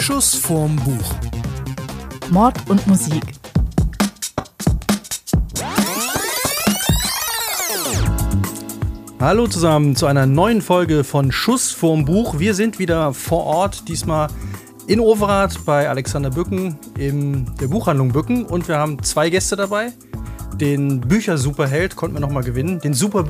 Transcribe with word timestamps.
Schuss 0.00 0.34
vorm 0.34 0.76
Buch. 0.76 1.14
Mord 2.30 2.56
und 2.68 2.86
Musik. 2.86 3.22
Hallo 9.20 9.46
zusammen 9.46 9.94
zu 9.94 10.06
einer 10.06 10.26
neuen 10.26 10.62
Folge 10.62 11.04
von 11.04 11.30
Schuss 11.30 11.70
vorm 11.70 12.04
Buch. 12.04 12.38
Wir 12.38 12.54
sind 12.54 12.78
wieder 12.78 13.14
vor 13.14 13.44
Ort, 13.44 13.88
diesmal 13.88 14.28
in 14.86 15.00
Overath 15.00 15.64
bei 15.64 15.88
Alexander 15.88 16.30
Bücken 16.30 16.76
in 16.98 17.46
der 17.60 17.68
Buchhandlung 17.68 18.12
Bücken 18.12 18.44
und 18.44 18.66
wir 18.68 18.78
haben 18.78 19.02
zwei 19.02 19.30
Gäste 19.30 19.56
dabei. 19.56 19.92
Den 20.54 21.00
Büchersuperheld 21.00 21.96
konnten 21.96 22.16
wir 22.16 22.20
nochmal 22.20 22.42
gewinnen. 22.42 22.80
Den 22.80 22.94
Super 22.94 23.22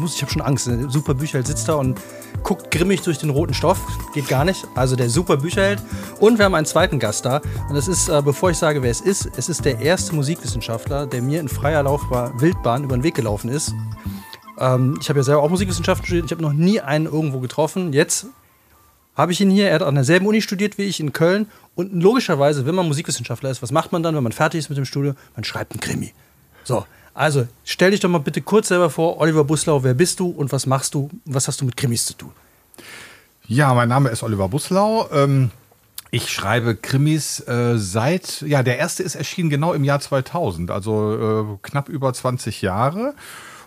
Bücherheld. 0.00 0.16
Ich, 0.16 0.22
habe 0.22 0.32
schon 0.32 0.42
Angst. 0.42 0.70
Super 0.88 1.14
Bücherheld 1.14 1.46
sitzt 1.46 1.68
da 1.68 1.74
und 1.74 2.00
guckt 2.42 2.70
grimmig 2.70 3.02
durch 3.02 3.18
den 3.18 3.30
roten 3.30 3.54
Stoff. 3.54 3.80
Geht 4.12 4.28
gar 4.28 4.44
nicht. 4.44 4.66
Also 4.74 4.96
der 4.96 5.10
Super 5.10 5.36
Bücherheld. 5.36 5.80
Und 6.20 6.38
wir 6.38 6.44
haben 6.44 6.54
einen 6.54 6.66
zweiten 6.66 6.98
Gast 6.98 7.24
da. 7.24 7.40
Und 7.68 7.74
das 7.74 7.88
ist, 7.88 8.08
äh, 8.08 8.22
bevor 8.22 8.50
ich 8.50 8.58
sage, 8.58 8.82
wer 8.82 8.90
es 8.90 9.00
ist, 9.00 9.30
es 9.36 9.48
ist 9.48 9.64
der 9.64 9.80
erste 9.80 10.14
Musikwissenschaftler, 10.14 11.06
der 11.06 11.22
mir 11.22 11.40
in 11.40 11.48
freier 11.48 11.82
Laufbahn, 11.82 12.40
Wildbahn 12.40 12.84
über 12.84 12.96
den 12.96 13.02
Weg 13.02 13.14
gelaufen 13.14 13.48
ist. 13.48 13.72
Ähm, 14.58 14.98
ich 15.00 15.08
habe 15.08 15.20
ja 15.20 15.24
selber 15.24 15.42
auch 15.42 15.50
Musikwissenschaften 15.50 16.06
studiert. 16.06 16.26
Ich 16.26 16.32
habe 16.32 16.42
noch 16.42 16.52
nie 16.52 16.80
einen 16.80 17.06
irgendwo 17.06 17.40
getroffen. 17.40 17.92
Jetzt 17.92 18.26
habe 19.16 19.32
ich 19.32 19.40
ihn 19.40 19.50
hier. 19.50 19.68
Er 19.68 19.76
hat 19.76 19.82
an 19.82 19.94
derselben 19.94 20.26
Uni 20.26 20.42
studiert 20.42 20.78
wie 20.78 20.84
ich 20.84 21.00
in 21.00 21.12
Köln. 21.12 21.48
Und 21.74 21.92
logischerweise, 21.92 22.66
wenn 22.66 22.74
man 22.74 22.86
Musikwissenschaftler 22.86 23.50
ist, 23.50 23.62
was 23.62 23.72
macht 23.72 23.92
man 23.92 24.02
dann, 24.02 24.14
wenn 24.14 24.22
man 24.22 24.32
fertig 24.32 24.60
ist 24.60 24.68
mit 24.68 24.78
dem 24.78 24.84
Studio? 24.84 25.14
Man 25.34 25.44
schreibt 25.44 25.72
einen 25.72 25.80
Krimi. 25.80 26.12
So, 26.64 26.86
also 27.14 27.46
stell 27.64 27.92
dich 27.92 28.00
doch 28.00 28.08
mal 28.08 28.18
bitte 28.18 28.42
kurz 28.42 28.68
selber 28.68 28.90
vor, 28.90 29.18
Oliver 29.20 29.44
Buslau, 29.44 29.82
wer 29.82 29.94
bist 29.94 30.20
du 30.20 30.28
und 30.28 30.52
was 30.52 30.66
machst 30.66 30.94
du? 30.94 31.08
Was 31.24 31.48
hast 31.48 31.60
du 31.60 31.64
mit 31.64 31.76
Krimis 31.76 32.06
zu 32.06 32.14
tun? 32.14 32.32
Ja, 33.46 33.72
mein 33.74 33.88
Name 33.88 34.08
ist 34.08 34.22
Oliver 34.22 34.48
Buslau. 34.48 35.08
Ähm, 35.12 35.50
ich 36.10 36.30
schreibe 36.30 36.76
Krimis 36.76 37.40
äh, 37.40 37.76
seit, 37.76 38.42
ja, 38.42 38.62
der 38.62 38.78
erste 38.78 39.02
ist 39.02 39.14
erschienen 39.14 39.50
genau 39.50 39.72
im 39.72 39.84
Jahr 39.84 40.00
2000, 40.00 40.70
also 40.70 41.54
äh, 41.54 41.58
knapp 41.62 41.88
über 41.88 42.12
20 42.12 42.62
Jahre. 42.62 43.14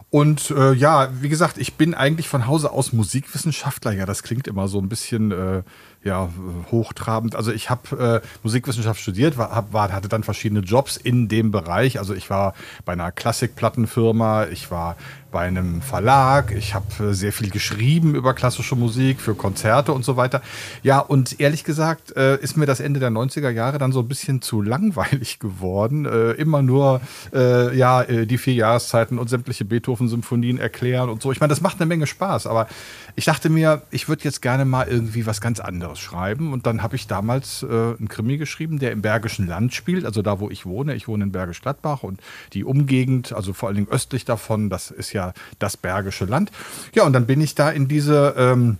Und 0.10 0.52
äh, 0.52 0.72
ja, 0.74 1.10
wie 1.22 1.28
gesagt, 1.28 1.58
ich 1.58 1.74
bin 1.74 1.94
eigentlich 1.94 2.30
von 2.30 2.48
Hause 2.48 2.72
aus 2.72 2.94
Musikwissenschaftler. 2.94 3.92
Ja, 3.92 4.06
das 4.06 4.24
klingt 4.24 4.48
immer 4.48 4.70
so 4.70 4.80
ein 4.80 4.88
bisschen 4.88 5.32
äh, 5.32 5.64
ja, 6.04 6.30
hochtrabend. 6.72 7.36
Also 7.36 7.52
ich 7.52 7.70
habe 7.70 8.22
äh, 8.24 8.28
Musikwissenschaft 8.42 9.02
studiert, 9.02 9.38
war, 9.38 9.52
hab, 9.52 9.74
war, 9.74 9.92
hatte 9.92 10.08
dann 10.08 10.24
verschiedene 10.24 10.62
Jobs 10.62 10.96
in 10.96 11.28
dem 11.28 11.52
Bereich. 11.52 12.00
Also 12.00 12.14
ich 12.14 12.30
war 12.30 12.54
bei 12.86 12.94
einer 12.94 13.12
Klassikplattenfirma, 13.12 14.46
ich 14.46 14.72
war 14.72 14.96
bei 15.32 15.42
einem 15.42 15.82
Verlag, 15.82 16.52
ich 16.52 16.74
habe 16.74 16.86
äh, 17.10 17.14
sehr 17.14 17.34
viel 17.34 17.50
geschrieben 17.50 18.16
über 18.16 18.34
klassische 18.34 18.76
Musik 18.76 19.20
für 19.20 19.36
Konzerte 19.36 19.92
und 19.92 20.06
so 20.06 20.16
weiter. 20.16 20.42
Ja, 20.84 21.00
und 21.00 21.40
ehrlich 21.40 21.64
gesagt 21.64 22.16
äh, 22.16 22.38
ist 22.38 22.58
mir 22.58 22.66
das 22.66 22.80
Ende 22.80 23.00
der 23.00 23.10
90er 23.10 23.50
Jahre 23.50 23.78
dann 23.78 23.92
so 23.92 24.00
ein 24.00 24.08
bisschen 24.08 24.42
zu 24.42 24.62
langweilig 24.62 25.40
geworden. 25.40 26.06
Äh, 26.06 26.32
immer 26.34 26.62
nur 26.62 27.02
äh, 27.34 27.78
ja, 27.78 28.02
äh, 28.04 28.26
die 28.26 28.38
vier 28.38 28.54
Jahreszeiten 28.54 29.20
und 29.20 29.30
sämtliche 29.30 29.66
Beethoven-Symphonien 29.66 30.60
erklären 30.60 31.10
und 31.10 31.22
so. 31.22 31.32
Ich 31.32 31.40
meine, 31.40 31.50
das 31.50 31.62
macht 31.62 31.80
eine 31.80 31.88
Menge 31.88 32.08
Spaß, 32.08 32.48
aber 32.48 32.68
ich 33.16 33.26
dachte 33.26 33.50
mir, 33.50 33.82
ich 33.92 34.08
würde 34.08 34.24
jetzt 34.24 34.42
gerne 34.42 34.64
mal 34.64 34.88
irgendwie 34.88 35.26
was 35.26 35.42
ganz 35.42 35.60
anderes 35.60 36.00
schreiben. 36.00 36.54
Und 36.54 36.66
dann 36.66 36.84
habe 36.84 36.96
ich 36.96 37.08
damals 37.08 37.64
äh, 37.64 37.66
einen 37.68 38.08
Krimi 38.08 38.38
geschrieben, 38.38 38.80
der 38.80 38.92
im 38.92 39.02
Bergischen 39.02 39.48
Land 39.48 39.74
spielt, 39.74 40.06
also 40.06 40.22
da, 40.22 40.40
wo 40.40 40.50
ich 40.50 40.66
wohne. 40.66 40.96
Ich 40.96 41.08
wohne 41.08 41.26
in 41.26 41.32
Bergisch 41.32 41.62
Gladbach 41.62 42.04
und 42.04 42.22
die 42.54 42.64
Umgegend, 42.64 43.34
also 43.34 43.54
vor 43.54 43.68
allen 43.68 43.76
Dingen 43.76 43.90
östlich 43.90 44.24
davon, 44.24 44.70
das 44.70 44.92
ist 44.92 45.14
ja 45.14 45.17
das 45.60 45.78
Bergische 45.78 46.26
Land. 46.26 46.52
Ja, 46.94 47.04
und 47.04 47.14
dann 47.14 47.26
bin 47.26 47.42
ich 47.42 47.56
da 47.56 47.70
in 47.70 47.88
diese 47.88 48.36
ähm, 48.38 48.78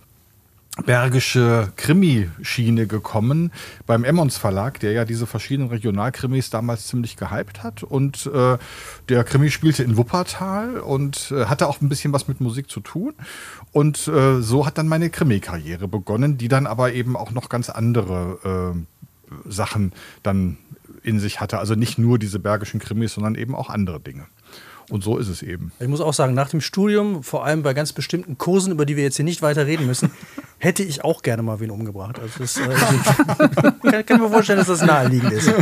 bergische 0.84 1.72
Krimi-Schiene 1.76 2.86
gekommen 2.86 3.52
beim 3.86 4.04
Emmons 4.04 4.36
Verlag, 4.36 4.80
der 4.80 4.92
ja 4.92 5.04
diese 5.04 5.26
verschiedenen 5.26 5.70
Regionalkrimis 5.70 6.50
damals 6.50 6.86
ziemlich 6.86 7.16
gehypt 7.16 7.62
hat. 7.62 7.82
Und 7.82 8.26
äh, 8.26 8.58
der 9.08 9.24
Krimi 9.24 9.50
spielte 9.50 9.82
in 9.82 9.96
Wuppertal 9.96 10.78
und 10.78 11.32
äh, 11.32 11.46
hatte 11.46 11.66
auch 11.66 11.80
ein 11.80 11.88
bisschen 11.88 12.12
was 12.12 12.28
mit 12.28 12.40
Musik 12.40 12.70
zu 12.70 12.80
tun. 12.80 13.14
Und 13.72 14.08
äh, 14.08 14.40
so 14.40 14.66
hat 14.66 14.78
dann 14.78 14.88
meine 14.88 15.10
Krimi-Karriere 15.10 15.88
begonnen, 15.88 16.38
die 16.38 16.48
dann 16.48 16.66
aber 16.66 16.92
eben 16.92 17.16
auch 17.16 17.32
noch 17.32 17.48
ganz 17.48 17.70
andere 17.70 18.74
äh, 18.74 19.50
Sachen 19.50 19.92
dann 20.22 20.58
in 21.02 21.20
sich 21.20 21.40
hatte. 21.40 21.58
Also 21.58 21.74
nicht 21.74 21.98
nur 21.98 22.18
diese 22.18 22.38
bergischen 22.38 22.80
Krimis, 22.80 23.14
sondern 23.14 23.34
eben 23.34 23.54
auch 23.54 23.70
andere 23.70 24.00
Dinge. 24.00 24.26
Und 24.90 25.04
so 25.04 25.18
ist 25.18 25.28
es 25.28 25.42
eben. 25.42 25.72
Ich 25.80 25.88
muss 25.88 26.00
auch 26.00 26.14
sagen, 26.14 26.34
nach 26.34 26.48
dem 26.48 26.60
Studium, 26.60 27.22
vor 27.22 27.44
allem 27.44 27.62
bei 27.62 27.74
ganz 27.74 27.92
bestimmten 27.92 28.38
Kursen, 28.38 28.72
über 28.72 28.86
die 28.86 28.96
wir 28.96 29.02
jetzt 29.02 29.16
hier 29.16 29.24
nicht 29.24 29.42
weiter 29.42 29.66
reden 29.66 29.86
müssen, 29.86 30.10
hätte 30.58 30.82
ich 30.82 31.04
auch 31.04 31.22
gerne 31.22 31.42
mal 31.42 31.60
wen 31.60 31.70
umgebracht. 31.70 32.18
Also 32.18 32.38
das, 32.38 32.56
äh, 32.56 32.62
kann, 33.90 34.06
kann 34.06 34.20
mir 34.20 34.30
vorstellen, 34.30 34.58
dass 34.58 34.68
das 34.68 34.82
naheliegend 34.82 35.32
ist. 35.32 35.52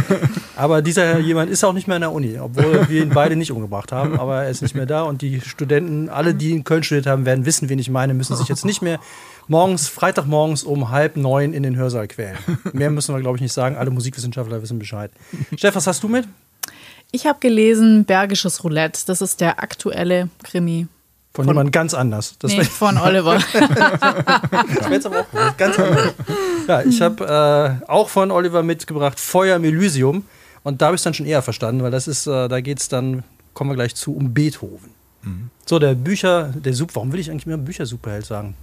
Aber 0.57 0.81
dieser 0.81 1.19
jemand 1.19 1.51
ist 1.51 1.65
auch 1.65 1.73
nicht 1.73 1.89
mehr 1.89 1.97
in 1.97 2.03
der 2.03 2.13
Uni, 2.13 2.39
obwohl 2.39 2.89
wir 2.89 3.03
ihn 3.03 3.11
beide 3.11 3.37
nicht 3.37 3.51
umgebracht 3.51 3.91
haben. 3.93 4.19
Aber 4.19 4.45
er 4.45 4.51
ist 4.51 4.63
nicht 4.63 4.75
mehr 4.75 4.87
da 4.87 5.03
und 5.03 5.23
die 5.23 5.41
Studenten, 5.41 6.09
alle, 6.09 6.35
die 6.35 6.53
in 6.53 6.65
Köln 6.65 6.83
studiert 6.83 7.07
haben, 7.07 7.27
werden 7.27 7.45
wissen, 7.45 7.69
wen 7.69 7.79
ich 7.79 7.91
meine, 7.91 8.15
müssen 8.15 8.37
sich 8.37 8.49
jetzt 8.49 8.65
nicht 8.65 8.81
mehr 8.81 9.01
morgens, 9.49 9.89
Freitagmorgens 9.89 10.63
um 10.63 10.91
halb 10.91 11.17
neun 11.17 11.53
in 11.53 11.63
den 11.63 11.77
Hörsaal 11.77 12.09
quälen. 12.09 12.37
Mehr 12.73 12.91
müssen 12.91 13.15
wir, 13.15 13.21
glaube 13.21 13.37
ich, 13.39 13.43
nicht 13.43 13.53
sagen. 13.53 13.77
Alle 13.77 13.91
Musikwissenschaftler 13.91 14.63
wissen 14.63 14.79
Bescheid. 14.79 15.11
Steff, 15.57 15.75
was 15.75 15.87
hast 15.87 16.03
du 16.03 16.09
mit? 16.09 16.27
Ich 17.17 17.27
habe 17.27 17.39
gelesen 17.41 18.05
Bergisches 18.05 18.63
Roulette. 18.63 19.01
Das 19.07 19.23
ist 19.23 19.41
der 19.41 19.63
aktuelle 19.63 20.29
Krimi. 20.45 20.87
Von, 21.33 21.47
von 21.47 21.55
jemand 21.55 21.73
ganz 21.73 21.95
anders. 21.95 22.35
Das 22.41 22.53
nee, 22.53 22.63
von 22.63 22.99
Oliver. 23.03 23.39
das 23.39 23.55
wäre 23.55 24.93
jetzt 24.93 25.07
aber 25.07 25.21
auch 25.21 25.57
ganz 25.57 25.79
anders. 25.79 26.13
Ja, 26.69 26.83
ich 26.83 27.01
habe 27.01 27.81
äh, 27.83 27.91
auch 27.91 28.11
von 28.11 28.31
Oliver 28.31 28.63
mitgebracht 28.63 29.19
Feuer 29.19 29.57
im 29.57 29.65
Elysium. 29.65 30.27
Und 30.63 30.83
da 30.83 30.87
habe 30.87 30.97
ich 30.97 30.99
es 30.99 31.05
dann 31.05 31.15
schon 31.15 31.25
eher 31.25 31.41
verstanden, 31.41 31.83
weil 31.83 31.91
das 31.91 32.07
ist, 32.07 32.27
äh, 32.27 32.49
da 32.49 32.61
geht 32.61 32.81
es 32.81 32.91
dann, 32.91 33.25
kommen 33.55 33.71
wir 33.71 33.77
gleich 33.77 33.95
zu, 33.95 34.15
um 34.15 34.35
Beethoven. 34.35 34.91
Mhm. 35.23 35.51
So, 35.65 35.79
der 35.79 35.95
Bücher, 35.95 36.53
der 36.55 36.75
Super, 36.75 36.97
warum 36.97 37.13
will 37.15 37.21
ich 37.21 37.31
eigentlich 37.31 37.47
mehr 37.47 37.57
Büchersuperheld 37.57 38.27
sagen? 38.27 38.57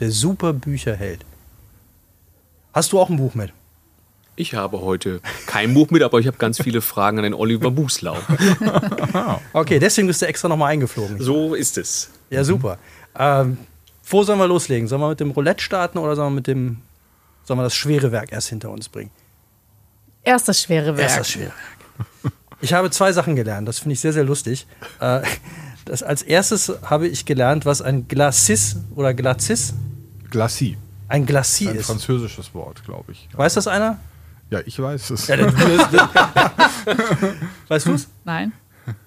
Der 0.00 0.10
Super 0.10 0.52
Bücherheld. 0.52 1.24
Hast 2.74 2.90
du 2.90 2.98
auch 2.98 3.08
ein 3.08 3.18
Buch 3.18 3.36
mit? 3.36 3.52
Ich 4.38 4.54
habe 4.54 4.82
heute 4.82 5.20
kein 5.46 5.72
Buch 5.72 5.90
mit, 5.90 6.02
aber 6.02 6.18
ich 6.18 6.26
habe 6.26 6.36
ganz 6.36 6.62
viele 6.62 6.82
Fragen 6.82 7.16
an 7.18 7.24
den 7.24 7.34
Oliver 7.34 7.70
Buslau. 7.70 8.18
okay, 9.54 9.78
deswegen 9.78 10.06
bist 10.06 10.20
du 10.20 10.26
extra 10.26 10.48
nochmal 10.48 10.72
eingeflogen. 10.72 11.20
So 11.20 11.54
ist 11.54 11.78
es. 11.78 12.10
Ja, 12.28 12.44
super. 12.44 12.76
Ähm, 13.18 13.56
wo 14.08 14.22
sollen 14.22 14.38
wir 14.38 14.46
loslegen? 14.46 14.88
Sollen 14.88 15.00
wir 15.00 15.08
mit 15.08 15.20
dem 15.20 15.30
Roulette 15.30 15.62
starten 15.62 15.96
oder 15.96 16.14
sollen 16.14 16.32
wir 16.32 16.36
mit 16.36 16.46
dem, 16.46 16.82
sollen 17.44 17.58
wir 17.58 17.64
das 17.64 17.74
schwere 17.74 18.12
Werk 18.12 18.30
erst 18.30 18.50
hinter 18.50 18.70
uns 18.70 18.90
bringen? 18.90 19.10
Erst 20.22 20.48
das 20.48 20.60
schwere 20.60 20.98
Werk. 20.98 21.08
Erst 21.08 21.18
das 21.18 21.30
schwere 21.30 21.46
Werk. 21.46 22.32
Ich 22.60 22.72
habe 22.72 22.90
zwei 22.90 23.12
Sachen 23.12 23.36
gelernt, 23.36 23.68
das 23.68 23.78
finde 23.78 23.94
ich 23.94 24.00
sehr, 24.00 24.12
sehr 24.12 24.24
lustig. 24.24 24.66
Äh, 25.00 25.22
das, 25.84 26.02
als 26.02 26.22
erstes 26.22 26.72
habe 26.82 27.06
ich 27.06 27.24
gelernt, 27.24 27.64
was 27.64 27.80
ein 27.80 28.08
Glacis 28.08 28.76
oder 28.94 29.14
Glacis? 29.14 29.74
Glacis. 30.30 30.76
Ein 31.08 31.26
Glacis 31.26 31.68
ist. 31.68 31.76
Ein 31.76 31.82
französisches 31.84 32.54
Wort, 32.54 32.84
glaube 32.84 33.12
ich. 33.12 33.28
Weiß 33.32 33.54
das 33.54 33.66
einer? 33.66 33.98
Ja, 34.50 34.60
ich 34.64 34.80
weiß 34.80 35.10
es. 35.10 35.26
Ja, 35.26 35.36
weißt 37.68 37.86
du 37.86 37.94
es? 37.94 38.08
Nein. 38.24 38.52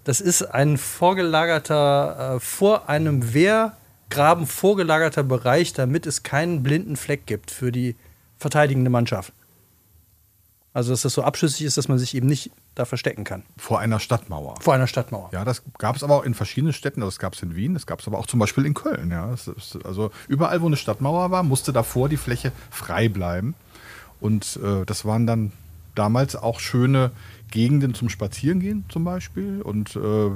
Das 0.04 0.20
ist 0.20 0.44
ein 0.44 0.78
vorgelagerter, 0.78 2.36
äh, 2.36 2.40
vor 2.40 2.90
einem 2.90 3.34
Wehrgraben 3.34 4.46
vorgelagerter 4.46 5.24
Bereich, 5.24 5.74
damit 5.74 6.06
es 6.06 6.24
keinen 6.24 6.64
blinden 6.64 6.98
Fleck 6.98 7.26
gibt 7.26 7.52
für 7.52 7.72
die 7.72 7.96
verteidigende 8.38 8.90
Mannschaft. 8.90 9.34
Also, 10.72 10.92
dass 10.92 11.02
das 11.02 11.14
so 11.14 11.24
abschüssig 11.24 11.66
ist, 11.66 11.78
dass 11.78 11.88
man 11.88 11.98
sich 11.98 12.16
eben 12.16 12.28
nicht 12.28 12.52
da 12.76 12.86
verstecken 12.86 13.24
kann. 13.24 13.44
Vor 13.58 13.80
einer 13.80 14.00
Stadtmauer. 14.00 14.56
Vor 14.62 14.76
einer 14.76 14.88
Stadtmauer. 14.88 15.30
Ja, 15.34 15.44
das 15.44 15.64
gab 15.80 15.96
es 15.96 16.04
aber 16.04 16.16
auch 16.16 16.24
in 16.24 16.36
verschiedenen 16.36 16.74
Städten. 16.74 17.02
Das 17.02 17.18
gab 17.18 17.34
es 17.34 17.42
in 17.42 17.56
Wien, 17.56 17.74
das 17.74 17.88
gab 17.88 18.02
es 18.02 18.08
aber 18.08 18.20
auch 18.20 18.28
zum 18.28 18.40
Beispiel 18.40 18.66
in 18.66 18.76
Köln. 18.76 19.10
Ja. 19.10 19.34
Ist, 19.34 19.50
also 19.84 20.12
überall, 20.28 20.62
wo 20.62 20.68
eine 20.68 20.78
Stadtmauer 20.78 21.32
war, 21.32 21.44
musste 21.44 21.74
davor 21.74 22.08
die 22.08 22.18
Fläche 22.18 22.52
frei 22.70 23.10
bleiben. 23.10 23.56
Und 24.20 24.60
äh, 24.64 24.86
das 24.86 25.06
waren 25.06 25.28
dann 25.28 25.52
damals 25.96 26.36
auch 26.36 26.60
schöne 26.60 27.12
Gegenden 27.52 27.94
zum 27.94 28.10
Spazierengehen 28.10 28.86
zum 28.90 29.04
Beispiel. 29.04 29.62
Und, 29.62 29.96
äh, 29.96 30.30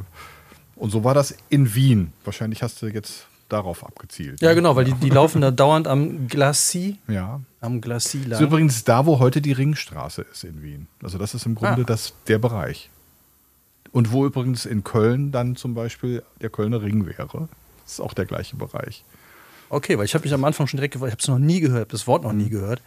und 0.75 0.89
so 0.89 1.03
war 1.03 1.13
das 1.13 1.35
in 1.49 1.75
Wien. 1.75 2.13
Wahrscheinlich 2.23 2.63
hast 2.63 2.81
du 2.81 2.87
jetzt 2.87 3.27
darauf 3.49 3.85
abgezielt. 3.85 4.41
Ja, 4.41 4.49
ne? 4.49 4.55
genau, 4.55 4.75
weil 4.75 4.85
die, 4.85 4.93
die 4.93 5.09
laufen 5.09 5.41
da 5.41 5.51
dauernd 5.51 5.87
am 5.87 6.27
Glacis. 6.27 6.95
Ja. 7.07 7.41
Am 7.61 7.81
Glacis 7.81 8.21
lang. 8.21 8.31
Das 8.31 8.39
ist 8.41 8.47
übrigens 8.47 8.83
da, 8.83 9.05
wo 9.05 9.19
heute 9.19 9.41
die 9.41 9.51
Ringstraße 9.51 10.25
ist 10.31 10.43
in 10.43 10.61
Wien. 10.61 10.87
Also 11.01 11.17
das 11.17 11.33
ist 11.33 11.45
im 11.45 11.55
Grunde 11.55 11.81
ah. 11.81 11.85
das, 11.85 12.13
der 12.27 12.39
Bereich. 12.39 12.89
Und 13.91 14.11
wo 14.11 14.25
übrigens 14.25 14.65
in 14.65 14.83
Köln 14.83 15.31
dann 15.31 15.55
zum 15.55 15.75
Beispiel 15.75 16.23
der 16.41 16.49
Kölner 16.49 16.81
Ring 16.81 17.05
wäre. 17.05 17.47
Das 17.83 17.93
ist 17.93 17.99
auch 17.99 18.13
der 18.13 18.25
gleiche 18.25 18.55
Bereich. 18.55 19.03
Okay, 19.69 19.97
weil 19.97 20.05
ich 20.05 20.15
habe 20.15 20.23
mich 20.23 20.33
am 20.33 20.43
Anfang 20.43 20.67
schon 20.67 20.77
direkt 20.77 20.93
gefragt, 20.93 21.09
ich 21.09 21.13
habe 21.13 21.21
es 21.21 21.27
noch 21.27 21.39
nie 21.39 21.59
gehört, 21.59 21.93
das 21.93 22.07
Wort 22.07 22.23
noch 22.23 22.33
nie 22.33 22.45
mhm. 22.45 22.49
gehört. 22.49 22.81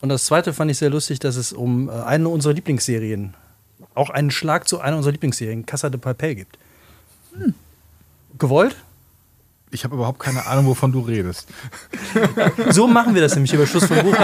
Und 0.00 0.08
das 0.08 0.24
zweite 0.24 0.52
fand 0.52 0.70
ich 0.70 0.78
sehr 0.78 0.90
lustig, 0.90 1.18
dass 1.18 1.36
es 1.36 1.52
um 1.52 1.88
äh, 1.88 1.92
eine 1.92 2.28
unserer 2.28 2.54
Lieblingsserien, 2.54 3.34
auch 3.94 4.10
einen 4.10 4.30
Schlag 4.30 4.68
zu 4.68 4.80
einer 4.80 4.96
unserer 4.96 5.12
Lieblingsserien, 5.12 5.66
Casa 5.66 5.90
de 5.90 6.00
Papel 6.00 6.34
gibt. 6.34 6.58
Hm. 7.34 7.54
Gewollt? 8.38 8.76
Ich 9.72 9.84
habe 9.84 9.94
überhaupt 9.94 10.18
keine 10.18 10.46
Ahnung, 10.46 10.66
wovon 10.66 10.90
du 10.90 11.00
redest. 11.00 11.48
So 12.70 12.88
machen 12.88 13.14
wir 13.14 13.22
das 13.22 13.34
nämlich 13.34 13.52
über 13.52 13.66
Schluss 13.66 13.84
vom 13.84 14.02
Buch. 14.02 14.16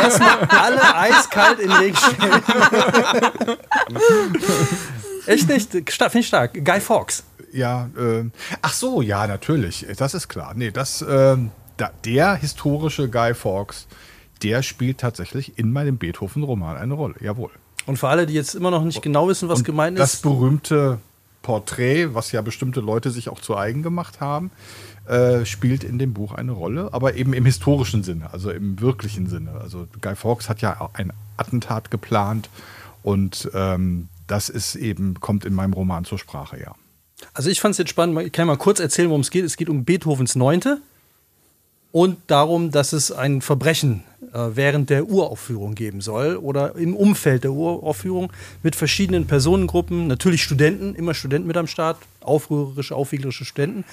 Erstmal 0.00 0.44
alle 0.44 0.96
eiskalt 0.96 1.58
in 1.58 1.68
den 1.68 1.80
Weg 1.80 1.96
stellen. 1.96 2.42
Echt 5.26 5.48
nicht? 5.48 5.72
Finde 5.72 6.18
ich 6.18 6.26
stark. 6.26 6.64
Guy 6.64 6.80
Fawkes. 6.80 7.24
Ja, 7.52 7.90
äh, 7.98 8.24
ach 8.62 8.72
so, 8.72 9.02
ja, 9.02 9.26
natürlich. 9.26 9.86
Das 9.96 10.14
ist 10.14 10.28
klar. 10.28 10.52
Nee, 10.54 10.70
das, 10.70 11.04
ähm, 11.08 11.50
da, 11.76 11.90
der 12.04 12.36
historische 12.36 13.08
Guy 13.08 13.34
Fawkes, 13.34 13.86
der 14.42 14.62
spielt 14.62 14.98
tatsächlich 14.98 15.58
in 15.58 15.72
meinem 15.72 15.98
Beethoven-Roman 15.98 16.76
eine 16.76 16.94
Rolle. 16.94 17.14
Jawohl. 17.20 17.50
Und 17.86 17.96
für 17.98 18.08
alle, 18.08 18.26
die 18.26 18.34
jetzt 18.34 18.54
immer 18.54 18.70
noch 18.70 18.84
nicht 18.84 19.02
genau 19.02 19.28
wissen, 19.28 19.48
was 19.48 19.60
Und 19.60 19.64
gemeint 19.64 19.98
das 19.98 20.14
ist, 20.14 20.22
berühmte 20.22 20.98
Porträt, 21.42 22.14
was 22.14 22.32
ja 22.32 22.42
bestimmte 22.42 22.80
Leute 22.80 23.10
sich 23.10 23.28
auch 23.28 23.40
zu 23.40 23.56
eigen 23.56 23.82
gemacht 23.82 24.20
haben, 24.20 24.50
äh, 25.06 25.46
spielt 25.46 25.84
in 25.84 25.98
dem 25.98 26.12
Buch 26.12 26.32
eine 26.32 26.52
Rolle, 26.52 26.90
aber 26.92 27.14
eben 27.14 27.32
im 27.32 27.46
historischen 27.46 28.02
Sinne, 28.02 28.32
also 28.32 28.50
im 28.50 28.80
wirklichen 28.80 29.28
Sinne. 29.28 29.52
Also 29.52 29.86
Guy 30.02 30.14
Fawkes 30.14 30.50
hat 30.50 30.60
ja 30.60 30.80
auch 30.80 30.90
ein 30.94 31.12
Attentat 31.38 31.90
geplant 31.90 32.50
und 33.02 33.50
ähm, 33.54 34.08
das 34.26 34.50
ist 34.50 34.74
eben, 34.74 35.18
kommt 35.20 35.46
in 35.46 35.54
meinem 35.54 35.72
Roman 35.72 36.04
zur 36.04 36.18
Sprache, 36.18 36.60
ja. 36.60 36.74
Also 37.32 37.48
ich 37.48 37.60
fand 37.60 37.72
es 37.72 37.78
jetzt 37.78 37.90
spannend, 37.90 38.20
ich 38.20 38.32
kann 38.32 38.46
mal 38.46 38.58
kurz 38.58 38.80
erzählen, 38.80 39.08
worum 39.08 39.22
es 39.22 39.30
geht. 39.30 39.44
Es 39.44 39.56
geht 39.56 39.68
um 39.68 39.84
Beethovens 39.84 40.36
Neunte 40.36 40.80
und 41.92 42.18
darum, 42.26 42.70
dass 42.70 42.92
es 42.92 43.10
ein 43.12 43.40
Verbrechen 43.40 44.04
äh, 44.32 44.50
während 44.54 44.90
der 44.90 45.08
Uraufführung 45.08 45.74
geben 45.74 46.00
soll 46.00 46.36
oder 46.36 46.76
im 46.76 46.94
Umfeld 46.94 47.44
der 47.44 47.52
Uraufführung 47.52 48.32
mit 48.62 48.76
verschiedenen 48.76 49.26
Personengruppen, 49.26 50.06
natürlich 50.06 50.42
Studenten, 50.42 50.94
immer 50.94 51.14
Studenten 51.14 51.48
mit 51.48 51.56
am 51.56 51.66
Start, 51.66 51.98
aufrührerische, 52.20 52.94
aufwieglerische 52.94 53.44
Studenten. 53.44 53.84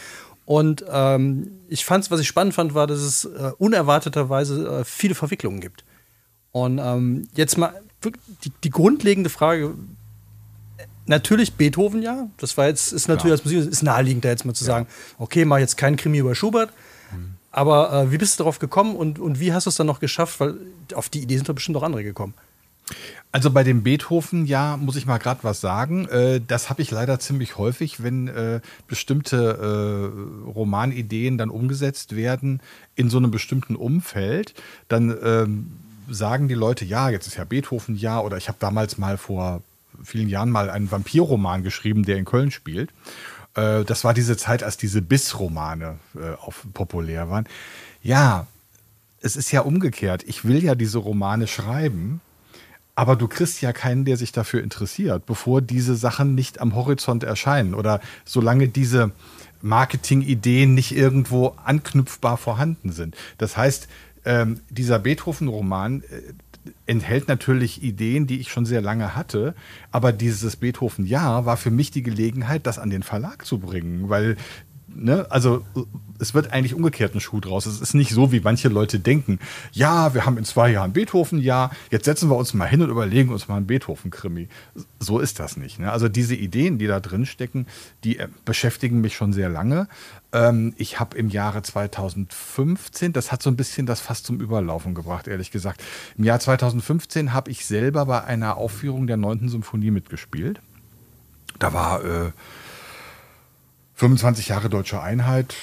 Und 0.45 0.85
ähm, 0.91 1.51
ich 1.69 1.85
fand 1.85 2.11
was 2.11 2.19
ich 2.19 2.27
spannend 2.27 2.53
fand, 2.53 2.75
war, 2.75 2.85
dass 2.85 2.99
es 2.99 3.25
äh, 3.25 3.51
unerwarteterweise 3.57 4.81
äh, 4.81 4.83
viele 4.83 5.15
Verwicklungen 5.15 5.61
gibt. 5.61 5.83
Und 6.51 6.79
ähm, 6.79 7.27
jetzt 7.33 7.57
mal 7.57 7.81
die, 8.43 8.51
die 8.63 8.69
grundlegende 8.69 9.29
Frage, 9.29 9.73
Natürlich 11.07 11.53
Beethoven, 11.53 12.01
ja. 12.01 12.29
Das 12.37 12.57
war 12.57 12.67
jetzt, 12.67 12.91
ist 12.91 13.07
natürlich 13.07 13.33
als 13.33 13.45
Musik, 13.45 13.59
ist 13.59 13.83
naheliegend, 13.83 14.25
da 14.25 14.29
jetzt 14.29 14.43
mal 14.43 14.55
zu 14.55 14.63
sagen, 14.63 14.87
okay, 15.19 15.45
mach 15.45 15.59
jetzt 15.59 15.77
keinen 15.77 15.97
Krimi 15.97 16.17
über 16.17 16.33
Schubert. 16.33 16.71
Aber 17.55 17.93
äh, 17.93 18.11
wie 18.11 18.17
bist 18.17 18.37
du 18.37 18.43
darauf 18.43 18.59
gekommen 18.59 18.97
und, 18.97 19.17
und 19.17 19.39
wie 19.39 19.53
hast 19.53 19.65
du 19.65 19.69
es 19.69 19.77
dann 19.77 19.87
noch 19.87 20.01
geschafft? 20.01 20.41
Weil 20.41 20.55
auf 20.93 21.07
die 21.07 21.21
Idee 21.21 21.37
sind 21.37 21.47
doch 21.47 21.55
bestimmt 21.55 21.77
auch 21.77 21.83
andere 21.83 22.03
gekommen. 22.03 22.33
Also 23.31 23.49
bei 23.49 23.63
dem 23.63 23.81
Beethoven, 23.81 24.45
ja, 24.45 24.75
muss 24.75 24.97
ich 24.97 25.05
mal 25.05 25.19
gerade 25.19 25.39
was 25.43 25.61
sagen. 25.61 26.05
Äh, 26.09 26.41
das 26.45 26.69
habe 26.69 26.81
ich 26.81 26.91
leider 26.91 27.17
ziemlich 27.17 27.57
häufig, 27.57 28.03
wenn 28.03 28.27
äh, 28.27 28.59
bestimmte 28.87 29.37
äh, 30.45 30.49
Romanideen 30.49 31.37
dann 31.37 31.49
umgesetzt 31.49 32.17
werden 32.17 32.59
in 32.95 33.09
so 33.09 33.19
einem 33.19 33.31
bestimmten 33.31 33.77
Umfeld, 33.77 34.53
dann 34.89 35.17
ähm, 35.23 35.71
sagen 36.09 36.49
die 36.49 36.55
Leute, 36.55 36.83
ja, 36.83 37.09
jetzt 37.09 37.25
ist 37.25 37.37
ja 37.37 37.45
Beethoven 37.45 37.95
ja, 37.95 38.19
oder 38.19 38.35
ich 38.35 38.49
habe 38.49 38.57
damals 38.59 38.97
mal 38.97 39.17
vor 39.17 39.61
vielen 40.03 40.27
Jahren 40.27 40.49
mal 40.49 40.69
einen 40.69 40.91
Vampirroman 40.91 41.63
geschrieben, 41.63 42.03
der 42.03 42.17
in 42.17 42.25
Köln 42.25 42.51
spielt. 42.51 42.89
Äh, 43.55 43.83
das 43.83 44.03
war 44.03 44.13
diese 44.13 44.37
Zeit, 44.37 44.63
als 44.63 44.77
diese 44.77 45.01
Biss-Romane 45.01 45.97
äh, 46.15 46.33
auf, 46.41 46.65
populär 46.73 47.29
waren. 47.29 47.47
Ja, 48.01 48.47
es 49.21 49.35
ist 49.35 49.51
ja 49.51 49.61
umgekehrt. 49.61 50.23
Ich 50.27 50.45
will 50.45 50.63
ja 50.63 50.75
diese 50.75 50.99
Romane 50.99 51.47
schreiben, 51.47 52.21
aber 52.93 53.15
du 53.15 53.27
kriegst 53.27 53.61
ja 53.61 53.73
keinen, 53.73 54.05
der 54.05 54.17
sich 54.17 54.31
dafür 54.31 54.63
interessiert, 54.63 55.25
bevor 55.25 55.61
diese 55.61 55.95
Sachen 55.95 56.35
nicht 56.35 56.61
am 56.61 56.75
Horizont 56.75 57.23
erscheinen 57.23 57.73
oder 57.73 57.99
solange 58.23 58.67
diese 58.67 59.11
Marketingideen 59.61 60.73
nicht 60.75 60.95
irgendwo 60.95 61.55
anknüpfbar 61.65 62.37
vorhanden 62.37 62.91
sind. 62.91 63.15
Das 63.37 63.57
heißt, 63.57 63.87
ähm, 64.25 64.61
dieser 64.69 64.99
Beethoven-Roman 64.99 66.01
äh, 66.03 66.33
enthält 66.85 67.27
natürlich 67.27 67.83
Ideen, 67.83 68.27
die 68.27 68.39
ich 68.39 68.51
schon 68.51 68.65
sehr 68.65 68.81
lange 68.81 69.15
hatte, 69.15 69.55
aber 69.91 70.11
dieses 70.11 70.55
Beethoven-Jahr 70.55 71.45
war 71.45 71.57
für 71.57 71.71
mich 71.71 71.91
die 71.91 72.03
Gelegenheit, 72.03 72.65
das 72.67 72.79
an 72.79 72.89
den 72.89 73.03
Verlag 73.03 73.45
zu 73.45 73.59
bringen, 73.59 74.09
weil 74.09 74.37
Ne? 74.95 75.25
Also 75.29 75.63
es 76.19 76.33
wird 76.33 76.51
eigentlich 76.51 76.73
umgekehrt 76.73 77.13
ein 77.13 77.19
Schuh 77.19 77.39
draus. 77.39 77.65
Es 77.65 77.81
ist 77.81 77.93
nicht 77.93 78.11
so, 78.11 78.31
wie 78.31 78.39
manche 78.39 78.69
Leute 78.69 78.99
denken. 78.99 79.39
Ja, 79.71 80.13
wir 80.13 80.25
haben 80.25 80.37
in 80.37 80.45
zwei 80.45 80.71
Jahren 80.71 80.93
Beethoven, 80.93 81.39
ja, 81.39 81.71
jetzt 81.91 82.05
setzen 82.05 82.29
wir 82.29 82.37
uns 82.37 82.53
mal 82.53 82.67
hin 82.67 82.81
und 82.81 82.89
überlegen 82.89 83.31
uns 83.31 83.47
mal 83.47 83.57
einen 83.57 83.67
Beethoven-Krimi. 83.67 84.47
So 84.99 85.19
ist 85.19 85.39
das 85.39 85.57
nicht. 85.57 85.79
Ne? 85.79 85.91
Also 85.91 86.07
diese 86.07 86.35
Ideen, 86.35 86.77
die 86.77 86.87
da 86.87 86.99
drin 86.99 87.25
stecken, 87.25 87.67
die 88.03 88.19
äh, 88.19 88.27
beschäftigen 88.45 89.01
mich 89.01 89.15
schon 89.15 89.33
sehr 89.33 89.49
lange. 89.49 89.87
Ähm, 90.31 90.73
ich 90.77 90.99
habe 90.99 91.17
im 91.17 91.29
Jahre 91.29 91.61
2015, 91.61 93.13
das 93.13 93.31
hat 93.31 93.43
so 93.43 93.49
ein 93.49 93.57
bisschen 93.57 93.85
das 93.85 93.99
fast 93.99 94.25
zum 94.25 94.39
Überlaufen 94.39 94.95
gebracht, 94.95 95.27
ehrlich 95.27 95.51
gesagt. 95.51 95.83
Im 96.17 96.23
Jahr 96.23 96.39
2015 96.39 97.33
habe 97.33 97.51
ich 97.51 97.65
selber 97.65 98.05
bei 98.05 98.23
einer 98.23 98.57
Aufführung 98.57 99.07
der 99.07 99.17
9. 99.17 99.49
Symphonie 99.49 99.91
mitgespielt. 99.91 100.61
Da 101.59 101.73
war 101.73 102.03
äh, 102.03 102.31
25 103.95 104.49
Jahre 104.49 104.69
deutsche 104.69 105.01
Einheit. 105.01 105.55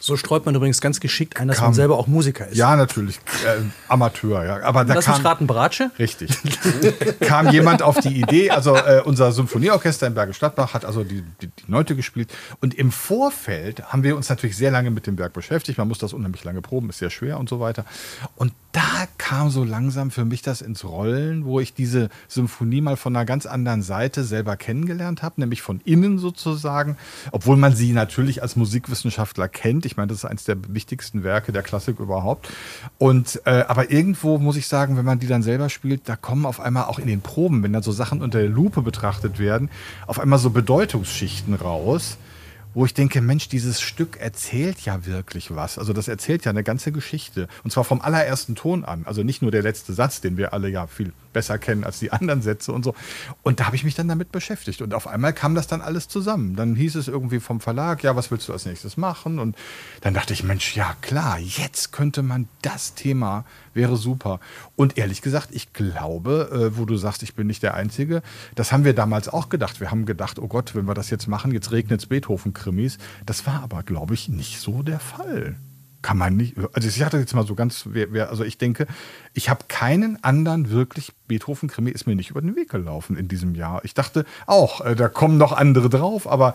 So 0.00 0.16
streut 0.16 0.46
man 0.46 0.54
übrigens 0.54 0.80
ganz 0.80 1.00
geschickt 1.00 1.38
ein, 1.40 1.48
dass 1.48 1.58
Kam- 1.58 1.66
man 1.66 1.74
selber 1.74 1.98
auch 1.98 2.06
Musiker 2.06 2.46
ist. 2.46 2.56
Ja, 2.56 2.76
natürlich. 2.76 3.16
Äh, 3.44 3.62
Amateur, 3.88 4.44
ja. 4.44 4.62
Aber 4.62 4.84
da 4.84 4.94
Lass 4.94 5.06
kam, 5.06 5.16
mich 5.16 5.24
raten, 5.24 5.46
Bratsche? 5.46 5.90
Richtig. 5.98 6.30
kam 7.20 7.50
jemand 7.50 7.82
auf 7.82 7.98
die 7.98 8.20
Idee, 8.20 8.50
also 8.50 8.76
äh, 8.76 9.02
unser 9.04 9.32
Symphonieorchester 9.32 10.06
in 10.06 10.14
Bergisch 10.14 10.38
Gladbach 10.38 10.72
hat 10.74 10.84
also 10.84 11.02
die, 11.02 11.22
die, 11.42 11.48
die 11.48 11.64
Neunte 11.66 11.96
gespielt. 11.96 12.32
Und 12.60 12.74
im 12.74 12.92
Vorfeld 12.92 13.84
haben 13.92 14.04
wir 14.04 14.16
uns 14.16 14.28
natürlich 14.28 14.56
sehr 14.56 14.70
lange 14.70 14.90
mit 14.90 15.06
dem 15.06 15.18
Werk 15.18 15.32
beschäftigt. 15.32 15.78
Man 15.78 15.88
muss 15.88 15.98
das 15.98 16.12
unheimlich 16.12 16.44
lange 16.44 16.62
proben, 16.62 16.90
ist 16.90 16.98
sehr 16.98 17.10
schwer 17.10 17.38
und 17.38 17.48
so 17.48 17.58
weiter. 17.58 17.84
Und 18.36 18.52
da 18.72 19.06
kam 19.16 19.50
so 19.50 19.64
langsam 19.64 20.10
für 20.10 20.24
mich 20.24 20.42
das 20.42 20.60
ins 20.60 20.84
Rollen, 20.84 21.44
wo 21.44 21.58
ich 21.58 21.74
diese 21.74 22.10
Symphonie 22.28 22.80
mal 22.80 22.96
von 22.96 23.16
einer 23.16 23.24
ganz 23.24 23.46
anderen 23.46 23.82
Seite 23.82 24.22
selber 24.22 24.56
kennengelernt 24.56 25.22
habe, 25.22 25.40
nämlich 25.40 25.62
von 25.62 25.80
innen 25.84 26.18
sozusagen, 26.18 26.96
obwohl 27.32 27.56
man 27.56 27.74
sie 27.74 27.92
natürlich 27.92 28.42
als 28.42 28.54
Musikwissenschaftler 28.56 29.48
kennt. 29.48 29.86
Ich 29.90 29.96
meine, 29.96 30.08
das 30.08 30.18
ist 30.18 30.24
eines 30.24 30.44
der 30.44 30.56
wichtigsten 30.68 31.24
Werke 31.24 31.50
der 31.50 31.62
Klassik 31.62 31.98
überhaupt. 31.98 32.48
Und 32.98 33.40
äh, 33.44 33.64
aber 33.66 33.90
irgendwo 33.90 34.38
muss 34.38 34.56
ich 34.56 34.68
sagen, 34.68 34.96
wenn 34.96 35.04
man 35.04 35.18
die 35.18 35.26
dann 35.26 35.42
selber 35.42 35.68
spielt, 35.68 36.08
da 36.08 36.14
kommen 36.14 36.46
auf 36.46 36.60
einmal 36.60 36.84
auch 36.84 36.98
in 36.98 37.06
den 37.06 37.20
Proben, 37.20 37.62
wenn 37.62 37.72
dann 37.72 37.82
so 37.82 37.92
Sachen 37.92 38.22
unter 38.22 38.38
der 38.38 38.48
Lupe 38.48 38.82
betrachtet 38.82 39.38
werden, 39.38 39.70
auf 40.06 40.20
einmal 40.20 40.38
so 40.38 40.50
Bedeutungsschichten 40.50 41.54
raus 41.54 42.18
wo 42.74 42.84
ich 42.84 42.94
denke, 42.94 43.20
Mensch, 43.20 43.48
dieses 43.48 43.80
Stück 43.80 44.18
erzählt 44.20 44.80
ja 44.82 45.04
wirklich 45.04 45.54
was. 45.54 45.78
Also 45.78 45.92
das 45.92 46.06
erzählt 46.06 46.44
ja 46.44 46.50
eine 46.50 46.62
ganze 46.62 46.92
Geschichte. 46.92 47.48
Und 47.64 47.72
zwar 47.72 47.82
vom 47.82 48.00
allerersten 48.00 48.54
Ton 48.54 48.84
an. 48.84 49.02
Also 49.04 49.24
nicht 49.24 49.42
nur 49.42 49.50
der 49.50 49.62
letzte 49.62 49.94
Satz, 49.94 50.20
den 50.20 50.36
wir 50.36 50.52
alle 50.52 50.68
ja 50.68 50.86
viel 50.86 51.12
besser 51.32 51.58
kennen 51.58 51.84
als 51.84 51.98
die 51.98 52.12
anderen 52.12 52.42
Sätze 52.42 52.72
und 52.72 52.84
so. 52.84 52.94
Und 53.42 53.60
da 53.60 53.66
habe 53.66 53.76
ich 53.76 53.84
mich 53.84 53.94
dann 53.94 54.08
damit 54.08 54.32
beschäftigt. 54.32 54.82
Und 54.82 54.94
auf 54.94 55.06
einmal 55.06 55.32
kam 55.32 55.54
das 55.54 55.66
dann 55.66 55.80
alles 55.80 56.08
zusammen. 56.08 56.56
Dann 56.56 56.74
hieß 56.74 56.96
es 56.96 57.08
irgendwie 57.08 57.40
vom 57.40 57.60
Verlag, 57.60 58.02
ja, 58.02 58.16
was 58.16 58.30
willst 58.30 58.48
du 58.48 58.52
als 58.52 58.66
nächstes 58.66 58.96
machen? 58.96 59.38
Und 59.38 59.56
dann 60.00 60.14
dachte 60.14 60.32
ich, 60.32 60.42
Mensch, 60.42 60.76
ja 60.76 60.94
klar, 61.00 61.38
jetzt 61.38 61.92
könnte 61.92 62.22
man 62.22 62.48
das 62.62 62.94
Thema, 62.94 63.44
wäre 63.74 63.96
super. 63.96 64.40
Und 64.76 64.98
ehrlich 64.98 65.22
gesagt, 65.22 65.48
ich 65.52 65.72
glaube, 65.72 66.50
äh, 66.52 66.78
wo 66.78 66.84
du 66.84 66.96
sagst, 66.96 67.22
ich 67.22 67.34
bin 67.34 67.46
nicht 67.46 67.62
der 67.62 67.74
Einzige, 67.74 68.22
das 68.54 68.72
haben 68.72 68.84
wir 68.84 68.94
damals 68.94 69.28
auch 69.28 69.48
gedacht. 69.48 69.80
Wir 69.80 69.90
haben 69.90 70.06
gedacht, 70.06 70.38
oh 70.38 70.48
Gott, 70.48 70.74
wenn 70.74 70.86
wir 70.86 70.94
das 70.94 71.10
jetzt 71.10 71.28
machen, 71.28 71.52
jetzt 71.52 71.72
regnet 71.72 72.00
es 72.00 72.06
Beethoven-Krimis. 72.06 72.98
Das 73.26 73.46
war 73.46 73.62
aber, 73.62 73.82
glaube 73.82 74.14
ich, 74.14 74.28
nicht 74.28 74.60
so 74.60 74.82
der 74.82 75.00
Fall. 75.00 75.56
Kann 76.08 76.16
man 76.16 76.36
nicht. 76.36 76.54
Also 76.72 76.88
ich 76.88 77.02
hatte 77.02 77.18
jetzt 77.18 77.34
mal 77.34 77.46
so 77.46 77.54
ganz, 77.54 77.86
also 78.30 78.42
ich 78.42 78.56
denke, 78.56 78.86
ich 79.34 79.50
habe 79.50 79.66
keinen 79.68 80.24
anderen 80.24 80.70
wirklich 80.70 81.12
Beethoven-Krimi 81.26 81.90
ist 81.90 82.06
mir 82.06 82.16
nicht 82.16 82.30
über 82.30 82.40
den 82.40 82.56
Weg 82.56 82.70
gelaufen 82.70 83.14
in 83.14 83.28
diesem 83.28 83.54
Jahr. 83.54 83.84
Ich 83.84 83.92
dachte 83.92 84.24
auch, 84.46 84.80
äh, 84.80 84.96
da 84.96 85.10
kommen 85.10 85.36
noch 85.36 85.52
andere 85.52 85.90
drauf, 85.90 86.26
aber 86.26 86.54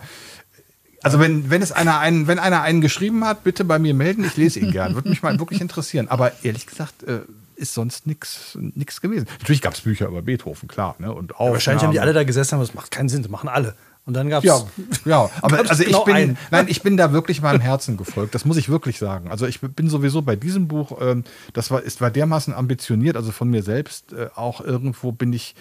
also 1.04 1.20
wenn, 1.20 1.50
wenn 1.50 1.62
es 1.62 1.70
einer 1.70 2.00
einen, 2.00 2.26
wenn 2.26 2.40
einer 2.40 2.62
einen 2.62 2.80
geschrieben 2.80 3.24
hat, 3.24 3.44
bitte 3.44 3.64
bei 3.64 3.78
mir 3.78 3.94
melden, 3.94 4.24
ich 4.24 4.36
lese 4.36 4.58
ihn 4.58 4.72
gern. 4.72 4.96
Würde 4.96 5.08
mich 5.08 5.22
mal 5.22 5.38
wirklich 5.38 5.60
interessieren. 5.60 6.08
Aber 6.08 6.32
ehrlich 6.42 6.66
gesagt, 6.66 7.04
äh, 7.04 7.20
ist 7.54 7.74
sonst 7.74 8.08
nichts 8.08 8.56
gewesen. 9.00 9.28
Natürlich 9.38 9.62
gab 9.62 9.74
es 9.74 9.82
Bücher 9.82 10.08
über 10.08 10.22
Beethoven, 10.22 10.66
klar. 10.66 10.96
Ne? 10.98 11.12
Und 11.12 11.36
auch 11.36 11.52
Wahrscheinlich 11.52 11.84
haben 11.84 11.92
die 11.92 12.00
alle 12.00 12.12
da 12.12 12.24
gesessen, 12.24 12.56
aber 12.56 12.64
das 12.64 12.74
macht 12.74 12.90
keinen 12.90 13.08
Sinn, 13.08 13.22
das 13.22 13.30
machen 13.30 13.48
alle. 13.48 13.76
Und 14.06 14.14
dann 14.14 14.28
gab 14.28 14.44
es. 14.44 14.48
Ja, 14.48 14.66
ja, 15.06 15.30
aber 15.40 15.56
Gab's 15.56 15.70
also 15.70 15.82
ich 15.82 15.88
genau 15.88 16.04
bin, 16.04 16.14
einen. 16.14 16.38
nein, 16.50 16.66
ich 16.68 16.82
bin 16.82 16.96
da 16.96 17.12
wirklich 17.12 17.40
meinem 17.40 17.60
Herzen 17.60 17.96
gefolgt. 17.96 18.34
Das 18.34 18.44
muss 18.44 18.58
ich 18.58 18.68
wirklich 18.68 18.98
sagen. 18.98 19.30
Also 19.30 19.46
ich 19.46 19.60
bin 19.60 19.88
sowieso 19.88 20.20
bei 20.20 20.36
diesem 20.36 20.68
Buch, 20.68 20.98
ähm, 21.00 21.24
das 21.54 21.70
war, 21.70 21.82
ist, 21.82 22.00
war 22.02 22.10
dermaßen 22.10 22.52
ambitioniert, 22.52 23.16
also 23.16 23.32
von 23.32 23.48
mir 23.48 23.62
selbst 23.62 24.12
äh, 24.12 24.28
auch 24.34 24.60
irgendwo 24.60 25.12
bin 25.12 25.32
ich 25.32 25.54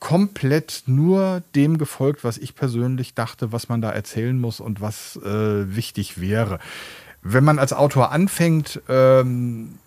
komplett 0.00 0.84
nur 0.86 1.42
dem 1.54 1.78
gefolgt, 1.78 2.24
was 2.24 2.38
ich 2.38 2.54
persönlich 2.54 3.14
dachte, 3.14 3.52
was 3.52 3.68
man 3.68 3.80
da 3.80 3.90
erzählen 3.90 4.38
muss 4.40 4.60
und 4.60 4.80
was 4.80 5.16
äh, 5.24 5.74
wichtig 5.74 6.20
wäre. 6.20 6.58
Wenn 7.22 7.44
man 7.44 7.58
als 7.58 7.72
Autor 7.72 8.12
anfängt, 8.12 8.80
ähm, 8.88 9.78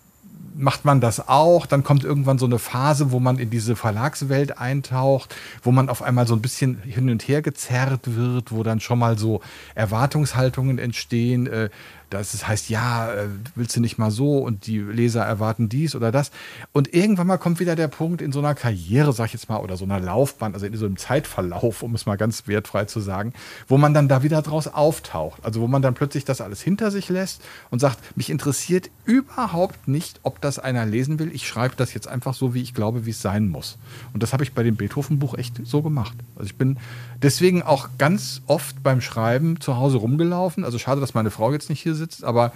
macht 0.54 0.84
man 0.84 1.00
das 1.00 1.28
auch. 1.28 1.66
Dann 1.66 1.84
kommt 1.84 2.04
irgendwann 2.04 2.38
so 2.38 2.46
eine 2.46 2.58
Phase, 2.58 3.12
wo 3.12 3.20
man 3.20 3.38
in 3.38 3.50
diese 3.50 3.76
Verlagswelt 3.76 4.58
eintaucht, 4.58 5.34
wo 5.62 5.72
man 5.72 5.88
auf 5.88 6.02
einmal 6.02 6.26
so 6.26 6.34
ein 6.34 6.42
bisschen 6.42 6.82
hin 6.82 7.10
und 7.10 7.26
her 7.26 7.42
gezerrt 7.42 8.00
wird, 8.04 8.52
wo 8.52 8.62
dann 8.62 8.80
schon 8.80 8.98
mal 8.98 9.18
so 9.18 9.40
Erwartungshaltungen 9.74 10.78
entstehen. 10.78 11.46
Äh, 11.46 11.70
das 12.12 12.46
heißt, 12.46 12.68
ja, 12.68 13.12
äh, 13.12 13.28
willst 13.54 13.76
du 13.76 13.80
nicht 13.80 13.98
mal 13.98 14.10
so 14.10 14.38
und 14.38 14.66
die 14.66 14.78
Leser 14.78 15.22
erwarten 15.22 15.68
dies 15.68 15.94
oder 15.94 16.12
das. 16.12 16.30
Und 16.72 16.92
irgendwann 16.94 17.26
mal 17.26 17.38
kommt 17.38 17.60
wieder 17.60 17.76
der 17.76 17.88
Punkt 17.88 18.22
in 18.22 18.32
so 18.32 18.38
einer 18.38 18.54
Karriere, 18.54 19.12
sag 19.12 19.26
ich 19.26 19.32
jetzt 19.32 19.48
mal, 19.48 19.58
oder 19.58 19.76
so 19.76 19.84
einer 19.84 20.00
Laufbahn, 20.00 20.54
also 20.54 20.66
in 20.66 20.76
so 20.76 20.86
einem 20.86 20.96
Zeitverlauf, 20.96 21.82
um 21.82 21.94
es 21.94 22.06
mal 22.06 22.16
ganz 22.16 22.46
wertfrei 22.46 22.84
zu 22.84 23.00
sagen, 23.00 23.32
wo 23.68 23.78
man 23.78 23.94
dann 23.94 24.08
da 24.08 24.22
wieder 24.22 24.42
draus 24.42 24.68
auftaucht. 24.68 25.44
Also 25.44 25.60
wo 25.60 25.66
man 25.66 25.82
dann 25.82 25.94
plötzlich 25.94 26.24
das 26.24 26.40
alles 26.40 26.60
hinter 26.60 26.90
sich 26.90 27.08
lässt 27.08 27.42
und 27.70 27.78
sagt, 27.78 28.16
mich 28.16 28.30
interessiert 28.30 28.90
überhaupt 29.04 29.88
nicht, 29.88 30.20
ob 30.22 30.40
das 30.40 30.58
einer 30.58 30.86
lesen 30.86 31.18
will. 31.18 31.30
Ich 31.32 31.46
schreibe 31.46 31.76
das 31.76 31.94
jetzt 31.94 32.08
einfach 32.08 32.34
so, 32.34 32.54
wie 32.54 32.62
ich 32.62 32.74
glaube, 32.74 33.06
wie 33.06 33.10
es 33.10 33.22
sein 33.22 33.48
muss. 33.48 33.78
Und 34.12 34.22
das 34.22 34.32
habe 34.32 34.44
ich 34.44 34.52
bei 34.52 34.62
dem 34.62 34.76
Beethoven-Buch 34.76 35.34
echt 35.34 35.60
so 35.64 35.82
gemacht. 35.82 36.16
Also 36.36 36.46
ich 36.46 36.56
bin 36.56 36.78
deswegen 37.22 37.62
auch 37.62 37.88
ganz 37.98 38.42
oft 38.46 38.82
beim 38.82 39.00
Schreiben 39.00 39.60
zu 39.60 39.76
Hause 39.76 39.98
rumgelaufen. 39.98 40.64
Also 40.64 40.78
schade, 40.78 41.00
dass 41.00 41.14
meine 41.14 41.30
Frau 41.30 41.52
jetzt 41.52 41.70
nicht 41.70 41.80
hier 41.80 41.94
sitzt, 41.94 42.01
aber 42.22 42.52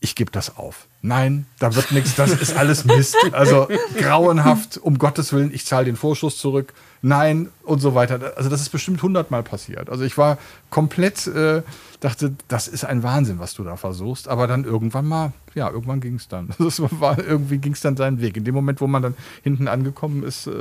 ich 0.00 0.14
gebe 0.14 0.30
das 0.30 0.56
auf. 0.56 0.86
Nein, 1.02 1.46
da 1.58 1.74
wird 1.74 1.92
nichts, 1.92 2.14
das 2.14 2.30
ist 2.30 2.56
alles 2.56 2.84
Mist. 2.84 3.16
Also 3.32 3.68
grauenhaft, 3.96 4.78
um 4.78 4.98
Gottes 4.98 5.32
Willen, 5.32 5.52
ich 5.52 5.64
zahle 5.64 5.86
den 5.86 5.96
Vorschuss 5.96 6.38
zurück. 6.38 6.72
Nein 7.02 7.48
und 7.64 7.80
so 7.80 7.94
weiter. 7.94 8.32
Also 8.36 8.48
das 8.48 8.60
ist 8.60 8.70
bestimmt 8.70 9.02
hundertmal 9.02 9.42
passiert. 9.42 9.90
Also 9.90 10.04
ich 10.04 10.18
war 10.18 10.38
komplett, 10.70 11.26
äh, 11.28 11.62
dachte, 12.00 12.34
das 12.48 12.68
ist 12.68 12.84
ein 12.84 13.02
Wahnsinn, 13.02 13.38
was 13.38 13.54
du 13.54 13.64
da 13.64 13.76
versuchst. 13.76 14.28
Aber 14.28 14.46
dann 14.46 14.64
irgendwann 14.64 15.06
mal, 15.06 15.32
ja, 15.54 15.70
irgendwann 15.70 16.00
ging 16.00 16.16
es 16.16 16.28
dann. 16.28 16.50
Das 16.58 16.80
war, 16.80 17.18
irgendwie 17.18 17.58
ging 17.58 17.72
es 17.72 17.80
dann 17.80 17.96
seinen 17.96 18.20
Weg. 18.20 18.36
In 18.36 18.44
dem 18.44 18.54
Moment, 18.54 18.80
wo 18.80 18.86
man 18.86 19.02
dann 19.02 19.14
hinten 19.42 19.68
angekommen 19.68 20.22
ist, 20.22 20.46
äh, 20.46 20.52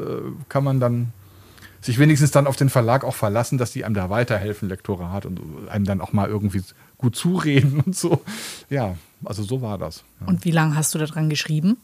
kann 0.50 0.63
man 0.63 0.79
dann 0.79 1.13
sich 1.81 2.00
wenigstens 2.00 2.31
dann 2.31 2.48
auf 2.48 2.55
den 2.55 2.69
Verlag 2.69 3.03
auch 3.03 3.15
verlassen, 3.15 3.57
dass 3.57 3.72
die 3.72 3.86
einem 3.86 3.96
da 3.96 4.10
weiterhelfen, 4.10 4.67
Lektorat 4.67 5.25
und 5.25 5.39
einem 5.69 5.86
dann 5.86 6.01
auch 6.01 6.12
mal 6.12 6.27
irgendwie 6.27 6.63
gut 6.97 7.15
zureden 7.15 7.81
und 7.85 7.95
so. 7.95 8.21
Ja, 8.69 8.95
also 9.23 9.43
so 9.43 9.61
war 9.61 9.77
das. 9.77 10.03
Ja. 10.21 10.27
Und 10.27 10.45
wie 10.45 10.51
lange 10.51 10.75
hast 10.75 10.93
du 10.93 10.99
daran 10.99 11.29
geschrieben? 11.29 11.77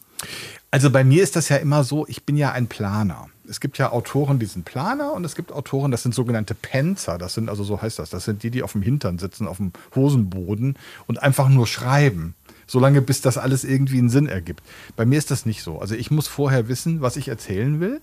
Also 0.71 0.89
bei 0.89 1.03
mir 1.03 1.21
ist 1.21 1.35
das 1.35 1.49
ja 1.49 1.57
immer 1.57 1.83
so, 1.83 2.07
ich 2.07 2.23
bin 2.23 2.37
ja 2.37 2.51
ein 2.51 2.67
Planer. 2.67 3.29
Es 3.47 3.59
gibt 3.59 3.77
ja 3.77 3.91
Autoren, 3.91 4.39
die 4.39 4.45
sind 4.45 4.65
Planer 4.65 5.13
und 5.13 5.25
es 5.25 5.35
gibt 5.35 5.51
Autoren, 5.51 5.91
das 5.91 6.01
sind 6.01 6.15
sogenannte 6.15 6.55
Penzer. 6.55 7.17
Das 7.17 7.33
sind, 7.33 7.49
also 7.49 7.63
so 7.63 7.81
heißt 7.81 7.99
das, 7.99 8.09
das 8.09 8.23
sind 8.25 8.41
die, 8.41 8.49
die 8.49 8.63
auf 8.63 8.71
dem 8.71 8.81
Hintern 8.81 9.19
sitzen, 9.19 9.47
auf 9.47 9.57
dem 9.57 9.73
Hosenboden 9.95 10.77
und 11.07 11.21
einfach 11.21 11.49
nur 11.49 11.67
schreiben. 11.67 12.35
Solange 12.65 13.01
bis 13.01 13.21
das 13.21 13.37
alles 13.37 13.65
irgendwie 13.65 13.99
einen 13.99 14.09
Sinn 14.09 14.27
ergibt. 14.27 14.63
Bei 14.95 15.05
mir 15.05 15.17
ist 15.17 15.29
das 15.29 15.45
nicht 15.45 15.61
so. 15.61 15.79
Also 15.79 15.95
ich 15.95 16.09
muss 16.09 16.27
vorher 16.27 16.69
wissen, 16.69 17.01
was 17.01 17.17
ich 17.17 17.27
erzählen 17.27 17.79
will. 17.79 18.01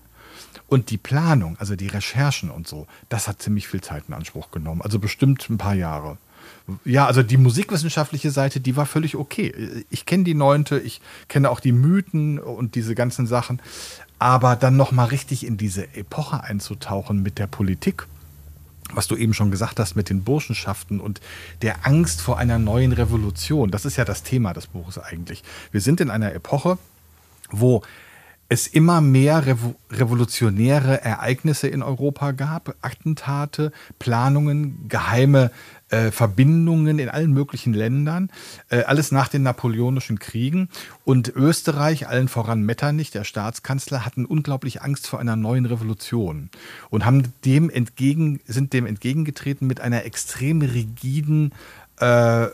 Und 0.67 0.91
die 0.91 0.97
Planung, 0.97 1.57
also 1.59 1.75
die 1.75 1.87
Recherchen 1.87 2.51
und 2.51 2.67
so, 2.67 2.87
das 3.09 3.27
hat 3.27 3.41
ziemlich 3.41 3.67
viel 3.67 3.81
Zeit 3.81 4.03
in 4.07 4.13
Anspruch 4.13 4.51
genommen. 4.51 4.81
Also 4.81 4.99
bestimmt 4.99 5.49
ein 5.49 5.57
paar 5.57 5.75
Jahre. 5.75 6.17
Ja, 6.85 7.05
also 7.05 7.23
die 7.23 7.37
musikwissenschaftliche 7.37 8.31
Seite, 8.31 8.59
die 8.59 8.75
war 8.75 8.85
völlig 8.85 9.15
okay. 9.15 9.83
Ich 9.89 10.05
kenne 10.05 10.23
die 10.23 10.33
neunte, 10.33 10.79
ich 10.79 11.01
kenne 11.27 11.49
auch 11.49 11.59
die 11.59 11.71
Mythen 11.71 12.39
und 12.39 12.75
diese 12.75 12.95
ganzen 12.95 13.27
Sachen. 13.27 13.61
Aber 14.19 14.55
dann 14.55 14.77
nochmal 14.77 15.07
richtig 15.07 15.45
in 15.45 15.57
diese 15.57 15.95
Epoche 15.95 16.43
einzutauchen 16.43 17.23
mit 17.23 17.39
der 17.39 17.47
Politik, 17.47 18.05
was 18.93 19.07
du 19.07 19.15
eben 19.15 19.33
schon 19.33 19.51
gesagt 19.51 19.79
hast 19.79 19.95
mit 19.95 20.09
den 20.09 20.23
Burschenschaften 20.23 20.99
und 20.99 21.21
der 21.61 21.87
Angst 21.87 22.21
vor 22.21 22.37
einer 22.37 22.59
neuen 22.59 22.91
Revolution, 22.91 23.71
das 23.71 23.85
ist 23.85 23.97
ja 23.97 24.05
das 24.05 24.23
Thema 24.23 24.53
des 24.53 24.67
Buches 24.67 24.99
eigentlich. 24.99 25.43
Wir 25.71 25.81
sind 25.81 26.01
in 26.01 26.11
einer 26.11 26.33
Epoche, 26.33 26.77
wo 27.49 27.81
es 28.51 28.67
immer 28.67 28.99
mehr 28.99 29.45
revo 29.45 29.75
revolutionäre 29.91 31.01
Ereignisse 31.05 31.69
in 31.69 31.81
Europa 31.81 32.31
gab, 32.31 32.75
Attentate, 32.81 33.71
Planungen, 33.97 34.89
geheime 34.89 35.51
äh, 35.91 36.11
Verbindungen 36.11 36.99
in 36.99 37.09
allen 37.09 37.33
möglichen 37.33 37.73
Ländern, 37.73 38.31
äh, 38.69 38.83
alles 38.83 39.11
nach 39.11 39.27
den 39.27 39.43
napoleonischen 39.43 40.19
Kriegen. 40.19 40.69
Und 41.03 41.29
Österreich, 41.35 42.07
allen 42.07 42.27
voran 42.27 42.63
Metternich, 42.63 43.11
der 43.11 43.23
Staatskanzler, 43.23 44.05
hatten 44.05 44.25
unglaublich 44.25 44.81
Angst 44.81 45.07
vor 45.07 45.19
einer 45.19 45.35
neuen 45.35 45.65
Revolution 45.65 46.49
und 46.89 47.05
haben 47.05 47.33
dem 47.45 47.69
entgegen, 47.69 48.39
sind 48.45 48.73
dem 48.73 48.85
entgegengetreten 48.85 49.67
mit 49.67 49.81
einer 49.81 50.05
extrem 50.05 50.61
rigiden 50.61 51.53
äh, 52.01 52.47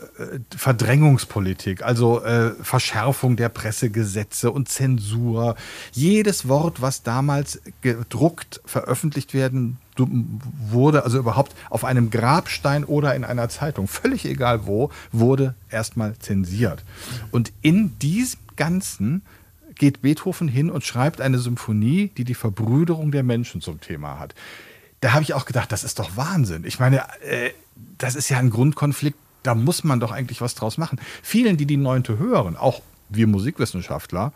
Verdrängungspolitik, 0.55 1.81
also 1.81 2.21
äh, 2.23 2.51
Verschärfung 2.61 3.37
der 3.37 3.49
Pressegesetze 3.49 4.51
und 4.51 4.67
Zensur. 4.67 5.55
Jedes 5.93 6.49
Wort, 6.49 6.81
was 6.81 7.03
damals 7.03 7.61
gedruckt 7.81 8.61
veröffentlicht 8.65 9.33
werden 9.33 9.77
wurde, 9.99 11.03
also 11.03 11.17
überhaupt 11.17 11.53
auf 11.69 11.83
einem 11.83 12.09
Grabstein 12.09 12.83
oder 12.83 13.15
in 13.15 13.23
einer 13.23 13.49
Zeitung, 13.49 13.87
völlig 13.87 14.25
egal 14.25 14.65
wo, 14.65 14.91
wurde 15.11 15.55
erstmal 15.69 16.17
zensiert. 16.19 16.83
Und 17.31 17.51
in 17.61 17.97
diesem 17.99 18.39
Ganzen 18.55 19.21
geht 19.75 20.01
Beethoven 20.01 20.47
hin 20.47 20.69
und 20.69 20.83
schreibt 20.83 21.21
eine 21.21 21.39
Symphonie, 21.39 22.11
die 22.17 22.23
die 22.23 22.33
Verbrüderung 22.33 23.11
der 23.11 23.23
Menschen 23.23 23.61
zum 23.61 23.79
Thema 23.79 24.19
hat. 24.19 24.33
Da 25.01 25.13
habe 25.13 25.23
ich 25.23 25.33
auch 25.35 25.45
gedacht, 25.45 25.71
das 25.71 25.83
ist 25.83 25.99
doch 25.99 26.17
Wahnsinn. 26.17 26.63
Ich 26.65 26.79
meine, 26.79 27.01
äh, 27.21 27.51
das 27.99 28.15
ist 28.15 28.29
ja 28.29 28.39
ein 28.39 28.49
Grundkonflikt 28.49 29.17
da 29.47 29.55
muss 29.55 29.85
man 29.85 30.01
doch 30.01 30.11
eigentlich 30.11 30.41
was 30.41 30.55
draus 30.55 30.77
machen. 30.77 30.99
Vielen, 31.23 31.55
die 31.55 31.65
die 31.65 31.77
Neunte 31.77 32.19
hören, 32.19 32.57
auch 32.57 32.81
wir 33.07 33.27
Musikwissenschaftler, 33.27 34.33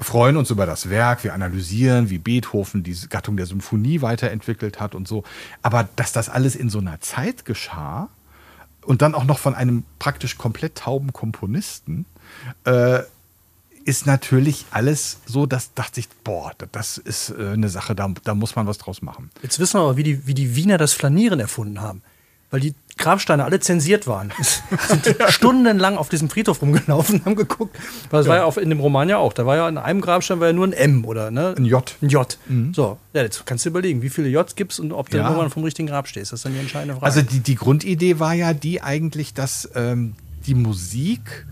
freuen 0.00 0.36
uns 0.36 0.50
über 0.50 0.66
das 0.66 0.90
Werk, 0.90 1.24
wir 1.24 1.34
analysieren, 1.34 2.10
wie 2.10 2.18
Beethoven 2.18 2.82
diese 2.82 3.08
Gattung 3.08 3.36
der 3.36 3.46
Symphonie 3.46 4.02
weiterentwickelt 4.02 4.80
hat 4.80 4.94
und 4.94 5.06
so. 5.06 5.24
Aber 5.62 5.88
dass 5.96 6.12
das 6.12 6.28
alles 6.28 6.56
in 6.56 6.70
so 6.70 6.78
einer 6.78 7.00
Zeit 7.00 7.44
geschah 7.44 8.08
und 8.82 9.02
dann 9.02 9.14
auch 9.14 9.24
noch 9.24 9.38
von 9.38 9.54
einem 9.54 9.84
praktisch 9.98 10.38
komplett 10.38 10.76
tauben 10.76 11.12
Komponisten, 11.12 12.06
äh, 12.64 13.00
ist 13.84 14.06
natürlich 14.06 14.66
alles 14.70 15.20
so, 15.26 15.46
dass 15.46 15.74
dachte 15.74 16.00
ich, 16.00 16.08
boah, 16.22 16.52
das 16.72 16.98
ist 16.98 17.30
äh, 17.30 17.52
eine 17.52 17.68
Sache, 17.68 17.94
da, 17.94 18.12
da 18.24 18.34
muss 18.34 18.56
man 18.56 18.66
was 18.66 18.78
draus 18.78 19.02
machen. 19.02 19.30
Jetzt 19.42 19.58
wissen 19.58 19.78
wir 19.80 19.84
aber, 19.84 19.96
wie 19.96 20.02
die, 20.02 20.26
wie 20.26 20.34
die 20.34 20.54
Wiener 20.54 20.78
das 20.78 20.92
Flanieren 20.92 21.40
erfunden 21.40 21.80
haben 21.80 22.02
weil 22.50 22.60
die 22.60 22.74
Grabsteine 22.98 23.44
alle 23.44 23.60
zensiert 23.60 24.06
waren. 24.06 24.32
sind 24.88 25.16
stundenlang 25.28 25.96
auf 25.96 26.08
diesem 26.08 26.28
Friedhof 26.28 26.60
rumgelaufen 26.60 27.16
und 27.16 27.24
haben 27.24 27.36
geguckt. 27.36 27.76
Weil 28.10 28.20
das 28.20 28.26
ja. 28.26 28.30
war 28.30 28.36
ja 28.38 28.44
auch 28.44 28.58
in 28.58 28.68
dem 28.68 28.80
Roman 28.80 29.08
ja 29.08 29.16
auch. 29.18 29.32
Da 29.32 29.46
war 29.46 29.56
ja 29.56 29.68
in 29.68 29.78
einem 29.78 30.00
Grabstein 30.00 30.40
war 30.40 30.48
ja 30.48 30.52
nur 30.52 30.66
ein 30.66 30.72
M 30.72 31.04
oder 31.04 31.30
ne? 31.30 31.54
Ein 31.56 31.64
J. 31.64 31.96
Ein 32.02 32.08
J. 32.08 32.38
Mhm. 32.46 32.74
So, 32.74 32.98
ja, 33.14 33.22
jetzt 33.22 33.46
kannst 33.46 33.64
du 33.64 33.70
überlegen, 33.70 34.02
wie 34.02 34.10
viele 34.10 34.28
J 34.28 34.54
gibt 34.54 34.72
es 34.72 34.80
und 34.80 34.92
ob 34.92 35.08
du 35.08 35.16
ja. 35.16 35.24
irgendwann 35.24 35.50
vom 35.50 35.64
richtigen 35.64 35.88
Grab 35.88 36.08
stehst. 36.08 36.32
Das 36.32 36.40
ist 36.40 36.44
dann 36.44 36.52
die 36.52 36.58
entscheidende 36.58 36.94
Frage. 36.94 37.06
Also 37.06 37.22
die, 37.22 37.40
die 37.40 37.54
Grundidee 37.54 38.18
war 38.18 38.34
ja 38.34 38.52
die 38.52 38.82
eigentlich, 38.82 39.32
dass 39.32 39.70
ähm, 39.74 40.14
die 40.46 40.54
Musik 40.54 41.46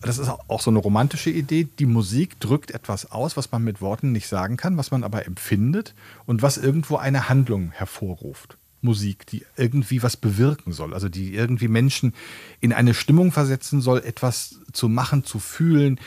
das 0.00 0.18
ist 0.18 0.28
auch 0.48 0.60
so 0.60 0.70
eine 0.70 0.80
romantische 0.80 1.30
Idee. 1.30 1.66
Die 1.78 1.86
Musik 1.86 2.38
drückt 2.38 2.72
etwas 2.72 3.10
aus, 3.10 3.38
was 3.38 3.50
man 3.52 3.64
mit 3.64 3.80
Worten 3.80 4.12
nicht 4.12 4.28
sagen 4.28 4.58
kann, 4.58 4.76
was 4.76 4.90
man 4.90 5.02
aber 5.02 5.26
empfindet 5.26 5.94
und 6.26 6.42
was 6.42 6.58
irgendwo 6.58 6.96
eine 6.96 7.30
Handlung 7.30 7.70
hervorruft. 7.70 8.58
Musik, 8.84 9.26
die 9.26 9.44
irgendwie 9.56 10.02
was 10.02 10.16
bewirken 10.16 10.72
soll, 10.72 10.94
also 10.94 11.08
die 11.08 11.34
irgendwie 11.34 11.68
Menschen 11.68 12.14
in 12.60 12.72
eine 12.72 12.94
Stimmung 12.94 13.32
versetzen 13.32 13.80
soll, 13.80 14.02
etwas 14.04 14.60
zu 14.72 14.88
machen, 14.88 15.24
zu 15.24 15.38
fühlen. 15.38 15.98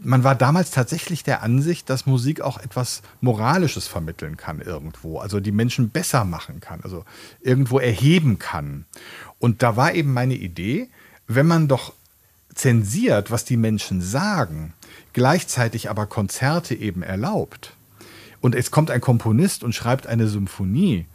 Man 0.00 0.22
war 0.22 0.36
damals 0.36 0.70
tatsächlich 0.70 1.24
der 1.24 1.42
Ansicht, 1.42 1.90
dass 1.90 2.06
Musik 2.06 2.40
auch 2.40 2.58
etwas 2.58 3.02
Moralisches 3.20 3.88
vermitteln 3.88 4.36
kann 4.36 4.60
irgendwo, 4.60 5.18
also 5.18 5.40
die 5.40 5.52
Menschen 5.52 5.90
besser 5.90 6.24
machen 6.24 6.60
kann, 6.60 6.80
also 6.82 7.04
irgendwo 7.40 7.80
erheben 7.80 8.38
kann. 8.38 8.84
Und 9.40 9.62
da 9.62 9.76
war 9.76 9.94
eben 9.94 10.12
meine 10.12 10.36
Idee, 10.36 10.88
wenn 11.26 11.46
man 11.46 11.66
doch 11.66 11.92
zensiert, 12.54 13.30
was 13.30 13.44
die 13.44 13.56
Menschen 13.56 14.00
sagen, 14.00 14.74
gleichzeitig 15.12 15.90
aber 15.90 16.06
Konzerte 16.06 16.74
eben 16.74 17.02
erlaubt, 17.02 17.72
und 18.40 18.54
es 18.54 18.70
kommt 18.70 18.90
ein 18.90 19.00
Komponist 19.00 19.64
und 19.64 19.74
schreibt 19.74 20.06
eine 20.06 20.28
Symphonie, 20.28 21.06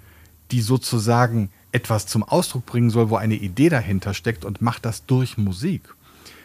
die 0.52 0.62
sozusagen 0.62 1.50
etwas 1.72 2.06
zum 2.06 2.24
Ausdruck 2.24 2.66
bringen 2.66 2.90
soll, 2.90 3.10
wo 3.10 3.16
eine 3.16 3.36
Idee 3.36 3.70
dahinter 3.70 4.14
steckt 4.14 4.46
und 4.46 4.62
macht 4.62 4.86
das 4.86 5.06
durch 5.06 5.38
Musik, 5.38 5.96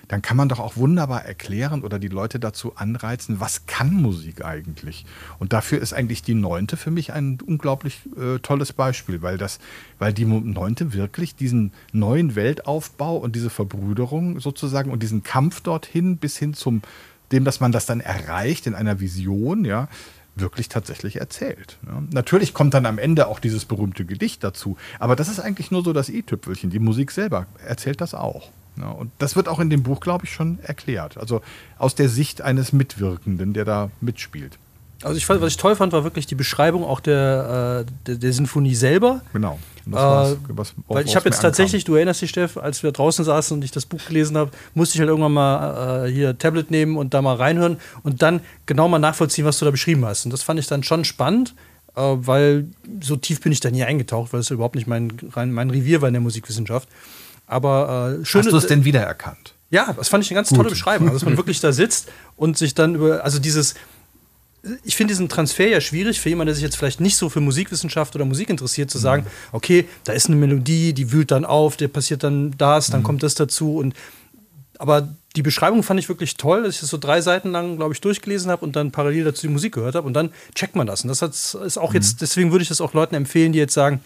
dann 0.08 0.22
kann 0.22 0.38
man 0.38 0.48
doch 0.48 0.58
auch 0.58 0.76
wunderbar 0.76 1.26
erklären 1.26 1.82
oder 1.82 1.98
die 1.98 2.08
Leute 2.08 2.40
dazu 2.40 2.74
anreizen, 2.76 3.40
was 3.40 3.66
kann 3.66 3.92
Musik 3.92 4.42
eigentlich? 4.42 5.04
Und 5.38 5.52
dafür 5.52 5.80
ist 5.80 5.92
eigentlich 5.92 6.22
die 6.22 6.34
Neunte 6.34 6.78
für 6.78 6.90
mich 6.90 7.12
ein 7.12 7.38
unglaublich 7.46 8.00
äh, 8.16 8.38
tolles 8.38 8.72
Beispiel, 8.72 9.20
weil 9.20 9.36
das, 9.36 9.58
weil 9.98 10.14
die 10.14 10.24
Neunte 10.24 10.94
wirklich 10.94 11.36
diesen 11.36 11.72
neuen 11.92 12.34
Weltaufbau 12.34 13.18
und 13.18 13.36
diese 13.36 13.50
Verbrüderung 13.50 14.40
sozusagen 14.40 14.90
und 14.90 15.02
diesen 15.02 15.22
Kampf 15.22 15.60
dorthin 15.60 16.16
bis 16.16 16.38
hin 16.38 16.54
zum 16.54 16.80
dem, 17.30 17.44
dass 17.44 17.60
man 17.60 17.72
das 17.72 17.84
dann 17.84 18.00
erreicht 18.00 18.66
in 18.66 18.74
einer 18.74 19.00
Vision, 19.00 19.66
ja, 19.66 19.88
wirklich 20.40 20.68
tatsächlich 20.68 21.20
erzählt. 21.20 21.78
Ja. 21.86 22.02
Natürlich 22.12 22.54
kommt 22.54 22.74
dann 22.74 22.86
am 22.86 22.98
Ende 22.98 23.26
auch 23.28 23.38
dieses 23.38 23.64
berühmte 23.64 24.04
Gedicht 24.04 24.44
dazu, 24.44 24.76
aber 24.98 25.16
das 25.16 25.28
ist 25.28 25.40
eigentlich 25.40 25.70
nur 25.70 25.82
so 25.82 25.92
das 25.92 26.08
i-Tüpfelchen. 26.08 26.70
Die 26.70 26.78
Musik 26.78 27.10
selber 27.10 27.46
erzählt 27.64 28.00
das 28.00 28.14
auch. 28.14 28.50
Ja. 28.76 28.90
Und 28.90 29.10
das 29.18 29.36
wird 29.36 29.48
auch 29.48 29.58
in 29.58 29.70
dem 29.70 29.82
Buch, 29.82 30.00
glaube 30.00 30.24
ich, 30.24 30.32
schon 30.32 30.58
erklärt. 30.60 31.16
Also 31.18 31.42
aus 31.78 31.94
der 31.94 32.08
Sicht 32.08 32.42
eines 32.42 32.72
Mitwirkenden, 32.72 33.52
der 33.52 33.64
da 33.64 33.90
mitspielt. 34.00 34.58
Also 35.02 35.16
ich 35.16 35.26
fand, 35.26 35.40
was 35.40 35.52
ich 35.52 35.56
toll 35.56 35.76
fand, 35.76 35.92
war 35.92 36.02
wirklich 36.02 36.26
die 36.26 36.34
Beschreibung 36.34 36.84
auch 36.84 37.00
der, 37.00 37.84
äh, 37.86 37.92
der, 38.06 38.16
der 38.16 38.32
Sinfonie 38.32 38.74
selber. 38.74 39.20
Genau. 39.32 39.58
Äh, 39.92 40.36
weil 40.88 41.06
ich 41.06 41.16
habe 41.16 41.28
jetzt 41.28 41.40
tatsächlich, 41.40 41.84
du 41.84 41.94
erinnerst 41.94 42.22
dich, 42.22 42.30
Steff, 42.30 42.56
als 42.56 42.82
wir 42.82 42.92
draußen 42.92 43.24
saßen 43.24 43.56
und 43.56 43.64
ich 43.64 43.70
das 43.70 43.86
Buch 43.86 44.04
gelesen 44.06 44.36
habe, 44.36 44.50
musste 44.74 44.96
ich 44.96 45.00
halt 45.00 45.08
irgendwann 45.08 45.32
mal 45.32 46.06
äh, 46.06 46.10
hier 46.10 46.36
Tablet 46.36 46.70
nehmen 46.70 46.96
und 46.96 47.14
da 47.14 47.22
mal 47.22 47.36
reinhören 47.36 47.78
und 48.02 48.22
dann 48.22 48.40
genau 48.66 48.88
mal 48.88 48.98
nachvollziehen, 48.98 49.44
was 49.44 49.58
du 49.58 49.64
da 49.64 49.70
beschrieben 49.70 50.04
hast. 50.04 50.24
Und 50.24 50.32
das 50.32 50.42
fand 50.42 50.60
ich 50.60 50.66
dann 50.66 50.82
schon 50.82 51.04
spannend, 51.04 51.54
äh, 51.96 52.00
weil 52.00 52.66
so 53.00 53.16
tief 53.16 53.40
bin 53.40 53.52
ich 53.52 53.60
da 53.60 53.70
nie 53.70 53.84
eingetaucht, 53.84 54.32
weil 54.32 54.40
es 54.40 54.50
überhaupt 54.50 54.74
nicht 54.74 54.86
mein, 54.86 55.12
mein 55.34 55.70
Revier 55.70 56.00
war 56.00 56.08
in 56.08 56.14
der 56.14 56.22
Musikwissenschaft. 56.22 56.88
Aber 57.46 58.18
äh, 58.20 58.24
schön. 58.24 58.42
Hast 58.42 58.52
du 58.52 58.56
es 58.56 58.66
denn 58.66 58.84
wiedererkannt? 58.84 59.54
Ja, 59.70 59.92
das 59.92 60.08
fand 60.08 60.24
ich 60.24 60.30
eine 60.30 60.36
ganz 60.36 60.48
Gut. 60.48 60.58
tolle 60.58 60.70
Beschreibung. 60.70 61.08
Also, 61.08 61.18
dass 61.18 61.24
man 61.24 61.36
wirklich 61.38 61.60
da 61.60 61.72
sitzt 61.72 62.10
und 62.36 62.56
sich 62.56 62.74
dann 62.74 62.94
über, 62.94 63.24
also 63.24 63.38
dieses, 63.38 63.74
ich 64.84 64.96
finde 64.96 65.12
diesen 65.12 65.28
Transfer 65.28 65.68
ja 65.68 65.80
schwierig 65.80 66.20
für 66.20 66.28
jemanden, 66.28 66.48
der 66.48 66.54
sich 66.54 66.64
jetzt 66.64 66.76
vielleicht 66.76 67.00
nicht 67.00 67.16
so 67.16 67.28
für 67.28 67.40
Musikwissenschaft 67.40 68.14
oder 68.16 68.24
Musik 68.24 68.50
interessiert, 68.50 68.90
zu 68.90 68.98
sagen, 68.98 69.22
mhm. 69.22 69.28
okay, 69.52 69.88
da 70.04 70.12
ist 70.12 70.26
eine 70.26 70.36
Melodie, 70.36 70.92
die 70.92 71.12
wühlt 71.12 71.30
dann 71.30 71.44
auf, 71.44 71.76
der 71.76 71.88
passiert 71.88 72.24
dann 72.24 72.54
das, 72.58 72.88
dann 72.88 73.00
mhm. 73.00 73.04
kommt 73.04 73.22
das 73.22 73.34
dazu 73.34 73.76
und 73.76 73.94
aber 74.80 75.08
die 75.34 75.42
Beschreibung 75.42 75.82
fand 75.82 75.98
ich 76.00 76.08
wirklich 76.08 76.36
toll, 76.36 76.62
dass 76.62 76.76
ich 76.76 76.80
das 76.80 76.90
so 76.90 76.98
drei 76.98 77.20
Seiten 77.20 77.50
lang, 77.50 77.76
glaube 77.76 77.94
ich, 77.94 78.00
durchgelesen 78.00 78.50
habe 78.50 78.64
und 78.64 78.76
dann 78.76 78.92
parallel 78.92 79.24
dazu 79.24 79.46
die 79.46 79.52
Musik 79.52 79.74
gehört 79.74 79.96
habe 79.96 80.06
und 80.06 80.14
dann 80.14 80.30
checkt 80.54 80.76
man 80.76 80.86
das. 80.86 81.02
Und 81.02 81.08
das 81.08 81.54
ist 81.54 81.78
auch 81.78 81.90
mhm. 81.90 81.96
jetzt, 81.96 82.22
deswegen 82.22 82.52
würde 82.52 82.62
ich 82.62 82.68
das 82.68 82.80
auch 82.80 82.94
Leuten 82.94 83.14
empfehlen, 83.14 83.52
die 83.52 83.58
jetzt 83.58 83.74
sagen, 83.74 84.00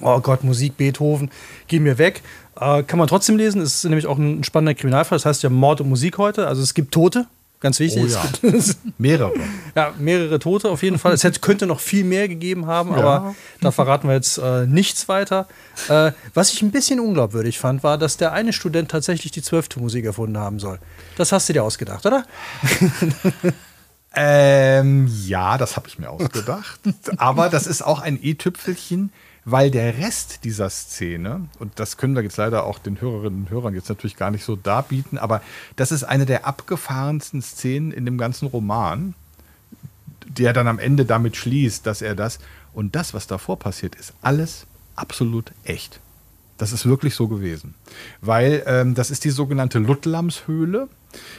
oh 0.00 0.20
Gott, 0.20 0.44
Musik, 0.44 0.76
Beethoven, 0.76 1.30
geh 1.68 1.78
mir 1.78 1.98
weg. 1.98 2.22
Äh, 2.58 2.82
kann 2.82 2.98
man 2.98 3.08
trotzdem 3.08 3.36
lesen, 3.36 3.60
es 3.60 3.76
ist 3.76 3.84
nämlich 3.84 4.06
auch 4.06 4.18
ein 4.18 4.44
spannender 4.44 4.74
Kriminalfall, 4.74 5.16
das 5.16 5.26
heißt 5.26 5.42
ja 5.42 5.50
Mord 5.50 5.80
und 5.80 5.88
Musik 5.88 6.18
heute, 6.18 6.48
also 6.48 6.62
es 6.62 6.74
gibt 6.74 6.92
Tote, 6.92 7.26
Ganz 7.62 7.78
wichtig. 7.78 8.02
Oh, 8.02 8.48
ja. 8.48 8.52
mehrere. 8.98 9.32
Ja, 9.76 9.94
mehrere 9.96 10.40
Tote 10.40 10.68
auf 10.68 10.82
jeden 10.82 10.98
Fall. 10.98 11.12
Es 11.12 11.22
hätte, 11.22 11.38
könnte 11.38 11.68
noch 11.68 11.78
viel 11.78 12.02
mehr 12.02 12.26
gegeben 12.26 12.66
haben, 12.66 12.90
ja. 12.90 12.96
aber 12.96 13.34
da 13.60 13.70
verraten 13.70 14.08
wir 14.08 14.16
jetzt 14.16 14.38
äh, 14.38 14.66
nichts 14.66 15.08
weiter. 15.08 15.46
Äh, 15.88 16.10
was 16.34 16.52
ich 16.52 16.60
ein 16.62 16.72
bisschen 16.72 16.98
unglaubwürdig 16.98 17.60
fand, 17.60 17.84
war, 17.84 17.98
dass 17.98 18.16
der 18.16 18.32
eine 18.32 18.52
Student 18.52 18.90
tatsächlich 18.90 19.30
die 19.30 19.42
Zwölftonmusik 19.42 20.04
erfunden 20.04 20.38
haben 20.38 20.58
soll. 20.58 20.80
Das 21.16 21.30
hast 21.30 21.48
du 21.48 21.52
dir 21.52 21.62
ausgedacht, 21.62 22.04
oder? 22.04 22.26
ähm, 24.16 25.08
ja, 25.24 25.56
das 25.56 25.76
habe 25.76 25.86
ich 25.86 26.00
mir 26.00 26.10
ausgedacht. 26.10 26.80
aber 27.16 27.48
das 27.48 27.68
ist 27.68 27.82
auch 27.82 28.00
ein 28.00 28.18
i-Tüpfelchen 28.20 29.12
weil 29.44 29.70
der 29.70 29.98
Rest 29.98 30.44
dieser 30.44 30.70
Szene, 30.70 31.48
und 31.58 31.72
das 31.76 31.96
können 31.96 32.14
wir 32.14 32.22
jetzt 32.22 32.36
leider 32.36 32.64
auch 32.64 32.78
den 32.78 33.00
Hörerinnen 33.00 33.42
und 33.42 33.50
Hörern 33.50 33.74
jetzt 33.74 33.88
natürlich 33.88 34.16
gar 34.16 34.30
nicht 34.30 34.44
so 34.44 34.56
darbieten, 34.56 35.18
aber 35.18 35.42
das 35.76 35.90
ist 35.90 36.04
eine 36.04 36.26
der 36.26 36.46
abgefahrensten 36.46 37.42
Szenen 37.42 37.92
in 37.92 38.04
dem 38.04 38.18
ganzen 38.18 38.46
Roman, 38.46 39.14
der 40.26 40.52
dann 40.52 40.68
am 40.68 40.78
Ende 40.78 41.04
damit 41.04 41.36
schließt, 41.36 41.86
dass 41.86 42.02
er 42.02 42.14
das 42.14 42.38
und 42.72 42.94
das, 42.94 43.14
was 43.14 43.26
davor 43.26 43.58
passiert, 43.58 43.96
ist 43.96 44.14
alles 44.22 44.66
absolut 44.96 45.52
echt. 45.64 46.00
Das 46.58 46.72
ist 46.72 46.86
wirklich 46.86 47.14
so 47.14 47.26
gewesen. 47.28 47.74
Weil 48.20 48.62
ähm, 48.66 48.94
das 48.94 49.10
ist 49.10 49.24
die 49.24 49.30
sogenannte 49.30 49.80
Luttlamshöhle. 49.80 50.88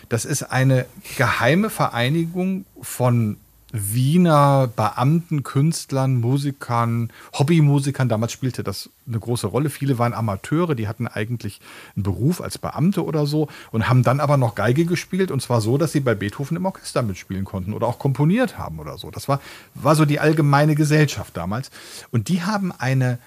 Das 0.10 0.26
ist 0.26 0.44
eine 0.44 0.86
geheime 1.18 1.70
Vereinigung 1.70 2.66
von 2.82 3.38
Wiener 3.74 4.70
Beamten, 4.76 5.42
Künstlern, 5.42 6.22
Musikern, 6.22 7.12
Hobbymusikern. 7.34 8.08
Damals 8.08 8.32
spielte 8.32 8.64
das 8.64 8.92
eine 9.08 9.20
große 9.20 9.48
Rolle. 9.48 9.72
Viele 9.72 9.98
waren 9.98 10.14
Amateure, 10.14 10.76
die 10.76 10.88
hatten 10.88 11.08
eigentlich 11.08 11.60
einen 11.96 12.04
Beruf 12.04 12.40
als 12.40 12.60
Beamte 12.60 13.04
oder 13.04 13.26
so 13.26 13.48
und 13.72 13.90
haben 13.90 14.04
dann 14.04 14.20
aber 14.20 14.38
noch 14.38 14.54
Geige 14.54 14.86
gespielt 14.86 15.32
und 15.32 15.42
zwar 15.42 15.60
so, 15.60 15.80
dass 15.80 15.92
sie 15.92 16.02
bei 16.02 16.14
Beethoven 16.14 16.56
im 16.56 16.66
Orchester 16.66 17.02
mitspielen 17.02 17.46
konnten 17.46 17.74
oder 17.74 17.88
auch 17.88 17.98
komponiert 17.98 18.60
haben 18.60 18.80
oder 18.80 19.00
so. 19.00 19.10
Das 19.10 19.28
war, 19.28 19.42
war 19.74 19.96
so 19.96 20.06
die 20.06 20.20
allgemeine 20.20 20.76
Gesellschaft 20.76 21.36
damals. 21.36 21.72
Und 22.12 22.28
die 22.28 22.44
haben 22.44 22.72
eine 22.72 23.18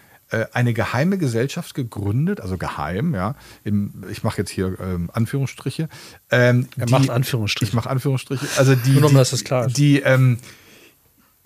eine 0.53 0.73
geheime 0.75 1.19
Gesellschaft 1.19 1.75
gegründet, 1.75 2.41
also 2.41 2.59
geheim, 2.59 3.15
ja. 3.15 3.37
Im, 3.65 4.05
ich 4.11 4.25
mache 4.25 4.39
jetzt 4.39 4.51
hier 4.51 4.77
ähm, 4.81 5.11
Anführungsstriche. 5.13 5.89
Ähm, 6.31 6.69
er 6.77 6.87
die, 6.87 6.93
macht 6.93 7.11
Anführungsstriche. 7.11 7.71
Ich 7.71 7.75
mache 7.75 7.89
Anführungsstriche. 7.89 8.47
Also 8.59 8.75
die, 8.75 8.99
Nur, 8.99 9.11
die, 9.11 9.15
dass 9.15 9.31
das 9.31 9.45
klar 9.45 9.67
ist. 9.67 9.77
Die, 9.77 10.01
ähm, 10.01 10.39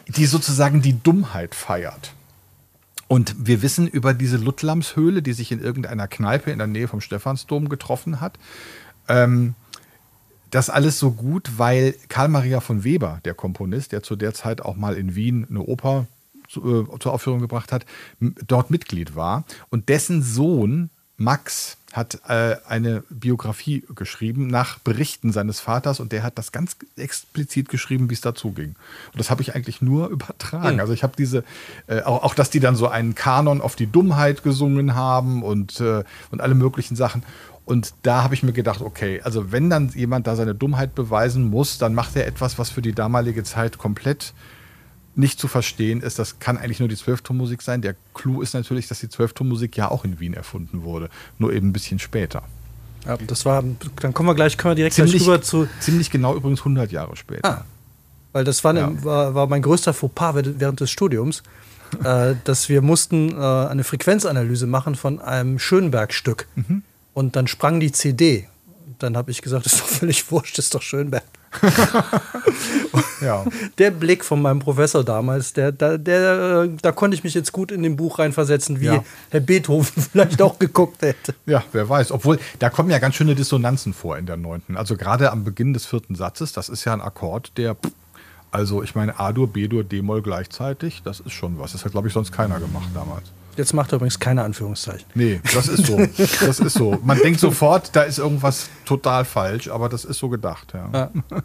die 0.08 0.26
sozusagen 0.26 0.82
die 0.82 1.00
Dummheit 1.02 1.54
feiert. 1.54 2.14
Und 3.06 3.34
wir 3.38 3.60
wissen 3.60 3.88
über 3.88 4.14
diese 4.14 4.36
Luttlamshöhle, 4.36 5.20
die 5.20 5.32
sich 5.32 5.50
in 5.52 5.60
irgendeiner 5.60 6.06
Kneipe 6.08 6.50
in 6.50 6.58
der 6.58 6.68
Nähe 6.68 6.88
vom 6.88 7.00
Stephansdom 7.00 7.68
getroffen 7.68 8.20
hat. 8.20 8.38
Ähm, 9.08 9.54
das 10.50 10.70
alles 10.70 10.98
so 10.98 11.12
gut, 11.12 11.58
weil 11.58 11.94
Karl 12.08 12.28
Maria 12.28 12.60
von 12.60 12.82
Weber, 12.84 13.20
der 13.24 13.34
Komponist, 13.34 13.92
der 13.92 14.02
zu 14.02 14.16
der 14.16 14.32
Zeit 14.32 14.62
auch 14.62 14.76
mal 14.76 14.96
in 14.96 15.14
Wien 15.14 15.46
eine 15.48 15.60
Oper 15.60 16.06
zu, 16.50 16.86
äh, 16.90 16.98
zur 16.98 17.12
Aufführung 17.12 17.40
gebracht 17.40 17.72
hat, 17.72 17.86
dort 18.46 18.70
Mitglied 18.70 19.14
war. 19.14 19.44
Und 19.70 19.88
dessen 19.88 20.22
Sohn 20.22 20.90
Max 21.16 21.76
hat 21.92 22.20
äh, 22.28 22.56
eine 22.66 23.02
Biografie 23.10 23.84
geschrieben 23.94 24.46
nach 24.46 24.78
Berichten 24.78 25.32
seines 25.32 25.60
Vaters 25.60 26.00
und 26.00 26.12
der 26.12 26.22
hat 26.22 26.38
das 26.38 26.50
ganz 26.50 26.76
explizit 26.96 27.68
geschrieben, 27.68 28.08
wie 28.08 28.14
es 28.14 28.22
dazu 28.22 28.52
ging. 28.52 28.74
Und 29.12 29.18
das 29.18 29.28
habe 29.28 29.42
ich 29.42 29.54
eigentlich 29.54 29.82
nur 29.82 30.08
übertragen. 30.10 30.76
Mhm. 30.76 30.80
Also 30.80 30.94
ich 30.94 31.02
habe 31.02 31.12
diese, 31.18 31.44
äh, 31.88 32.02
auch, 32.02 32.22
auch, 32.22 32.34
dass 32.34 32.48
die 32.48 32.60
dann 32.60 32.74
so 32.74 32.88
einen 32.88 33.14
Kanon 33.14 33.60
auf 33.60 33.76
die 33.76 33.86
Dummheit 33.86 34.42
gesungen 34.42 34.94
haben 34.94 35.42
und, 35.42 35.80
äh, 35.80 36.04
und 36.30 36.40
alle 36.40 36.54
möglichen 36.54 36.96
Sachen. 36.96 37.22
Und 37.66 37.92
da 38.02 38.22
habe 38.22 38.34
ich 38.34 38.42
mir 38.42 38.52
gedacht, 38.52 38.80
okay, 38.80 39.20
also 39.22 39.52
wenn 39.52 39.68
dann 39.68 39.90
jemand 39.90 40.26
da 40.26 40.36
seine 40.36 40.54
Dummheit 40.54 40.94
beweisen 40.94 41.50
muss, 41.50 41.76
dann 41.76 41.92
macht 41.92 42.16
er 42.16 42.26
etwas, 42.26 42.58
was 42.58 42.70
für 42.70 42.82
die 42.82 42.94
damalige 42.94 43.44
Zeit 43.44 43.76
komplett 43.76 44.32
nicht 45.20 45.38
zu 45.38 45.46
verstehen 45.46 46.00
ist, 46.00 46.18
das 46.18 46.40
kann 46.40 46.58
eigentlich 46.58 46.80
nur 46.80 46.88
die 46.88 46.96
Zwölftonmusik 46.96 47.62
sein. 47.62 47.82
Der 47.82 47.94
Clou 48.14 48.42
ist 48.42 48.54
natürlich, 48.54 48.88
dass 48.88 49.00
die 49.00 49.08
Zwölftonmusik 49.08 49.76
ja 49.76 49.90
auch 49.90 50.04
in 50.04 50.18
Wien 50.18 50.34
erfunden 50.34 50.82
wurde, 50.82 51.08
nur 51.38 51.52
eben 51.52 51.68
ein 51.68 51.72
bisschen 51.72 51.98
später. 51.98 52.42
Ja, 53.06 53.16
das 53.16 53.44
war, 53.44 53.62
dann 54.00 54.14
kommen 54.14 54.28
wir 54.28 54.34
gleich, 54.34 54.56
können 54.58 54.72
wir 54.72 54.76
direkt 54.76 54.96
ziemlich, 54.96 55.22
rüber 55.22 55.40
zu. 55.40 55.68
Ziemlich 55.80 56.10
genau 56.10 56.34
übrigens 56.34 56.60
100 56.60 56.90
Jahre 56.92 57.16
später. 57.16 57.48
Ah, 57.48 57.64
weil 58.32 58.44
das 58.44 58.62
war, 58.64 58.74
ja. 58.74 59.04
war, 59.04 59.34
war, 59.34 59.46
mein 59.46 59.62
größter 59.62 59.94
Fauxpas 59.94 60.34
während 60.44 60.80
des 60.80 60.90
Studiums, 60.90 61.42
äh, 62.04 62.34
dass 62.44 62.68
wir 62.68 62.82
mussten 62.82 63.32
äh, 63.32 63.36
eine 63.36 63.84
Frequenzanalyse 63.84 64.66
machen 64.66 64.94
von 64.96 65.20
einem 65.20 65.58
Schönberg-Stück. 65.58 66.46
Mhm. 66.56 66.82
Und 67.14 67.36
dann 67.36 67.46
sprang 67.46 67.80
die 67.80 67.92
CD. 67.92 68.48
Dann 68.98 69.16
habe 69.16 69.30
ich 69.30 69.40
gesagt, 69.42 69.66
das 69.66 69.72
ist 69.74 69.80
doch 69.80 69.88
völlig 69.88 70.30
wurscht, 70.30 70.58
das 70.58 70.66
ist 70.66 70.74
doch 70.74 70.82
Schönberg. 70.82 71.24
ja. 73.20 73.44
Der 73.78 73.90
Blick 73.90 74.24
von 74.24 74.40
meinem 74.40 74.60
Professor 74.60 75.04
damals, 75.04 75.52
der, 75.52 75.72
der, 75.72 75.98
der, 75.98 76.68
da 76.80 76.92
konnte 76.92 77.16
ich 77.16 77.24
mich 77.24 77.34
jetzt 77.34 77.52
gut 77.52 77.72
in 77.72 77.82
dem 77.82 77.96
Buch 77.96 78.18
reinversetzen, 78.18 78.80
wie 78.80 78.86
ja. 78.86 79.04
Herr 79.30 79.40
Beethoven 79.40 80.04
vielleicht 80.12 80.40
auch 80.42 80.58
geguckt 80.58 81.02
hätte. 81.02 81.34
Ja, 81.46 81.62
wer 81.72 81.88
weiß. 81.88 82.12
Obwohl, 82.12 82.38
da 82.58 82.70
kommen 82.70 82.90
ja 82.90 82.98
ganz 82.98 83.16
schöne 83.16 83.34
Dissonanzen 83.34 83.92
vor 83.94 84.16
in 84.16 84.26
der 84.26 84.36
neunten. 84.36 84.76
Also 84.76 84.96
gerade 84.96 85.32
am 85.32 85.44
Beginn 85.44 85.72
des 85.72 85.86
vierten 85.86 86.14
Satzes, 86.14 86.52
das 86.52 86.68
ist 86.68 86.84
ja 86.84 86.92
ein 86.92 87.00
Akkord, 87.00 87.52
der, 87.56 87.76
also 88.50 88.82
ich 88.82 88.94
meine 88.94 89.18
A-Dur, 89.18 89.48
B-Dur, 89.48 89.84
D-Moll 89.84 90.22
gleichzeitig, 90.22 91.02
das 91.04 91.20
ist 91.20 91.32
schon 91.32 91.58
was. 91.58 91.72
Das 91.72 91.84
hat, 91.84 91.92
glaube 91.92 92.08
ich, 92.08 92.14
sonst 92.14 92.32
keiner 92.32 92.60
gemacht 92.60 92.88
damals. 92.94 93.32
Jetzt 93.56 93.74
macht 93.74 93.92
er 93.92 93.96
übrigens 93.96 94.18
keine 94.18 94.42
Anführungszeichen. 94.42 95.06
Nee, 95.14 95.40
das 95.54 95.68
ist 95.68 95.86
so. 95.86 95.96
Das 95.96 96.60
ist 96.60 96.74
so. 96.74 96.98
Man 97.02 97.18
denkt 97.18 97.40
sofort, 97.40 97.94
da 97.94 98.02
ist 98.02 98.18
irgendwas 98.18 98.68
total 98.84 99.24
falsch, 99.24 99.68
aber 99.68 99.88
das 99.88 100.04
ist 100.04 100.18
so 100.18 100.28
gedacht, 100.28 100.72
ja. 100.74 100.90
ja. 100.92 101.10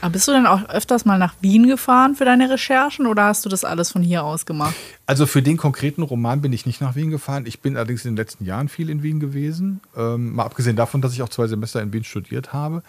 Aber 0.00 0.12
bist 0.12 0.28
du 0.28 0.32
denn 0.32 0.46
auch 0.46 0.68
öfters 0.68 1.04
mal 1.04 1.18
nach 1.18 1.34
Wien 1.40 1.66
gefahren 1.66 2.14
für 2.14 2.24
deine 2.24 2.48
Recherchen 2.48 3.06
oder 3.06 3.24
hast 3.24 3.44
du 3.44 3.48
das 3.48 3.64
alles 3.64 3.90
von 3.90 4.02
hier 4.02 4.22
aus 4.22 4.46
gemacht? 4.46 4.74
Also 5.06 5.26
für 5.26 5.42
den 5.42 5.56
konkreten 5.56 6.02
Roman 6.02 6.40
bin 6.40 6.52
ich 6.52 6.66
nicht 6.66 6.80
nach 6.80 6.94
Wien 6.94 7.10
gefahren. 7.10 7.46
Ich 7.46 7.60
bin 7.60 7.76
allerdings 7.76 8.04
in 8.04 8.12
den 8.12 8.16
letzten 8.16 8.44
Jahren 8.44 8.68
viel 8.68 8.90
in 8.90 9.02
Wien 9.02 9.18
gewesen. 9.18 9.80
Ähm, 9.96 10.36
mal 10.36 10.44
abgesehen 10.44 10.76
davon, 10.76 11.02
dass 11.02 11.14
ich 11.14 11.22
auch 11.22 11.28
zwei 11.28 11.48
Semester 11.48 11.82
in 11.82 11.92
Wien 11.92 12.04
studiert 12.04 12.52
habe. 12.52 12.82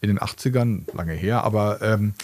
In 0.00 0.08
den 0.08 0.18
80ern, 0.18 0.84
lange 0.94 1.12
her. 1.12 1.44
Aber, 1.44 1.82
ähm, 1.82 2.14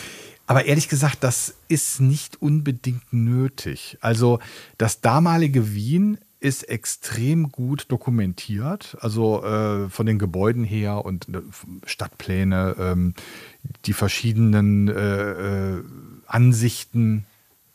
aber 0.50 0.64
ehrlich 0.64 0.88
gesagt, 0.88 1.18
das 1.20 1.54
ist 1.68 2.00
nicht 2.00 2.42
unbedingt 2.42 3.12
nötig. 3.12 3.98
Also 4.00 4.40
das 4.78 5.00
damalige 5.00 5.74
Wien 5.74 6.18
ist 6.40 6.64
extrem 6.64 7.52
gut 7.52 7.86
dokumentiert, 7.88 8.96
also 9.00 9.44
äh, 9.44 9.88
von 9.88 10.06
den 10.06 10.18
Gebäuden 10.18 10.64
her 10.64 11.04
und 11.04 11.28
äh, 11.28 11.40
Stadtpläne, 11.86 12.74
ähm, 12.80 13.14
die 13.84 13.92
verschiedenen 13.92 14.88
äh, 14.88 15.74
äh, 15.76 15.84
Ansichten 16.26 17.26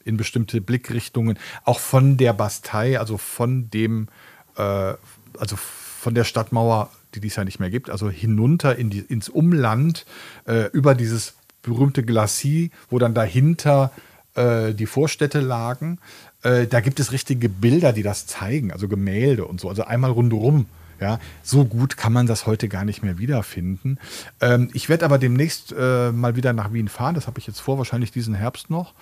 in 0.03 0.17
bestimmte 0.17 0.59
Blickrichtungen, 0.59 1.39
auch 1.63 1.79
von 1.79 2.17
der 2.17 2.33
Bastei, 2.33 2.99
also 2.99 3.17
von 3.17 3.69
dem, 3.69 4.09
äh, 4.57 4.95
also 5.39 5.55
von 5.55 6.13
der 6.13 6.25
Stadtmauer, 6.25 6.91
die 7.13 7.25
es 7.25 7.37
ja 7.37 7.45
nicht 7.45 7.61
mehr 7.61 7.69
gibt, 7.69 7.89
also 7.89 8.09
hinunter 8.09 8.75
in 8.75 8.89
die, 8.89 8.99
ins 8.99 9.29
Umland, 9.29 10.05
äh, 10.45 10.69
über 10.71 10.93
dieses 10.93 11.35
berühmte 11.65 12.03
Glacis, 12.03 12.69
wo 12.89 12.99
dann 12.99 13.13
dahinter 13.13 13.91
äh, 14.35 14.73
die 14.73 14.85
Vorstädte 14.85 15.39
lagen. 15.39 15.99
Äh, 16.43 16.67
da 16.67 16.79
gibt 16.79 16.99
es 16.99 17.11
richtige 17.11 17.49
Bilder, 17.49 17.93
die 17.93 18.03
das 18.03 18.27
zeigen, 18.27 18.71
also 18.71 18.87
Gemälde 18.87 19.45
und 19.45 19.59
so. 19.59 19.69
Also 19.69 19.83
einmal 19.83 20.11
rundherum 20.11 20.67
Ja, 20.99 21.19
so 21.43 21.65
gut 21.65 21.97
kann 21.97 22.13
man 22.13 22.25
das 22.25 22.45
heute 22.45 22.69
gar 22.69 22.85
nicht 22.85 23.03
mehr 23.03 23.17
wiederfinden. 23.17 23.99
Ähm, 24.39 24.69
ich 24.73 24.87
werde 24.87 25.03
aber 25.03 25.17
demnächst 25.17 25.75
äh, 25.77 26.11
mal 26.11 26.37
wieder 26.37 26.53
nach 26.53 26.71
Wien 26.71 26.87
fahren. 26.87 27.15
Das 27.15 27.27
habe 27.27 27.37
ich 27.39 27.47
jetzt 27.47 27.59
vor, 27.59 27.77
wahrscheinlich 27.77 28.11
diesen 28.11 28.33
Herbst 28.33 28.69
noch. 28.69 28.93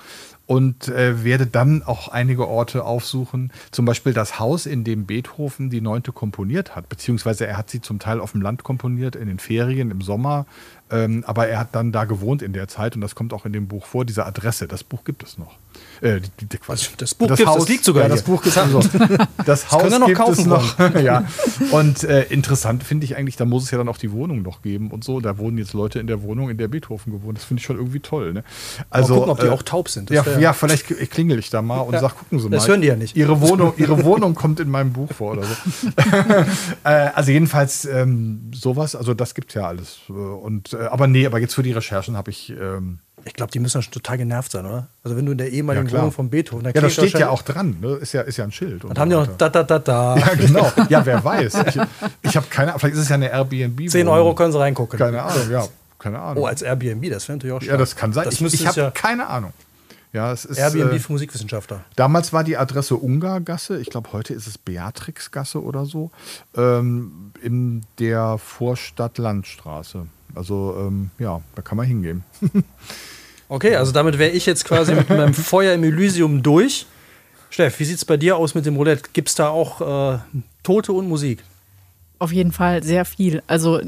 Und 0.47 0.87
äh, 0.87 1.23
werde 1.23 1.45
dann 1.45 1.83
auch 1.83 2.07
einige 2.09 2.47
Orte 2.47 2.83
aufsuchen. 2.83 3.51
Zum 3.71 3.85
Beispiel 3.85 4.13
das 4.13 4.39
Haus, 4.39 4.65
in 4.65 4.83
dem 4.83 5.05
Beethoven 5.05 5.69
die 5.69 5.81
Neunte 5.81 6.11
komponiert 6.11 6.75
hat. 6.75 6.89
Beziehungsweise 6.89 7.45
er 7.45 7.57
hat 7.57 7.69
sie 7.69 7.79
zum 7.79 7.99
Teil 7.99 8.19
auf 8.19 8.31
dem 8.31 8.41
Land 8.41 8.63
komponiert, 8.63 9.15
in 9.15 9.27
den 9.27 9.39
Ferien, 9.39 9.91
im 9.91 10.01
Sommer. 10.01 10.45
Ähm, 10.91 11.23
aber 11.25 11.47
er 11.47 11.59
hat 11.59 11.69
dann 11.73 11.91
da 11.91 12.05
gewohnt 12.05 12.41
in 12.41 12.53
der 12.53 12.67
Zeit 12.67 12.95
und 12.95 13.01
das 13.01 13.15
kommt 13.15 13.33
auch 13.33 13.45
in 13.45 13.53
dem 13.53 13.67
Buch 13.67 13.85
vor, 13.85 14.05
diese 14.05 14.25
Adresse. 14.25 14.67
Das 14.67 14.83
Buch 14.83 15.03
gibt 15.03 15.23
es 15.23 15.37
noch. 15.37 15.57
Äh, 16.01 16.19
die, 16.39 16.45
die, 16.45 16.57
Quatsch. 16.57 16.89
Das 16.97 17.15
Buch 17.15 17.27
gibt's, 17.27 17.43
das 17.43 17.67
liegt 17.69 17.83
sogar 17.83 18.03
Ja, 18.03 18.09
das. 18.09 18.21
Buch 18.23 18.41
gibt 18.43 18.55
es 18.55 18.61
also. 18.61 18.81
Das 19.45 19.71
Haus 19.71 19.97
noch 19.97 20.05
gibt 20.05 20.17
kaufen 20.19 20.41
es 20.41 20.45
noch. 20.45 20.95
ja. 21.01 21.25
Und 21.71 22.03
äh, 22.03 22.23
interessant 22.25 22.83
finde 22.83 23.05
ich 23.05 23.15
eigentlich, 23.15 23.37
da 23.37 23.45
muss 23.45 23.63
es 23.63 23.71
ja 23.71 23.77
dann 23.77 23.87
auch 23.89 23.97
die 23.97 24.11
Wohnung 24.11 24.41
noch 24.41 24.61
geben 24.61 24.91
und 24.91 25.03
so. 25.03 25.19
Da 25.19 25.37
wohnen 25.37 25.57
jetzt 25.57 25.73
Leute 25.73 25.99
in 25.99 26.07
der 26.07 26.21
Wohnung, 26.21 26.49
in 26.49 26.57
der 26.57 26.67
Beethoven 26.67 27.11
gewohnt. 27.13 27.37
Das 27.37 27.45
finde 27.45 27.61
ich 27.61 27.65
schon 27.65 27.77
irgendwie 27.77 28.01
toll. 28.01 28.33
Ne? 28.33 28.43
Also, 28.89 29.13
Mal 29.13 29.19
gucken, 29.19 29.31
ob 29.31 29.39
die 29.39 29.45
äh, 29.47 29.49
auch 29.49 29.63
taub 29.63 29.89
sind. 29.89 30.11
Das 30.11 30.25
Ja, 30.25 30.39
ja, 30.39 30.53
vielleicht 30.53 30.85
klingel 31.09 31.39
ich 31.39 31.49
da 31.49 31.61
mal 31.61 31.79
und 31.79 31.93
Ja. 31.93 32.01
sag, 32.01 32.17
gucken 32.17 32.39
Sie 32.39 32.49
mal. 32.49 32.57
Das 32.57 32.67
hören 32.67 32.81
die 32.81 32.87
ja 32.87 32.95
nicht. 32.95 33.15
Ihre 33.15 33.41
Wohnung, 33.41 33.73
Ihre 33.77 34.03
Wohnung 34.03 34.35
kommt 34.35 34.59
in 34.59 34.69
meinem 34.69 34.93
Buch 34.93 35.11
vor 35.11 35.31
oder 35.33 35.43
so. 35.43 35.53
äh, 36.83 36.89
also 37.15 37.31
jedenfalls 37.31 37.85
ähm, 37.85 38.51
sowas, 38.53 38.95
also 38.95 39.13
das 39.13 39.33
gibt 39.33 39.53
ja 39.53 39.67
alles. 39.67 39.99
Äh, 40.09 40.13
Und, 40.73 40.81
äh, 40.81 40.85
aber 40.85 41.07
nee, 41.07 41.25
aber 41.25 41.39
jetzt 41.39 41.53
für 41.55 41.63
die 41.63 41.71
Recherchen 41.71 42.15
habe 42.17 42.31
ich. 42.31 42.49
Ähm, 42.51 42.99
Ich 43.25 43.33
glaube, 43.33 43.51
die 43.51 43.59
müssen 43.59 43.81
schon 43.81 43.93
total 43.93 44.17
genervt 44.17 44.51
sein, 44.51 44.65
oder? 44.65 44.87
Also 45.03 45.15
wenn 45.15 45.25
du 45.25 45.31
in 45.31 45.37
der 45.37 45.49
ehemaligen 45.49 45.87
Ja. 45.87 45.99
Wohnung 45.99 46.11
von 46.11 46.29
Beethoven, 46.29 46.65
ja, 46.65 46.73
das 46.73 46.91
steht 46.93 47.17
ja 47.17 47.29
auch 47.29 47.41
dran. 47.41 47.77
Ne? 47.79 47.93
Ist, 47.93 48.11
ja, 48.13 48.21
ist 48.21 48.35
ja 48.37 48.43
ein 48.43 48.51
Schild. 48.51 48.83
und 48.83 48.99
haben 48.99 49.09
die 49.09 49.15
noch 49.15 49.27
da, 49.37 49.47
da, 49.49 49.63
da, 49.63 49.79
da. 49.79 50.17
Ja, 50.23 50.33
genau. 50.35 50.71
Ja, 50.89 51.05
wer 51.05 51.23
weiß. 51.23 51.53
Ich, 51.67 51.79
ich 52.23 52.35
habe 52.35 52.47
keine 52.49 52.69
Ahnung. 52.71 52.79
Vielleicht 52.79 52.95
ist 52.95 53.03
es 53.03 53.09
ja 53.09 53.15
eine 53.15 53.29
Airbnb. 53.31 53.89
10 53.89 54.07
Euro 54.09 54.35
können 54.35 54.51
sie 54.51 54.59
reingucken. 54.59 54.99
Keine 54.99 55.23
Ahnung, 55.23 55.49
ja. 55.49 55.65
Keine 55.99 56.19
Ahnung. 56.19 56.43
Oh, 56.43 56.47
als 56.47 56.61
Airbnb, 56.61 57.09
das 57.09 57.27
wäre 57.29 57.37
natürlich 57.37 57.55
auch 57.55 57.61
ja, 57.61 57.77
das 57.77 57.95
kann 57.95 58.11
sein. 58.11 58.25
Das 58.25 58.41
ich 58.41 58.53
ich 58.53 58.67
habe 58.67 58.79
ja 58.81 58.91
keine 58.91 59.27
Ahnung. 59.27 59.53
Ja, 60.11 60.31
es 60.31 60.43
ist. 60.45 60.57
Airbnb 60.59 60.91
äh, 60.93 60.99
für 60.99 61.11
Musikwissenschaftler. 61.13 61.85
Damals 61.95 62.33
war 62.33 62.43
die 62.43 62.57
Adresse 62.57 62.95
Ungargasse, 62.97 63.79
ich 63.79 63.89
glaube 63.89 64.11
heute 64.11 64.33
ist 64.33 64.45
es 64.47 64.57
Beatrixgasse 64.57 65.63
oder 65.63 65.85
so, 65.85 66.11
ähm, 66.55 67.31
in 67.41 67.83
der 67.99 68.37
Vorstadt 68.37 69.17
Landstraße. 69.17 70.07
Also 70.35 70.75
ähm, 70.79 71.11
ja, 71.19 71.41
da 71.55 71.61
kann 71.61 71.77
man 71.77 71.85
hingehen. 71.85 72.23
Okay, 73.49 73.75
also 73.75 73.91
damit 73.91 74.17
wäre 74.17 74.31
ich 74.31 74.47
jetzt 74.47 74.65
quasi 74.65 74.95
mit 74.95 75.09
meinem 75.09 75.33
Feuer 75.33 75.75
im 75.75 75.83
Elysium 75.83 76.41
durch. 76.41 76.87
Steff, 77.51 77.79
wie 77.79 77.83
sieht 77.83 77.97
es 77.97 78.05
bei 78.05 78.17
dir 78.17 78.35
aus 78.35 78.55
mit 78.55 78.65
dem 78.65 78.75
Roulette? 78.75 79.09
Gibt 79.13 79.29
es 79.29 79.35
da 79.35 79.49
auch 79.49 80.15
äh, 80.15 80.17
Tote 80.63 80.91
und 80.91 81.07
Musik? 81.07 81.43
Auf 82.17 82.31
jeden 82.31 82.51
Fall 82.51 82.81
sehr 82.81 83.05
viel. 83.05 83.43
Also 83.45 83.79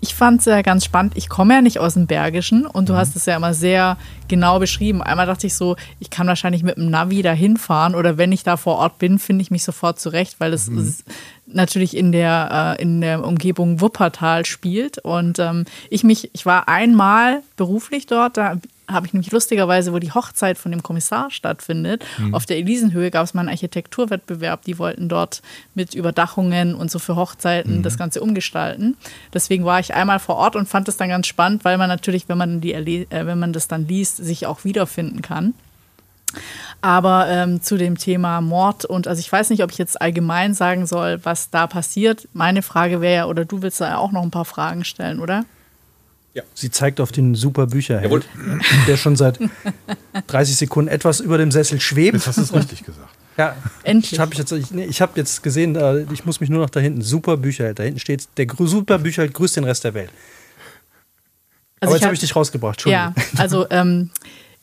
ich 0.00 0.14
fand 0.14 0.40
es 0.40 0.46
ja 0.46 0.60
ganz 0.62 0.84
spannend. 0.84 1.12
Ich 1.16 1.28
komme 1.28 1.54
ja 1.54 1.62
nicht 1.62 1.78
aus 1.78 1.94
dem 1.94 2.06
Bergischen 2.06 2.66
und 2.66 2.88
du 2.88 2.94
hast 2.94 3.14
es 3.14 3.24
ja 3.26 3.36
immer 3.36 3.54
sehr 3.54 3.96
genau 4.26 4.58
beschrieben. 4.58 5.00
Einmal 5.00 5.26
dachte 5.26 5.46
ich 5.46 5.54
so, 5.54 5.76
ich 6.00 6.10
kann 6.10 6.26
wahrscheinlich 6.26 6.62
mit 6.62 6.76
dem 6.76 6.90
Navi 6.90 7.22
da 7.22 7.32
hinfahren 7.32 7.94
oder 7.94 8.18
wenn 8.18 8.32
ich 8.32 8.42
da 8.42 8.56
vor 8.56 8.76
Ort 8.76 8.98
bin, 8.98 9.18
finde 9.18 9.42
ich 9.42 9.50
mich 9.50 9.64
sofort 9.64 10.00
zurecht, 10.00 10.40
weil 10.40 10.52
es 10.52 10.68
ist 10.68 11.04
natürlich 11.54 11.96
in 11.96 12.12
der, 12.12 12.76
äh, 12.78 12.82
in 12.82 13.00
der 13.00 13.24
Umgebung 13.24 13.80
Wuppertal 13.80 14.44
spielt. 14.44 14.98
Und 14.98 15.38
ähm, 15.38 15.64
ich 15.90 16.04
mich, 16.04 16.30
ich 16.32 16.46
war 16.46 16.68
einmal 16.68 17.42
beruflich 17.56 18.06
dort, 18.06 18.36
da 18.36 18.58
habe 18.86 19.06
ich 19.06 19.14
nämlich 19.14 19.32
lustigerweise, 19.32 19.92
wo 19.92 19.98
die 19.98 20.12
Hochzeit 20.12 20.58
von 20.58 20.70
dem 20.70 20.82
Kommissar 20.82 21.30
stattfindet, 21.30 22.04
auf 22.32 22.44
der 22.44 22.58
Elisenhöhe 22.58 23.10
gab 23.10 23.24
es 23.24 23.32
mal 23.32 23.40
einen 23.40 23.48
Architekturwettbewerb. 23.48 24.62
Die 24.64 24.78
wollten 24.78 25.08
dort 25.08 25.40
mit 25.74 25.94
Überdachungen 25.94 26.74
und 26.74 26.90
so 26.90 26.98
für 26.98 27.16
Hochzeiten 27.16 27.82
das 27.82 27.96
Ganze 27.96 28.20
umgestalten. 28.20 28.96
Deswegen 29.32 29.64
war 29.64 29.80
ich 29.80 29.94
einmal 29.94 30.18
vor 30.18 30.36
Ort 30.36 30.56
und 30.56 30.68
fand 30.68 30.88
es 30.88 30.96
dann 30.96 31.08
ganz 31.08 31.26
spannend, 31.26 31.64
weil 31.64 31.78
man 31.78 31.88
natürlich, 31.88 32.28
wenn 32.28 32.38
man, 32.38 32.60
die, 32.60 32.74
äh, 32.74 33.06
wenn 33.26 33.38
man 33.38 33.52
das 33.52 33.68
dann 33.68 33.88
liest, 33.88 34.18
sich 34.18 34.46
auch 34.46 34.64
wiederfinden 34.64 35.22
kann. 35.22 35.54
Aber 36.80 37.26
ähm, 37.28 37.62
zu 37.62 37.76
dem 37.76 37.96
Thema 37.96 38.40
Mord 38.40 38.84
und 38.84 39.08
also 39.08 39.20
ich 39.20 39.30
weiß 39.32 39.50
nicht, 39.50 39.62
ob 39.62 39.70
ich 39.72 39.78
jetzt 39.78 40.00
allgemein 40.00 40.54
sagen 40.54 40.86
soll, 40.86 41.20
was 41.24 41.50
da 41.50 41.66
passiert. 41.66 42.28
Meine 42.34 42.62
Frage 42.62 43.00
wäre 43.00 43.14
ja, 43.14 43.26
oder 43.26 43.44
du 43.44 43.62
willst 43.62 43.80
da 43.80 43.96
auch 43.96 44.12
noch 44.12 44.22
ein 44.22 44.30
paar 44.30 44.44
Fragen 44.44 44.84
stellen, 44.84 45.20
oder? 45.20 45.44
Sie 46.54 46.70
zeigt 46.70 47.00
auf 47.00 47.12
den 47.12 47.36
super 47.36 47.68
Bücherheld, 47.68 48.04
Jawohl. 48.10 48.22
der 48.88 48.96
schon 48.96 49.14
seit 49.14 49.38
30 50.26 50.56
Sekunden 50.56 50.90
etwas 50.90 51.20
über 51.20 51.38
dem 51.38 51.52
Sessel 51.52 51.80
schwebt. 51.80 52.14
Jetzt 52.14 52.26
hast 52.26 52.38
du 52.38 52.42
es 52.42 52.54
richtig 52.54 52.84
gesagt. 52.84 53.08
Ja, 53.36 53.56
Endlich. 53.82 54.12
Ich 54.12 54.20
habe 54.20 54.32
jetzt, 54.36 54.52
ich, 54.52 54.70
nee, 54.70 54.84
ich 54.84 55.02
hab 55.02 55.16
jetzt 55.16 55.42
gesehen, 55.42 55.74
äh, 55.74 56.06
ich 56.12 56.24
muss 56.24 56.38
mich 56.38 56.50
nur 56.50 56.60
noch 56.62 56.70
da 56.70 56.78
hinten. 56.78 57.02
Super 57.02 57.36
Bücherheld. 57.36 57.80
Da 57.80 57.82
hinten 57.82 57.98
steht, 57.98 58.28
der 58.36 58.46
super 58.60 58.98
Bücherheld 59.00 59.34
grüßt 59.34 59.56
den 59.56 59.64
Rest 59.64 59.82
der 59.82 59.92
Welt. 59.94 60.10
Aber 61.80 61.88
Also 61.90 61.94
jetzt 61.96 62.02
hab- 62.02 62.06
habe 62.06 62.14
ich 62.14 62.20
dich 62.20 62.36
rausgebracht. 62.36 62.74
Entschuldigung. 62.76 63.12
Ja, 63.16 63.40
also 63.40 63.66
ähm, 63.70 64.10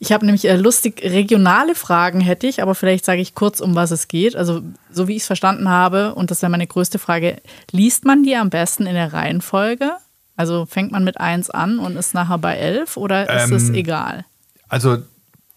ich 0.01 0.11
habe 0.11 0.25
nämlich 0.25 0.45
äh, 0.45 0.55
lustig 0.55 1.03
regionale 1.03 1.75
Fragen 1.75 2.21
hätte 2.21 2.47
ich, 2.47 2.63
aber 2.63 2.73
vielleicht 2.73 3.05
sage 3.05 3.21
ich 3.21 3.35
kurz, 3.35 3.59
um 3.59 3.75
was 3.75 3.91
es 3.91 4.07
geht. 4.07 4.35
Also 4.35 4.63
so 4.91 5.07
wie 5.07 5.15
ich 5.15 5.21
es 5.21 5.27
verstanden 5.27 5.69
habe, 5.69 6.15
und 6.15 6.31
das 6.31 6.41
wäre 6.41 6.49
meine 6.49 6.65
größte 6.65 6.97
Frage, 6.97 7.39
liest 7.69 8.03
man 8.03 8.23
die 8.23 8.35
am 8.35 8.49
besten 8.49 8.87
in 8.87 8.95
der 8.95 9.13
Reihenfolge? 9.13 9.91
Also 10.35 10.65
fängt 10.65 10.91
man 10.91 11.03
mit 11.03 11.19
1 11.19 11.51
an 11.51 11.77
und 11.77 11.97
ist 11.97 12.15
nachher 12.15 12.39
bei 12.39 12.55
11 12.55 12.97
oder 12.97 13.29
ist 13.43 13.51
es 13.51 13.69
Ähm, 13.69 13.75
egal? 13.75 14.25
Also, 14.69 14.97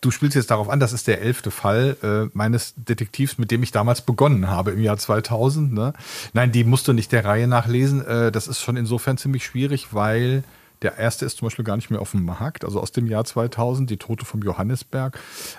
du 0.02 0.11
spielst 0.11 0.37
jetzt 0.37 0.50
darauf 0.50 0.68
an, 0.68 0.78
das 0.78 0.92
ist 0.92 1.07
der 1.07 1.22
elfte 1.22 1.50
Fall 1.50 1.96
äh, 2.02 2.30
meines 2.37 2.74
Detektivs, 2.76 3.38
mit 3.38 3.50
dem 3.50 3.62
ich 3.62 3.72
damals 3.72 4.02
begonnen 4.02 4.50
habe 4.50 4.72
im 4.72 4.83
Jahr 4.83 4.98
2000. 4.98 5.72
Ne? 5.72 5.94
Nein, 6.35 6.52
die 6.52 6.64
musst 6.64 6.87
du 6.87 6.92
nicht 6.92 7.12
der 7.12 7.24
Reihe 7.24 7.48
nachlesen. 7.48 8.04
Äh, 8.04 8.30
das 8.30 8.46
ist 8.46 8.61
schon 8.61 8.76
insofern 8.76 9.16
ziemlich 9.16 9.46
schwierig, 9.46 9.94
weil 9.94 10.44
der 10.85 10.99
erste 10.99 11.25
ist 11.27 11.38
zum 11.38 11.47
Beispiel 11.47 11.64
gar 11.64 11.77
nicht 11.77 11.90
mehr 11.90 12.01
auf 12.01 12.12
dem 12.12 12.25
Markt, 12.25 12.64
also 12.64 12.81
aus 12.81 12.92
dem 12.92 13.07
Jahr 13.09 13.25
2000, 13.25 13.90
die 13.90 13.97
Tote 13.97 14.25
vom 14.25 14.42
Johannesberg. 14.42 15.18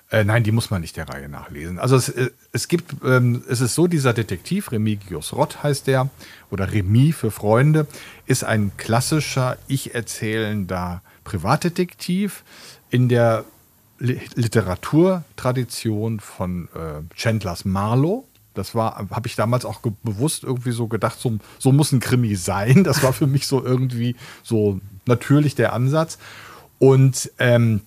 Äh, 0.09 0.23
nein, 0.23 0.43
die 0.43 0.51
muss 0.53 0.69
man 0.69 0.79
nicht 0.81 0.95
der 0.95 1.09
Reihe 1.09 1.27
nachlesen. 1.27 1.79
Also 1.79 1.97
es, 1.97 2.07
äh, 2.09 2.29
es 2.53 2.67
gibt, 2.69 2.95
ähm, 3.03 3.43
es 3.49 3.59
ist 3.59 3.75
so, 3.75 3.88
dieser 3.88 4.13
Detektiv, 4.13 4.71
Remigius 4.71 5.33
Rott 5.33 5.61
heißt 5.63 5.88
der, 5.88 6.09
oder 6.51 6.71
Remi 6.71 7.11
für 7.11 7.31
Freunde, 7.31 7.88
ist 8.25 8.43
ein 8.45 8.71
klassischer, 8.77 9.57
ich 9.67 9.93
erzählender 9.95 11.01
Privatdetektiv 11.25 12.43
in 12.89 13.09
der 13.09 13.43
Li- 13.99 14.21
Literaturtradition 14.35 16.19
von 16.19 16.67
äh, 16.75 17.01
Chandlers 17.15 17.65
Marlowe. 17.65 18.23
Das 18.53 18.73
war, 18.73 19.07
habe 19.09 19.27
ich 19.27 19.35
damals 19.35 19.65
auch 19.65 19.81
bewusst 20.03 20.43
irgendwie 20.43 20.71
so 20.71 20.88
gedacht, 20.88 21.19
so, 21.19 21.38
so 21.59 21.71
muss 21.73 21.91
ein 21.91 21.99
Krimi 21.99 22.35
sein. 22.35 22.83
Das 22.85 23.03
war 23.03 23.11
für 23.11 23.27
mich 23.27 23.47
so 23.47 23.63
irgendwie 23.63 24.15
so 24.43 24.79
natürlich 25.07 25.55
der 25.55 25.73
Ansatz. 25.73 26.17
Und, 26.79 27.31
ähm, 27.39 27.81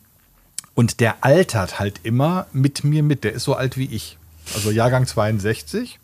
und 0.74 1.00
der 1.00 1.24
altert 1.24 1.78
halt 1.78 2.00
immer 2.02 2.46
mit 2.52 2.84
mir 2.84 3.02
mit. 3.02 3.24
Der 3.24 3.32
ist 3.32 3.44
so 3.44 3.54
alt 3.54 3.76
wie 3.76 3.86
ich. 3.86 4.18
Also 4.54 4.70
Jahrgang 4.70 5.06
62. 5.06 5.98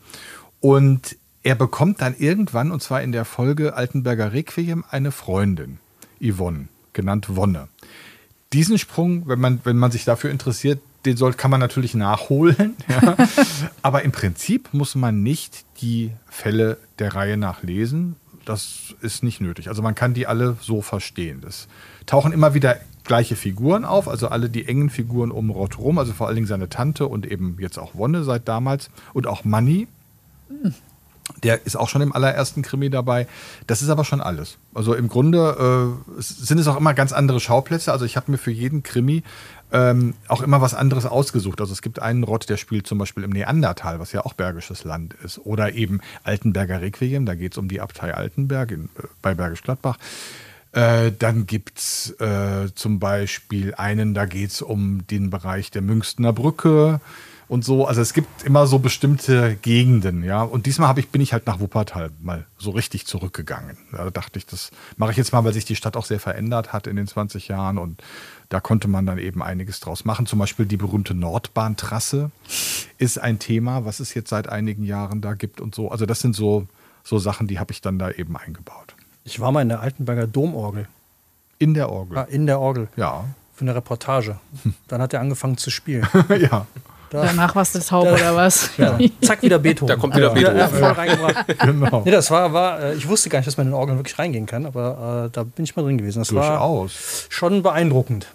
Und 0.60 1.16
er 1.42 1.54
bekommt 1.54 2.00
dann 2.00 2.16
irgendwann, 2.16 2.72
und 2.72 2.82
zwar 2.82 3.02
in 3.02 3.12
der 3.12 3.24
Folge 3.24 3.74
Altenberger 3.74 4.32
Requiem, 4.32 4.84
eine 4.90 5.12
Freundin, 5.12 5.78
Yvonne, 6.20 6.68
genannt 6.94 7.36
Wonne. 7.36 7.68
Diesen 8.52 8.78
Sprung, 8.78 9.28
wenn 9.28 9.40
man, 9.40 9.60
wenn 9.64 9.76
man 9.76 9.90
sich 9.90 10.04
dafür 10.04 10.30
interessiert, 10.30 10.80
den 11.04 11.18
soll, 11.18 11.34
kann 11.34 11.50
man 11.50 11.60
natürlich 11.60 11.94
nachholen. 11.94 12.76
Ja. 12.88 13.16
Aber 13.82 14.02
im 14.02 14.12
Prinzip 14.12 14.72
muss 14.72 14.94
man 14.94 15.22
nicht 15.22 15.64
die 15.80 16.12
Fälle 16.28 16.78
der 16.98 17.14
Reihe 17.14 17.36
nach 17.36 17.62
lesen. 17.62 18.16
Das 18.44 18.94
ist 19.00 19.22
nicht 19.22 19.40
nötig. 19.40 19.68
Also 19.68 19.82
man 19.82 19.94
kann 19.94 20.14
die 20.14 20.26
alle 20.26 20.56
so 20.60 20.82
verstehen. 20.82 21.42
Es 21.46 21.68
tauchen 22.06 22.32
immer 22.32 22.54
wieder 22.54 22.76
gleiche 23.04 23.36
Figuren 23.36 23.84
auf, 23.84 24.08
also 24.08 24.28
alle 24.28 24.48
die 24.48 24.66
engen 24.66 24.90
Figuren 24.90 25.30
um 25.30 25.50
Rott 25.50 25.78
rum, 25.78 25.98
also 25.98 26.12
vor 26.12 26.26
allen 26.26 26.36
Dingen 26.36 26.46
seine 26.46 26.68
Tante 26.68 27.06
und 27.06 27.26
eben 27.26 27.56
jetzt 27.60 27.78
auch 27.78 27.94
Wonne 27.94 28.24
seit 28.24 28.48
damals 28.48 28.90
und 29.12 29.26
auch 29.26 29.44
Manny. 29.44 29.86
Der 31.42 31.64
ist 31.64 31.76
auch 31.76 31.88
schon 31.88 32.02
im 32.02 32.12
allerersten 32.12 32.62
Krimi 32.62 32.90
dabei. 32.90 33.26
Das 33.66 33.80
ist 33.80 33.88
aber 33.88 34.04
schon 34.04 34.20
alles. 34.20 34.58
Also 34.74 34.94
im 34.94 35.08
Grunde 35.08 35.96
äh, 36.18 36.22
sind 36.22 36.58
es 36.58 36.68
auch 36.68 36.76
immer 36.76 36.92
ganz 36.92 37.12
andere 37.12 37.40
Schauplätze. 37.40 37.92
Also 37.92 38.04
ich 38.04 38.16
habe 38.16 38.30
mir 38.30 38.38
für 38.38 38.50
jeden 38.50 38.82
Krimi 38.82 39.22
ähm, 39.74 40.14
auch 40.28 40.40
immer 40.40 40.60
was 40.60 40.72
anderes 40.72 41.04
ausgesucht. 41.04 41.60
Also 41.60 41.72
es 41.72 41.82
gibt 41.82 42.00
einen 42.00 42.22
Rott, 42.22 42.48
der 42.48 42.56
spielt 42.56 42.86
zum 42.86 42.96
Beispiel 42.98 43.24
im 43.24 43.30
Neandertal, 43.30 43.98
was 43.98 44.12
ja 44.12 44.24
auch 44.24 44.32
bergisches 44.32 44.84
Land 44.84 45.14
ist. 45.24 45.38
Oder 45.38 45.74
eben 45.74 46.00
Altenberger 46.22 46.80
Requiem, 46.80 47.26
da 47.26 47.34
geht 47.34 47.52
es 47.52 47.58
um 47.58 47.66
die 47.66 47.80
Abtei 47.80 48.14
Altenberg 48.14 48.70
in, 48.70 48.84
äh, 48.84 49.08
bei 49.20 49.34
Bergisch 49.34 49.62
Gladbach. 49.62 49.98
Äh, 50.70 51.10
dann 51.18 51.46
gibt 51.46 51.78
es 51.78 52.10
äh, 52.20 52.72
zum 52.74 53.00
Beispiel 53.00 53.74
einen, 53.74 54.14
da 54.14 54.26
geht 54.26 54.50
es 54.50 54.62
um 54.62 55.06
den 55.08 55.30
Bereich 55.30 55.72
der 55.72 55.82
Münchner 55.82 56.32
Brücke 56.32 57.00
und 57.48 57.64
so. 57.64 57.86
Also 57.86 58.00
es 58.00 58.14
gibt 58.14 58.42
immer 58.44 58.66
so 58.66 58.78
bestimmte 58.78 59.56
Gegenden, 59.56 60.24
ja. 60.24 60.42
Und 60.42 60.66
diesmal 60.66 60.88
hab 60.88 60.98
ich, 60.98 61.08
bin 61.08 61.20
ich 61.20 61.32
halt 61.32 61.46
nach 61.46 61.60
Wuppertal 61.60 62.10
mal 62.20 62.46
so 62.58 62.70
richtig 62.70 63.06
zurückgegangen. 63.06 63.76
Da 63.92 64.10
dachte 64.10 64.38
ich, 64.38 64.46
das 64.46 64.70
mache 64.96 65.10
ich 65.12 65.16
jetzt 65.16 65.32
mal, 65.32 65.44
weil 65.44 65.52
sich 65.52 65.64
die 65.64 65.76
Stadt 65.76 65.96
auch 65.96 66.04
sehr 66.04 66.20
verändert 66.20 66.72
hat 66.72 66.86
in 66.86 66.96
den 66.96 67.06
20 67.06 67.48
Jahren 67.48 67.78
und 67.78 68.02
da 68.48 68.60
konnte 68.60 68.88
man 68.88 69.06
dann 69.06 69.18
eben 69.18 69.42
einiges 69.42 69.80
draus 69.80 70.04
machen. 70.04 70.26
Zum 70.26 70.38
Beispiel 70.38 70.66
die 70.66 70.76
berühmte 70.76 71.14
Nordbahntrasse 71.14 72.30
ist 72.98 73.18
ein 73.18 73.38
Thema, 73.38 73.84
was 73.84 74.00
es 74.00 74.14
jetzt 74.14 74.30
seit 74.30 74.48
einigen 74.48 74.84
Jahren 74.84 75.20
da 75.20 75.34
gibt 75.34 75.60
und 75.60 75.74
so. 75.74 75.90
Also 75.90 76.06
das 76.06 76.20
sind 76.20 76.36
so, 76.36 76.66
so 77.02 77.18
Sachen, 77.18 77.46
die 77.46 77.58
habe 77.58 77.72
ich 77.72 77.80
dann 77.80 77.98
da 77.98 78.10
eben 78.10 78.36
eingebaut. 78.36 78.94
Ich 79.24 79.40
war 79.40 79.52
mal 79.52 79.62
in 79.62 79.70
der 79.70 79.80
Altenberger 79.80 80.26
Domorgel. 80.26 80.86
In 81.58 81.74
der 81.74 81.90
Orgel. 81.90 82.18
Ah, 82.18 82.22
in 82.24 82.46
der 82.46 82.60
Orgel. 82.60 82.88
Ja. 82.96 83.24
Für 83.54 83.62
eine 83.62 83.74
Reportage. 83.74 84.38
Dann 84.88 85.00
hat 85.00 85.14
er 85.14 85.20
angefangen 85.20 85.56
zu 85.56 85.70
spielen. 85.70 86.06
ja. 86.28 86.66
Da, 87.14 87.26
Danach 87.26 87.54
warst 87.54 87.76
du 87.76 87.78
taub 87.78 88.08
oder 88.08 88.34
was? 88.34 88.70
ja. 88.76 88.98
Zack, 89.22 89.40
wieder 89.42 89.60
Beethoven. 89.60 89.86
Da 89.86 89.94
kommt 89.94 90.16
wieder 90.16 90.30
Beethoven. 90.30 90.58
Ja, 90.58 90.66
voll 90.66 90.82
reingebracht. 90.82 91.44
Genau. 91.60 92.02
Nee, 92.04 92.10
das 92.10 92.28
war, 92.32 92.52
war 92.52 92.82
äh, 92.82 92.94
ich 92.94 93.06
wusste 93.06 93.28
gar 93.28 93.38
nicht, 93.38 93.46
dass 93.46 93.56
man 93.56 93.68
in 93.68 93.70
den 93.70 93.78
Orgeln 93.78 93.98
wirklich 93.98 94.18
reingehen 94.18 94.46
kann, 94.46 94.66
aber 94.66 95.26
äh, 95.26 95.30
da 95.30 95.44
bin 95.44 95.64
ich 95.64 95.76
mal 95.76 95.82
drin 95.82 95.96
gewesen. 95.96 96.18
Das 96.18 96.34
war 96.34 96.58
Durchaus. 96.58 97.26
schon 97.28 97.62
beeindruckend. 97.62 98.26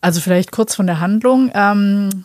Also 0.00 0.22
vielleicht 0.22 0.52
kurz 0.52 0.74
von 0.74 0.86
der 0.86 1.00
Handlung. 1.00 1.50
Ähm, 1.52 2.24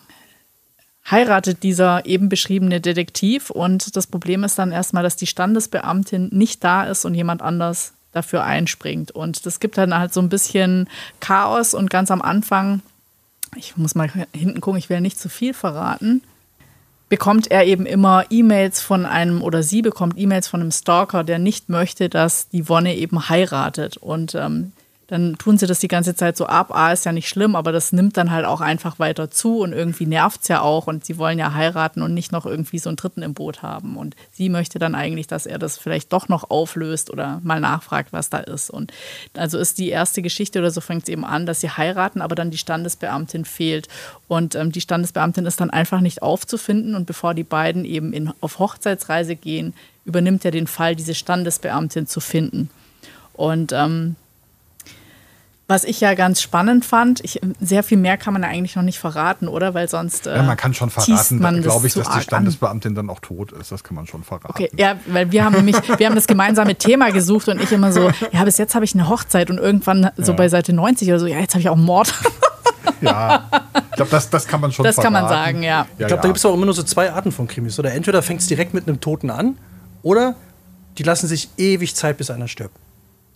heiratet 1.11 1.61
dieser 1.63 2.05
eben 2.05 2.29
beschriebene 2.29 2.79
Detektiv 2.79 3.49
und 3.49 3.97
das 3.97 4.07
Problem 4.07 4.45
ist 4.45 4.57
dann 4.57 4.71
erstmal, 4.71 5.03
dass 5.03 5.17
die 5.17 5.27
Standesbeamtin 5.27 6.29
nicht 6.31 6.63
da 6.63 6.85
ist 6.85 7.03
und 7.03 7.13
jemand 7.13 7.41
anders 7.41 7.91
dafür 8.13 8.45
einspringt. 8.45 9.11
Und 9.11 9.45
das 9.45 9.59
gibt 9.59 9.77
dann 9.77 9.93
halt 9.93 10.13
so 10.13 10.21
ein 10.21 10.29
bisschen 10.29 10.87
Chaos 11.19 11.73
und 11.73 11.89
ganz 11.89 12.09
am 12.09 12.21
Anfang, 12.21 12.81
ich 13.55 13.77
muss 13.77 13.95
mal 13.95 14.09
hinten 14.33 14.61
gucken, 14.61 14.79
ich 14.79 14.89
will 14.89 15.01
nicht 15.01 15.19
zu 15.19 15.29
viel 15.29 15.53
verraten, 15.53 16.21
bekommt 17.09 17.49
er 17.49 17.65
eben 17.65 17.85
immer 17.85 18.25
E-Mails 18.29 18.81
von 18.81 19.05
einem 19.05 19.41
oder 19.41 19.63
sie 19.63 19.81
bekommt 19.81 20.17
E-Mails 20.17 20.47
von 20.47 20.61
einem 20.61 20.71
Stalker, 20.71 21.23
der 21.23 21.39
nicht 21.39 21.69
möchte, 21.69 22.07
dass 22.07 22.49
die 22.49 22.69
Wonne 22.69 22.95
eben 22.95 23.29
heiratet. 23.29 23.97
Und 23.97 24.35
ähm, 24.35 24.71
dann 25.09 25.39
tun 25.39 25.57
sie 25.57 25.65
das 25.65 25.79
die 25.79 25.87
ganze 25.87 26.15
Zeit 26.15 26.37
so 26.37 26.45
ab. 26.45 26.67
Ah, 26.69 26.91
ist 26.91 27.03
ja 27.03 27.11
nicht 27.11 27.27
schlimm, 27.27 27.55
aber 27.55 27.71
das 27.71 27.91
nimmt 27.91 28.15
dann 28.15 28.29
halt 28.29 28.45
auch 28.45 28.61
einfach 28.61 28.99
weiter 28.99 29.31
zu 29.31 29.61
und 29.61 29.73
irgendwie 29.73 30.05
nervt 30.05 30.41
es 30.43 30.49
ja 30.49 30.61
auch 30.61 30.85
und 30.85 31.03
sie 31.03 31.17
wollen 31.17 31.39
ja 31.39 31.55
heiraten 31.55 32.03
und 32.03 32.13
nicht 32.13 32.31
noch 32.31 32.45
irgendwie 32.45 32.77
so 32.77 32.89
einen 32.89 32.95
Dritten 32.95 33.23
im 33.23 33.33
Boot 33.33 33.63
haben. 33.63 33.97
Und 33.97 34.15
sie 34.31 34.49
möchte 34.49 34.77
dann 34.77 34.93
eigentlich, 34.93 35.25
dass 35.25 35.47
er 35.47 35.57
das 35.57 35.79
vielleicht 35.79 36.13
doch 36.13 36.27
noch 36.27 36.51
auflöst 36.51 37.09
oder 37.09 37.41
mal 37.43 37.59
nachfragt, 37.59 38.13
was 38.13 38.29
da 38.29 38.37
ist. 38.37 38.69
Und 38.69 38.93
also 39.35 39.57
ist 39.57 39.79
die 39.79 39.89
erste 39.89 40.21
Geschichte 40.21 40.59
oder 40.59 40.69
so 40.69 40.79
fängt 40.79 41.03
es 41.03 41.09
eben 41.09 41.25
an, 41.25 41.47
dass 41.47 41.61
sie 41.61 41.71
heiraten, 41.71 42.21
aber 42.21 42.35
dann 42.35 42.51
die 42.51 42.59
Standesbeamtin 42.59 43.45
fehlt. 43.45 43.87
Und 44.27 44.53
ähm, 44.53 44.71
die 44.71 44.81
Standesbeamtin 44.81 45.47
ist 45.47 45.59
dann 45.59 45.71
einfach 45.71 46.01
nicht 46.01 46.21
aufzufinden 46.21 46.93
und 46.93 47.07
bevor 47.07 47.33
die 47.33 47.43
beiden 47.43 47.83
eben 47.83 48.13
in, 48.13 48.31
auf 48.41 48.59
Hochzeitsreise 48.59 49.35
gehen, 49.35 49.73
übernimmt 50.05 50.45
er 50.45 50.51
den 50.51 50.67
Fall, 50.67 50.95
diese 50.95 51.15
Standesbeamtin 51.15 52.05
zu 52.05 52.19
finden. 52.19 52.69
Und 53.33 53.71
ähm, 53.71 54.15
was 55.69 55.83
ich 55.85 56.01
ja 56.01 56.15
ganz 56.15 56.41
spannend 56.41 56.83
fand, 56.83 57.23
ich, 57.23 57.39
sehr 57.61 57.83
viel 57.83 57.97
mehr 57.97 58.17
kann 58.17 58.33
man 58.33 58.41
ja 58.43 58.49
eigentlich 58.49 58.75
noch 58.75 58.83
nicht 58.83 58.99
verraten, 58.99 59.47
oder? 59.47 59.73
Weil 59.75 59.87
sonst. 59.87 60.27
Äh, 60.27 60.35
Ja, 60.35 60.43
man 60.43 60.57
kann 60.57 60.73
schon 60.73 60.89
verraten, 60.89 61.39
man 61.39 61.61
glaube 61.61 61.87
ich, 61.87 61.93
dass 61.93 62.03
die 62.03 62.09
arg 62.09 62.17
an. 62.17 62.23
Standesbeamtin 62.23 62.95
dann 62.95 63.09
auch 63.09 63.19
tot 63.19 63.51
ist. 63.53 63.71
Das 63.71 63.83
kann 63.83 63.95
man 63.95 64.07
schon 64.07 64.23
verraten. 64.23 64.47
Okay, 64.49 64.69
ja, 64.75 64.95
weil 65.05 65.31
wir 65.31 65.45
haben 65.45 65.55
nämlich, 65.55 65.75
wir 65.97 66.05
haben 66.07 66.15
das 66.15 66.27
gemeinsame 66.27 66.75
Thema 66.75 67.11
gesucht 67.11 67.47
und 67.47 67.61
ich 67.61 67.71
immer 67.71 67.91
so, 67.93 68.09
ja, 68.31 68.43
bis 68.43 68.57
jetzt 68.57 68.73
habe 68.75 68.83
ich 68.83 68.93
eine 68.95 69.07
Hochzeit 69.07 69.49
und 69.49 69.59
irgendwann 69.59 70.09
so 70.17 70.31
Ja. 70.31 70.35
bei 70.37 70.49
Seite 70.49 70.73
90 70.73 71.07
oder 71.07 71.19
so, 71.19 71.27
ja, 71.27 71.39
jetzt 71.39 71.53
habe 71.53 71.61
ich 71.61 71.69
auch 71.69 71.75
einen 71.77 71.85
Mord. 71.85 72.13
Ja, 73.01 73.49
ich 73.91 73.95
glaube, 73.95 74.11
das, 74.11 74.29
das 74.29 74.47
kann 74.47 74.59
man 74.61 74.71
schon 74.71 74.83
Das 74.83 74.97
kann 74.97 75.13
man 75.13 75.27
verraten. 75.27 75.45
sagen, 75.53 75.63
ja. 75.63 75.85
Ich 75.97 76.07
glaube, 76.07 76.21
da 76.21 76.27
gibt 76.27 76.37
es 76.37 76.45
auch 76.45 76.53
immer 76.53 76.65
nur 76.65 76.73
so 76.73 76.83
zwei 76.83 77.11
Arten 77.11 77.31
von 77.31 77.47
Krimis. 77.47 77.79
Oder 77.79 77.93
entweder 77.93 78.21
fängt 78.21 78.41
es 78.41 78.47
direkt 78.47 78.73
mit 78.73 78.87
einem 78.87 78.99
Toten 78.99 79.29
an, 79.29 79.57
oder 80.01 80.35
die 80.97 81.03
lassen 81.03 81.27
sich 81.27 81.49
ewig 81.57 81.95
Zeit, 81.95 82.17
bis 82.17 82.29
einer 82.29 82.47
stirbt. 82.47 82.75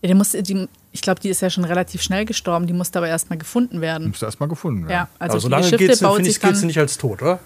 Ja, 0.04 0.08
die 0.08 0.16
muss, 0.16 0.32
die, 0.32 0.68
ich 0.92 1.02
glaube, 1.02 1.22
die 1.22 1.30
ist 1.30 1.42
ja 1.42 1.50
schon 1.50 1.64
relativ 1.64 2.02
schnell 2.02 2.26
gestorben, 2.26 2.68
die 2.68 2.74
musste 2.74 3.00
aber 3.00 3.08
erstmal 3.08 3.40
gefunden 3.40 3.80
werden. 3.80 4.10
Müsste 4.10 4.26
erstmal 4.26 4.50
gefunden 4.50 4.82
werden. 4.82 4.92
Ja, 4.92 5.08
also 5.18 5.34
Aber 5.34 5.40
solange 5.40 5.72
gilt 5.72 6.02
dann. 6.02 6.68
nicht 6.68 6.78
als 6.78 6.98
tot, 6.98 7.22
oder? 7.22 7.40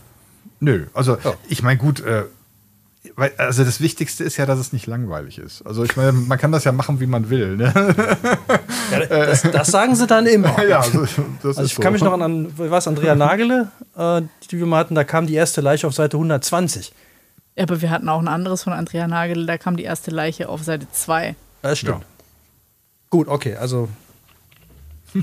Nö, 0.60 0.88
also 0.96 1.20
ich 1.50 1.62
meine, 1.62 1.78
gut, 1.78 2.00
äh, 2.00 2.24
weil, 3.15 3.32
also 3.38 3.63
das 3.63 3.80
Wichtigste 3.80 4.24
ist 4.24 4.38
ja, 4.38 4.48
dass 4.48 4.58
es 4.58 4.74
nicht 4.74 4.88
langweilig 4.88 5.38
ist. 5.38 5.62
Also 5.67 5.84
ich 5.84 5.96
meine, 5.96 6.13
man 6.13 6.39
kann 6.39 6.52
das 6.52 6.63
ja 6.63 6.72
machen, 6.72 7.00
wie 7.00 7.06
man 7.06 7.30
will. 7.30 7.58
Ne? 7.58 7.74
Ja, 8.91 9.00
das, 9.08 9.43
das 9.43 9.67
sagen 9.67 9.96
sie 9.96 10.08
dann 10.08 10.26
immer. 10.26 10.63
ja, 10.67 10.80
also, 10.80 11.02
das 11.02 11.17
Also 11.43 11.62
ist 11.62 11.67
ich 11.67 11.76
so. 11.76 11.82
kann 11.84 11.93
mich 11.93 12.02
noch 12.02 12.20
an, 12.20 12.52
was, 12.58 12.88
Andrea 12.88 13.13
Nagele, 13.13 13.72
äh, 13.96 14.22
die 14.50 14.58
wir 14.58 14.65
mal 14.65 14.80
hatten, 14.80 14.96
da 14.96 15.04
kam 15.04 15.28
die 15.28 15.36
erste 15.36 15.62
Leiche 15.62 15.86
auf 15.86 15.93
Seite 15.93 16.17
120. 16.17 16.91
Ja, 17.56 17.63
aber 17.63 17.82
wir 17.82 17.91
hatten 17.91 18.10
auch 18.10 18.20
ein 18.20 18.28
anderes 18.28 18.63
von 18.63 18.74
Andrea 18.74 19.08
Nagel, 19.08 19.46
da 19.46 19.58
kam 19.58 19.78
die 19.78 19.84
erste 19.84 20.10
Leiche 20.10 20.50
auf 20.50 20.63
Seite 20.63 20.88
2. 20.91 21.36
Das 21.62 21.80
stimmt. 21.80 22.02
Ja. 22.02 22.17
Gut, 23.10 23.28
okay, 23.28 23.56
also 23.56 23.89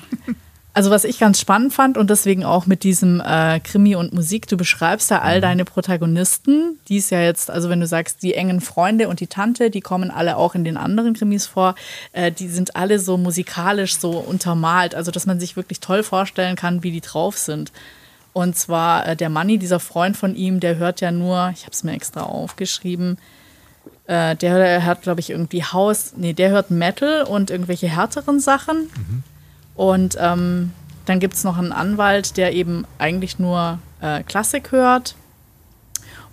Also 0.77 0.91
was 0.91 1.05
ich 1.05 1.21
ganz 1.21 1.39
spannend 1.39 1.73
fand 1.73 1.97
und 1.97 2.11
deswegen 2.11 2.45
auch 2.45 2.67
mit 2.67 2.83
diesem 2.83 3.21
äh, 3.25 3.61
Krimi 3.61 3.95
und 3.95 4.13
Musik, 4.13 4.49
du 4.49 4.57
beschreibst 4.57 5.09
da 5.09 5.19
Mhm. 5.19 5.23
all 5.23 5.41
deine 5.41 5.65
Protagonisten, 5.65 6.81
die 6.89 6.97
ist 6.97 7.11
ja 7.11 7.21
jetzt, 7.21 7.49
also 7.49 7.69
wenn 7.69 7.79
du 7.79 7.87
sagst, 7.87 8.25
die 8.25 8.35
engen 8.35 8.61
Freunde 8.61 9.09
und 9.09 9.21
die 9.21 9.29
Tante, 9.29 9.71
die 9.71 9.81
kommen 9.81 10.11
alle 10.11 10.37
auch 10.37 10.57
in 10.57 10.65
den 10.65 10.77
anderen 10.77 11.15
Krimis 11.15 11.47
vor, 11.47 11.77
äh, 12.13 12.33
die 12.33 12.49
sind 12.49 12.75
alle 12.75 12.99
so 12.99 13.17
musikalisch 13.17 13.97
so 13.99 14.19
untermalt, 14.19 14.97
also 14.97 15.13
dass 15.13 15.27
man 15.27 15.39
sich 15.39 15.55
wirklich 15.55 15.79
toll 15.79 16.03
vorstellen 16.03 16.57
kann, 16.57 16.83
wie 16.83 16.91
die 16.91 17.01
drauf 17.01 17.39
sind. 17.39 17.71
Und 18.33 18.57
zwar 18.57 19.07
äh, 19.07 19.15
der 19.15 19.29
Manni, 19.29 19.59
dieser 19.59 19.79
Freund 19.79 20.17
von 20.17 20.35
ihm, 20.35 20.59
der 20.59 20.75
hört 20.75 21.01
ja 21.01 21.13
nur, 21.13 21.53
ich 21.55 21.63
habe 21.63 21.71
es 21.73 21.85
mir 21.85 21.93
extra 21.93 22.25
aufgeschrieben, 22.25 23.17
äh, 24.07 24.37
der 24.37 24.85
hört, 24.85 25.03
glaube 25.03 25.21
ich, 25.21 25.31
irgendwie 25.31 25.65
Haus, 25.65 26.13
nee, 26.17 26.33
der 26.33 26.51
hört 26.51 26.71
Metal 26.71 27.23
und 27.23 27.51
irgendwelche 27.51 27.89
härteren 27.89 28.41
Sachen. 28.41 28.91
Und 29.75 30.17
ähm, 30.21 30.73
dann 31.07 31.21
gibt 31.21 31.35
es 31.35 31.45
noch 31.45 31.59
einen 31.59 31.73
Anwalt, 31.73 32.37
der 32.37 32.53
eben 32.53 32.87
eigentlich 32.99 33.39
nur 33.39 33.79
äh, 34.01 34.23
Klassik 34.23 34.73
hört. 34.73 35.15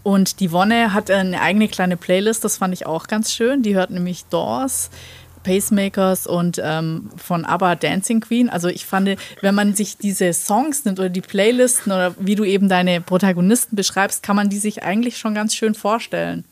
Und 0.04 0.40
die 0.40 0.52
Wonne 0.52 0.94
hat 0.94 1.12
eine 1.12 1.42
eigene 1.42 1.68
kleine 1.68 1.96
Playlist, 1.96 2.44
das 2.44 2.58
fand 2.58 2.74
ich 2.74 2.86
auch 2.86 3.08
ganz 3.08 3.32
schön. 3.32 3.62
Die 3.62 3.76
hört 3.76 3.92
nämlich 3.92 4.26
Doors, 4.26 4.90
Pacemakers 5.44 6.28
und 6.28 6.60
ähm, 6.64 7.10
von 7.18 7.46
ABBA 7.46 7.76
Dancing 7.76 8.20
Queen. 8.20 8.50
Also 8.50 8.68
ich 8.68 8.86
fand, 8.86 9.18
wenn 9.42 9.56
man 9.56 9.76
sich 9.76 9.98
diese 9.98 10.34
Songs 10.34 10.86
nimmt 10.86 11.00
oder 11.00 11.10
die 11.10 11.22
Playlisten 11.22 11.92
oder 11.92 12.16
wie 12.20 12.36
du 12.36 12.44
eben 12.44 12.68
deine 12.68 13.02
Protagonisten 13.02 13.76
beschreibst, 13.76 14.24
kann 14.24 14.36
man 14.36 14.50
die 14.50 14.58
sich 14.58 14.84
eigentlich 14.84 15.18
schon 15.18 15.36
ganz 15.36 15.56
schön 15.56 15.76
vorstellen. 15.76 16.46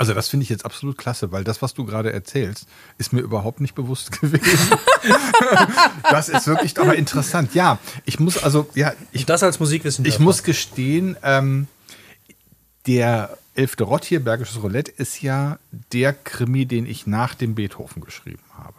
Also 0.00 0.14
das 0.14 0.28
finde 0.28 0.44
ich 0.44 0.48
jetzt 0.48 0.64
absolut 0.64 0.96
klasse, 0.96 1.30
weil 1.30 1.44
das, 1.44 1.60
was 1.60 1.74
du 1.74 1.84
gerade 1.84 2.10
erzählst, 2.10 2.66
ist 2.96 3.12
mir 3.12 3.20
überhaupt 3.20 3.60
nicht 3.60 3.74
bewusst 3.74 4.12
gewesen. 4.22 4.70
das 6.10 6.30
ist 6.30 6.46
wirklich 6.46 6.80
aber 6.80 6.94
interessant. 6.94 7.54
Ja, 7.54 7.78
ich 8.06 8.18
muss 8.18 8.42
also, 8.42 8.66
ja, 8.74 8.94
ich, 9.12 9.26
das 9.26 9.42
als 9.42 9.60
Musikwissenschaftler. 9.60 10.18
ich 10.18 10.18
muss 10.18 10.42
gestehen, 10.42 11.18
ähm, 11.22 11.66
der 12.86 13.36
elfte 13.54 13.84
Rott 13.84 14.06
hier, 14.06 14.24
Bergisches 14.24 14.62
Roulette, 14.62 14.90
ist 14.90 15.20
ja 15.20 15.58
der 15.92 16.14
Krimi, 16.14 16.64
den 16.64 16.86
ich 16.86 17.06
nach 17.06 17.34
dem 17.34 17.54
Beethoven 17.54 18.02
geschrieben 18.02 18.42
habe. 18.56 18.78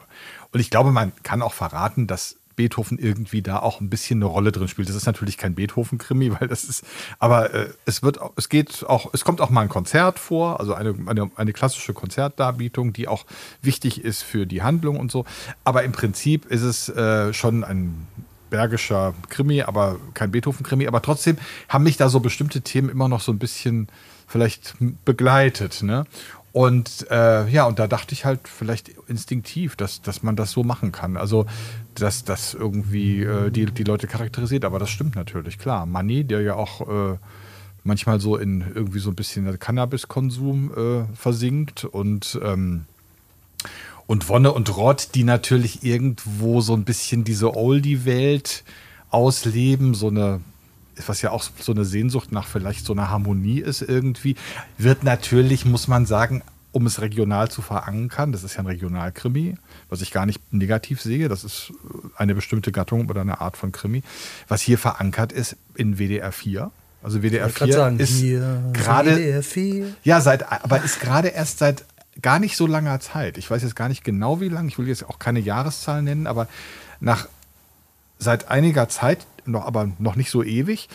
Und 0.51 0.59
ich 0.59 0.71
glaube, 0.71 0.91
man 0.91 1.11
kann 1.21 1.43
auch 1.43 1.53
verraten, 1.53 2.07
dass 2.07 2.37
Beethoven 2.55 2.97
irgendwie 2.97 3.41
da 3.41 3.59
auch 3.59 3.81
ein 3.81 3.89
bisschen 3.89 4.19
eine 4.19 4.25
Rolle 4.25 4.51
drin 4.51 4.67
spielt. 4.67 4.89
Das 4.89 4.95
ist 4.95 5.05
natürlich 5.05 5.37
kein 5.37 5.55
Beethoven-Krimi, 5.55 6.31
weil 6.39 6.47
das 6.47 6.63
ist, 6.63 6.83
aber 7.19 7.53
äh, 7.53 7.69
es 7.85 8.03
wird, 8.03 8.19
es 8.35 8.49
geht 8.49 8.85
auch, 8.87 9.13
es 9.13 9.23
kommt 9.23 9.41
auch 9.41 9.49
mal 9.49 9.61
ein 9.61 9.69
Konzert 9.69 10.19
vor, 10.19 10.59
also 10.59 10.73
eine, 10.73 10.95
eine, 11.05 11.31
eine 11.35 11.53
klassische 11.53 11.93
Konzertdarbietung, 11.93 12.93
die 12.93 13.07
auch 13.07 13.25
wichtig 13.61 14.03
ist 14.03 14.23
für 14.23 14.45
die 14.45 14.61
Handlung 14.61 14.99
und 14.99 15.11
so. 15.11 15.25
Aber 15.63 15.83
im 15.83 15.91
Prinzip 15.91 16.45
ist 16.45 16.61
es 16.61 16.89
äh, 16.89 17.33
schon 17.33 17.63
ein 17.63 18.07
bergischer 18.51 19.15
Krimi, 19.29 19.63
aber 19.63 19.97
kein 20.13 20.29
Beethoven-Krimi. 20.29 20.85
Aber 20.85 21.01
trotzdem 21.01 21.37
haben 21.69 21.83
mich 21.83 21.97
da 21.97 22.09
so 22.09 22.19
bestimmte 22.19 22.61
Themen 22.61 22.89
immer 22.89 23.07
noch 23.07 23.21
so 23.21 23.31
ein 23.31 23.39
bisschen 23.39 23.87
vielleicht 24.27 24.75
begleitet. 25.05 25.81
Ne? 25.81 26.05
Und 26.53 27.07
äh, 27.09 27.47
ja, 27.49 27.65
und 27.65 27.79
da 27.79 27.87
dachte 27.87 28.13
ich 28.13 28.25
halt 28.25 28.47
vielleicht 28.47 28.89
instinktiv, 29.07 29.75
dass, 29.75 30.01
dass 30.01 30.21
man 30.21 30.35
das 30.35 30.51
so 30.51 30.63
machen 30.63 30.91
kann. 30.91 31.15
Also, 31.15 31.45
dass 31.95 32.25
das 32.25 32.53
irgendwie 32.53 33.23
äh, 33.23 33.51
die, 33.51 33.65
die 33.67 33.83
Leute 33.83 34.07
charakterisiert. 34.07 34.65
Aber 34.65 34.79
das 34.79 34.89
stimmt 34.89 35.15
natürlich, 35.15 35.57
klar. 35.57 35.85
Manni, 35.85 36.25
der 36.25 36.41
ja 36.41 36.55
auch 36.55 37.13
äh, 37.13 37.17
manchmal 37.83 38.19
so 38.19 38.35
in 38.35 38.65
irgendwie 38.75 38.99
so 38.99 39.09
ein 39.09 39.15
bisschen 39.15 39.59
Cannabiskonsum 39.59 40.71
äh, 40.75 41.15
versinkt 41.15 41.85
und 41.85 42.39
ähm, 42.43 42.85
und 44.07 44.27
Wonne 44.27 44.51
und 44.51 44.75
Rott, 44.75 45.09
die 45.15 45.23
natürlich 45.23 45.83
irgendwo 45.83 46.59
so 46.59 46.73
ein 46.73 46.83
bisschen 46.83 47.23
diese 47.23 47.55
Oldie-Welt 47.55 48.65
ausleben, 49.09 49.93
so 49.93 50.07
eine, 50.07 50.41
was 51.09 51.21
ja 51.21 51.31
auch 51.31 51.43
so 51.59 51.71
eine 51.71 51.85
Sehnsucht 51.85 52.31
nach 52.31 52.47
vielleicht 52.47 52.85
so 52.85 52.93
einer 52.93 53.09
Harmonie 53.09 53.59
ist 53.59 53.81
irgendwie, 53.81 54.35
wird 54.77 55.03
natürlich, 55.03 55.65
muss 55.65 55.87
man 55.87 56.05
sagen, 56.05 56.41
um 56.71 56.85
es 56.85 57.01
regional 57.01 57.49
zu 57.51 57.61
verankern, 57.61 58.31
das 58.31 58.43
ist 58.43 58.55
ja 58.55 58.61
ein 58.61 58.67
Regionalkrimi, 58.67 59.55
was 59.89 60.01
ich 60.01 60.11
gar 60.11 60.25
nicht 60.25 60.53
negativ 60.53 61.01
sehe, 61.01 61.27
das 61.27 61.43
ist 61.43 61.73
eine 62.15 62.33
bestimmte 62.33 62.71
Gattung 62.71 63.09
oder 63.09 63.21
eine 63.21 63.41
Art 63.41 63.57
von 63.57 63.71
Krimi, 63.71 64.03
was 64.47 64.61
hier 64.61 64.77
verankert 64.77 65.31
ist 65.31 65.57
in 65.75 65.97
WDR 65.97 66.31
4. 66.31 66.71
Also 67.03 67.21
WDR 67.21 67.47
Ich 67.47 67.59
wollte 67.59 67.65
4 67.65 67.73
sagen, 67.73 67.99
ist 67.99 68.21
gerade 68.73 69.15
WDR 69.15 69.43
4. 69.43 69.85
ja, 70.03 70.21
seit, 70.21 70.49
aber 70.49 70.83
ist 70.83 70.99
gerade 70.99 71.29
erst 71.29 71.59
seit 71.59 71.83
gar 72.21 72.39
nicht 72.39 72.55
so 72.55 72.67
langer 72.67 72.99
Zeit. 72.99 73.37
Ich 73.37 73.49
weiß 73.49 73.63
jetzt 73.63 73.75
gar 73.75 73.89
nicht 73.89 74.03
genau 74.03 74.39
wie 74.39 74.49
lang. 74.49 74.67
Ich 74.67 74.77
will 74.77 74.87
jetzt 74.87 75.07
auch 75.07 75.19
keine 75.19 75.39
Jahreszahl 75.39 76.03
nennen, 76.03 76.27
aber 76.27 76.47
nach 76.99 77.27
seit 78.19 78.49
einiger 78.49 78.87
Zeit, 78.87 79.25
noch, 79.45 79.65
aber 79.65 79.91
noch 79.99 80.15
nicht 80.15 80.31
so 80.31 80.43
ewig, 80.43 80.89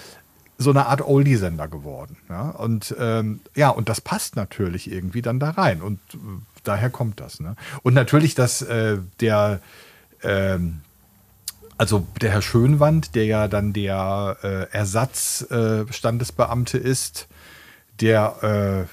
so 0.58 0.70
eine 0.70 0.86
Art 0.86 1.02
Oldie-Sender 1.02 1.68
geworden. 1.68 2.16
Ja? 2.28 2.50
Und 2.50 2.94
ähm, 2.98 3.40
ja, 3.54 3.68
und 3.70 3.88
das 3.88 4.00
passt 4.00 4.34
natürlich 4.36 4.90
irgendwie 4.90 5.22
dann 5.22 5.38
da 5.38 5.50
rein. 5.50 5.82
Und 5.82 6.00
äh, 6.14 6.16
daher 6.64 6.90
kommt 6.90 7.20
das. 7.20 7.38
Ne? 7.40 7.54
Und 7.82 7.94
natürlich, 7.94 8.34
dass 8.34 8.62
äh, 8.62 8.98
der 9.20 9.60
ähm, 10.22 10.80
also 11.78 12.06
der 12.20 12.30
Herr 12.30 12.42
Schönwand, 12.42 13.14
der 13.14 13.26
ja 13.26 13.46
dann 13.48 13.72
der 13.72 14.36
äh, 14.42 14.74
Ersatzstandesbeamte 14.74 16.78
ist, 16.78 17.28
der 18.00 18.42
äh, 18.42 18.84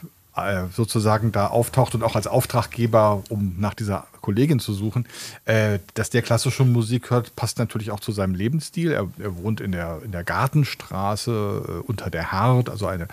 sozusagen 0.72 1.32
da 1.32 1.48
auftaucht 1.48 1.94
und 1.94 2.04
auch 2.04 2.16
als 2.16 2.26
Auftraggeber, 2.26 3.24
um 3.30 3.56
nach 3.60 3.76
dieser 3.76 4.08
Kollegin 4.22 4.60
zu 4.60 4.74
suchen, 4.74 5.06
äh, 5.46 5.80
dass 5.94 6.10
der 6.10 6.24
klassische 6.24 6.66
Musik 6.66 7.12
hört, 7.12 7.36
passt 7.36 7.60
natürlich 7.60 7.92
auch 7.92 8.00
zu 8.00 8.12
seinem 8.12 8.34
Lebensstil. 8.34 8.92
Er, 8.92 9.10
er 9.20 9.38
wohnt 9.38 9.62
in 9.62 9.72
der, 9.72 10.02
in 10.04 10.12
der 10.12 10.24
Gartenstraße 10.24 11.64
äh, 11.68 11.72
unter 11.88 12.10
der 12.10 12.32
Hart, 12.32 12.70
also 12.70 12.88
eine 12.88 13.08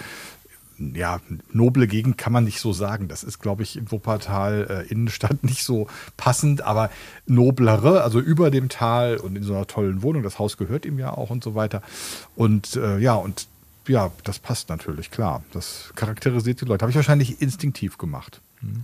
ja, 0.94 1.20
noble 1.52 1.86
Gegend 1.86 2.16
kann 2.16 2.32
man 2.32 2.44
nicht 2.44 2.58
so 2.58 2.72
sagen. 2.72 3.08
Das 3.08 3.22
ist, 3.22 3.38
glaube 3.38 3.62
ich, 3.62 3.76
in 3.76 3.92
Wuppertal 3.92 4.84
äh, 4.88 4.90
Innenstadt 4.90 5.44
nicht 5.44 5.62
so 5.62 5.88
passend, 6.16 6.62
aber 6.62 6.90
noblere, 7.26 8.02
also 8.02 8.18
über 8.18 8.50
dem 8.50 8.68
Tal 8.68 9.18
und 9.18 9.36
in 9.36 9.42
so 9.42 9.54
einer 9.54 9.66
tollen 9.66 10.02
Wohnung. 10.02 10.22
Das 10.22 10.38
Haus 10.38 10.56
gehört 10.56 10.86
ihm 10.86 10.98
ja 10.98 11.12
auch 11.12 11.30
und 11.30 11.44
so 11.44 11.54
weiter. 11.54 11.82
Und 12.34 12.76
äh, 12.76 12.98
ja, 12.98 13.14
und 13.14 13.46
ja, 13.90 14.10
das 14.24 14.38
passt 14.38 14.68
natürlich, 14.68 15.10
klar. 15.10 15.42
Das 15.52 15.90
charakterisiert 15.96 16.60
die 16.60 16.64
Leute. 16.64 16.82
Habe 16.82 16.90
ich 16.90 16.96
wahrscheinlich 16.96 17.42
instinktiv 17.42 17.98
gemacht. 17.98 18.40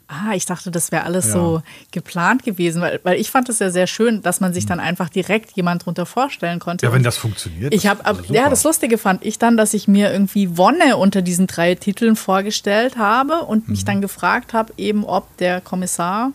Ah, 0.09 0.33
ich 0.35 0.47
dachte, 0.47 0.71
das 0.71 0.91
wäre 0.91 1.05
alles 1.05 1.27
ja. 1.27 1.33
so 1.33 1.63
geplant 1.91 2.43
gewesen, 2.45 2.81
weil, 2.81 2.99
weil 3.03 3.21
ich 3.21 3.31
fand 3.31 3.51
es 3.51 3.59
ja 3.59 3.71
sehr 3.71 3.87
schön, 3.87 4.23
dass 4.23 4.41
man 4.41 4.55
sich 4.55 4.65
dann 4.65 4.81
einfach 4.81 5.11
direkt 5.11 5.53
jemand 5.53 5.85
drunter 5.85 6.07
vorstellen 6.07 6.61
konnte. 6.61 6.87
Ja, 6.87 6.93
wenn 6.93 7.03
das 7.03 7.19
funktioniert. 7.19 7.75
Ich 7.75 7.87
habe, 7.87 8.05
also 8.07 8.33
ja, 8.33 8.49
das 8.49 8.65
Lustige 8.65 8.97
fand 8.97 9.23
ich 9.23 9.39
dann, 9.39 9.59
dass 9.59 9.75
ich 9.75 9.87
mir 9.87 10.11
irgendwie 10.11 10.57
Wonne 10.57 10.97
unter 10.97 11.21
diesen 11.21 11.47
drei 11.47 11.75
Titeln 11.75 12.17
vorgestellt 12.17 12.97
habe 12.97 13.43
und 13.43 13.69
mich 13.69 13.83
mhm. 13.83 13.87
dann 13.87 14.01
gefragt 14.01 14.55
habe, 14.55 14.73
eben 14.79 15.05
ob 15.05 15.37
der 15.37 15.61
Kommissar 15.61 16.33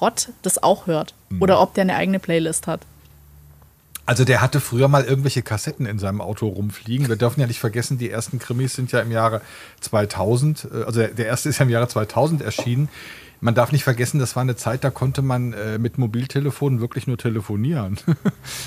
Rott 0.00 0.28
das 0.42 0.62
auch 0.62 0.86
hört 0.86 1.14
mhm. 1.30 1.42
oder 1.42 1.60
ob 1.60 1.74
der 1.74 1.82
eine 1.82 1.96
eigene 1.96 2.20
Playlist 2.20 2.68
hat. 2.68 2.82
Also 4.06 4.24
der 4.24 4.42
hatte 4.42 4.60
früher 4.60 4.88
mal 4.88 5.04
irgendwelche 5.04 5.42
Kassetten 5.42 5.86
in 5.86 5.98
seinem 5.98 6.20
Auto 6.20 6.46
rumfliegen. 6.46 7.08
Wir 7.08 7.16
dürfen 7.16 7.40
ja 7.40 7.46
nicht 7.46 7.58
vergessen, 7.58 7.96
die 7.96 8.10
ersten 8.10 8.38
Krimis 8.38 8.74
sind 8.74 8.92
ja 8.92 9.00
im 9.00 9.10
Jahre 9.10 9.40
2000, 9.80 10.68
äh, 10.72 10.82
also 10.84 11.06
der 11.06 11.26
erste 11.26 11.48
ist 11.48 11.58
ja 11.58 11.64
im 11.64 11.70
Jahre 11.70 11.88
2000 11.88 12.42
erschienen 12.42 12.88
man 13.44 13.54
darf 13.54 13.72
nicht 13.72 13.84
vergessen, 13.84 14.18
das 14.18 14.36
war 14.36 14.40
eine 14.40 14.56
Zeit, 14.56 14.84
da 14.84 14.90
konnte 14.90 15.20
man 15.20 15.52
äh, 15.52 15.76
mit 15.76 15.98
Mobiltelefonen 15.98 16.80
wirklich 16.80 17.06
nur 17.06 17.18
telefonieren. 17.18 17.98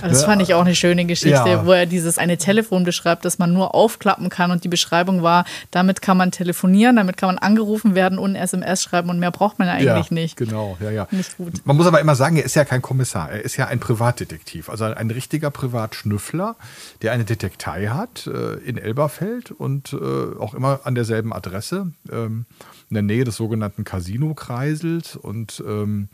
das 0.04 0.24
fand 0.24 0.40
ich 0.44 0.54
auch 0.54 0.62
eine 0.62 0.76
schöne 0.76 1.06
Geschichte, 1.06 1.50
ja. 1.50 1.66
wo 1.66 1.72
er 1.72 1.88
dieses 1.88 2.20
eine 2.20 2.38
Telefon 2.38 2.84
beschreibt, 2.84 3.26
das 3.26 3.40
man 3.40 3.52
nur 3.52 3.74
aufklappen 3.74 4.30
kann 4.30 4.52
und 4.52 4.64
die 4.64 4.68
Beschreibung 4.68 5.24
war, 5.24 5.46
damit 5.72 6.04
kann 6.04 6.16
man 6.16 6.30
telefonieren, 6.30 6.96
damit 6.96 7.18
kann 7.18 7.26
man 7.28 7.40
angerufen 7.40 7.96
werden 7.96 8.20
und 8.20 8.36
SMS 8.36 8.84
schreiben 8.84 9.10
und 9.10 9.18
mehr 9.18 9.32
braucht 9.32 9.58
man 9.58 9.68
eigentlich 9.68 10.10
ja, 10.10 10.14
nicht. 10.14 10.38
Genau, 10.38 10.78
ja, 10.80 10.92
ja. 10.92 11.08
Nicht 11.10 11.38
gut. 11.38 11.54
Man 11.66 11.76
muss 11.76 11.88
aber 11.88 12.00
immer 12.00 12.14
sagen, 12.14 12.38
er 12.38 12.46
ist 12.46 12.56
ja 12.56 12.64
kein 12.64 12.84
Kommissar, 12.84 13.32
er 13.32 13.42
ist 13.42 13.58
ja 13.58 13.66
ein 13.66 13.80
Privatdetektiv, 13.80 14.70
also 14.70 14.86
ein 14.86 15.10
richtiger 15.10 15.50
Privatschnüffler, 15.50 16.56
der 17.02 17.14
eine 17.14 17.26
Detektei 17.26 17.88
hat 17.88 18.28
äh, 18.28 18.58
in 18.58 18.78
Elberfeld 18.78 19.50
und 19.50 19.94
äh, 19.94 20.40
auch 20.40 20.54
immer 20.54 20.82
an 20.84 20.94
derselben 20.94 21.34
Adresse. 21.34 21.94
Ähm, 22.12 22.46
in 22.90 22.94
der 22.94 23.04
Nähe 23.04 23.26
des 23.26 23.36
sogenannten 23.36 23.84
Casino 23.84 24.34
kreiselt. 24.68 25.16
Und 25.16 25.64
ähm, 25.66 26.10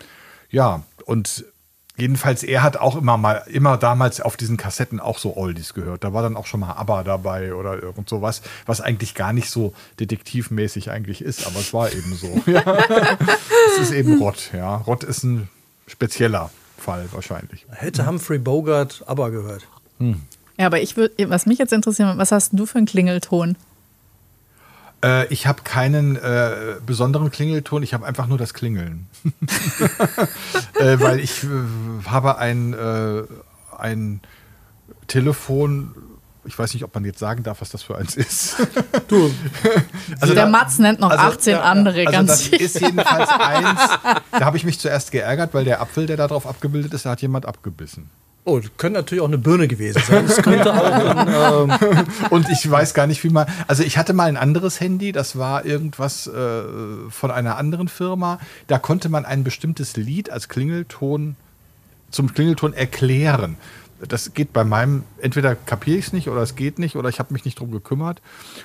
ja, 0.50 0.84
und 1.06 1.46
jedenfalls, 1.98 2.44
er 2.44 2.64
hat 2.64 2.78
auch 2.78 2.96
immer 2.96 3.18
mal, 3.18 3.44
immer 3.48 3.78
damals 3.78 4.22
auf 4.22 4.38
diesen 4.38 4.58
Kassetten 4.58 5.00
auch 5.00 5.18
so 5.18 5.36
Oldies 5.38 5.74
gehört. 5.74 6.04
Da 6.04 6.14
war 6.14 6.24
dann 6.24 6.36
auch 6.36 6.46
schon 6.46 6.62
mal 6.62 6.74
ABBA 6.74 7.04
dabei 7.04 7.54
oder 7.54 7.82
irgend 7.82 8.10
sowas, 8.10 8.42
was 8.66 8.82
eigentlich 8.82 9.16
gar 9.16 9.34
nicht 9.34 9.50
so 9.50 9.74
detektivmäßig 10.00 10.92
eigentlich 10.92 11.22
ist, 11.22 11.46
aber 11.46 11.60
es 11.60 11.74
war 11.74 11.92
eben 11.92 12.16
so. 12.16 12.42
Ja. 12.54 12.64
es 13.76 13.90
ist 13.90 13.92
eben 13.92 14.20
Rott, 14.20 14.52
ja. 14.54 14.76
Rott 14.76 15.04
ist 15.04 15.24
ein 15.24 15.50
spezieller 15.88 16.52
Fall 16.78 17.08
wahrscheinlich. 17.12 17.66
Hätte 17.70 18.06
Humphrey 18.06 18.38
Bogart 18.38 19.04
ABBA 19.08 19.30
gehört. 19.30 19.68
Hm. 20.00 20.22
Ja, 20.58 20.68
aber 20.68 20.82
ich 20.82 20.98
würde, 20.98 21.30
was 21.30 21.46
mich 21.46 21.58
jetzt 21.58 21.74
interessiert, 21.74 22.18
was 22.18 22.32
hast 22.32 22.52
du 22.54 22.66
für 22.66 22.78
einen 22.78 22.86
Klingelton? 22.86 23.56
Äh, 25.04 25.28
ich 25.28 25.46
habe 25.46 25.62
keinen 25.64 26.16
äh, 26.16 26.76
besonderen 26.86 27.30
Klingelton, 27.30 27.84
ich 27.84 27.94
habe 27.94 28.06
einfach 28.06 28.28
nur 28.28 28.38
das 28.38 28.54
Klingeln. 28.54 29.08
äh, 30.80 31.00
weil 31.00 31.20
ich 31.20 31.44
äh, 31.44 31.48
habe 32.08 32.38
ein, 32.38 32.74
äh, 32.74 33.24
ein 33.78 34.22
Telefon, 35.08 35.94
ich 36.46 36.58
weiß 36.58 36.74
nicht, 36.74 36.84
ob 36.84 36.94
man 36.96 37.04
jetzt 37.06 37.20
sagen 37.20 37.44
darf, 37.44 37.62
was 37.62 37.70
das 37.70 37.84
für 37.84 37.98
eins 37.98 38.16
ist. 38.16 38.56
du. 39.08 39.32
Also 40.20 40.36
der 40.36 40.46
da, 40.46 40.50
Matz 40.50 40.80
nennt 40.80 41.00
noch 41.00 41.10
also, 41.10 41.24
18 41.24 41.54
ja, 41.54 41.62
andere, 41.62 42.00
also 42.02 42.12
ganz 42.12 42.30
Das 42.30 42.44
sicher. 42.46 42.62
ist 42.62 42.80
jedenfalls 42.80 43.30
eins. 43.30 43.80
Da 44.32 44.46
habe 44.46 44.56
ich 44.58 44.64
mich 44.64 44.80
zuerst 44.80 45.12
geärgert, 45.12 45.54
weil 45.54 45.66
der 45.66 45.82
Apfel, 45.82 46.06
der 46.06 46.18
da 46.18 46.28
drauf 46.28 46.48
abgebildet 46.48 46.94
ist, 46.94 47.06
da 47.06 47.12
hat 47.12 47.22
jemand 47.22 47.46
abgebissen. 47.46 48.10
Oh, 48.46 48.60
könnte 48.78 49.00
natürlich 49.00 49.22
auch 49.22 49.28
eine 49.28 49.38
Birne 49.38 49.70
gewesen 49.70 50.02
sein. 50.06 50.28
Das 50.28 50.42
könnte 50.42 50.74
auch. 50.74 50.84
Ein, 50.84 51.78
ähm 51.80 52.06
und 52.30 52.50
ich 52.50 52.70
weiß 52.70 52.94
gar 52.94 53.08
nicht, 53.08 53.24
wie 53.24 53.30
man. 53.30 53.48
Also 53.68 53.84
ich 53.84 53.98
hatte 53.98 54.14
mal 54.14 54.26
ein 54.26 54.36
anderes 54.36 54.82
Handy, 54.82 55.14
das 55.14 55.38
war 55.38 55.66
irgendwas 55.66 56.28
äh, 56.28 56.64
von 57.10 57.32
einer 57.32 57.58
anderen 57.58 57.88
Firma. 57.88 58.40
Da 58.68 58.80
konnte 58.80 59.08
man 59.08 59.26
ein 59.26 59.46
bestimmtes 59.46 59.96
Lied 59.96 60.30
als 60.30 60.50
Klingelton 60.50 61.38
zum 62.12 62.34
Klingelton 62.34 62.74
erklären 62.74 63.58
das 64.08 64.34
geht 64.34 64.54
bei 64.54 64.64
meinem, 64.64 65.04
entweder 65.20 65.56
kapiere 65.56 65.98
ich 65.98 66.08
es 66.08 66.14
nicht 66.14 66.28
oder 66.28 66.42
es 66.42 66.56
geht 66.56 66.80
nicht 66.80 66.96
oder 66.96 67.10
ich 67.10 67.20
habe 67.20 67.34
mich 67.34 67.46
nicht 67.46 67.60
drum 67.60 67.72
gekümmert. 67.72 68.22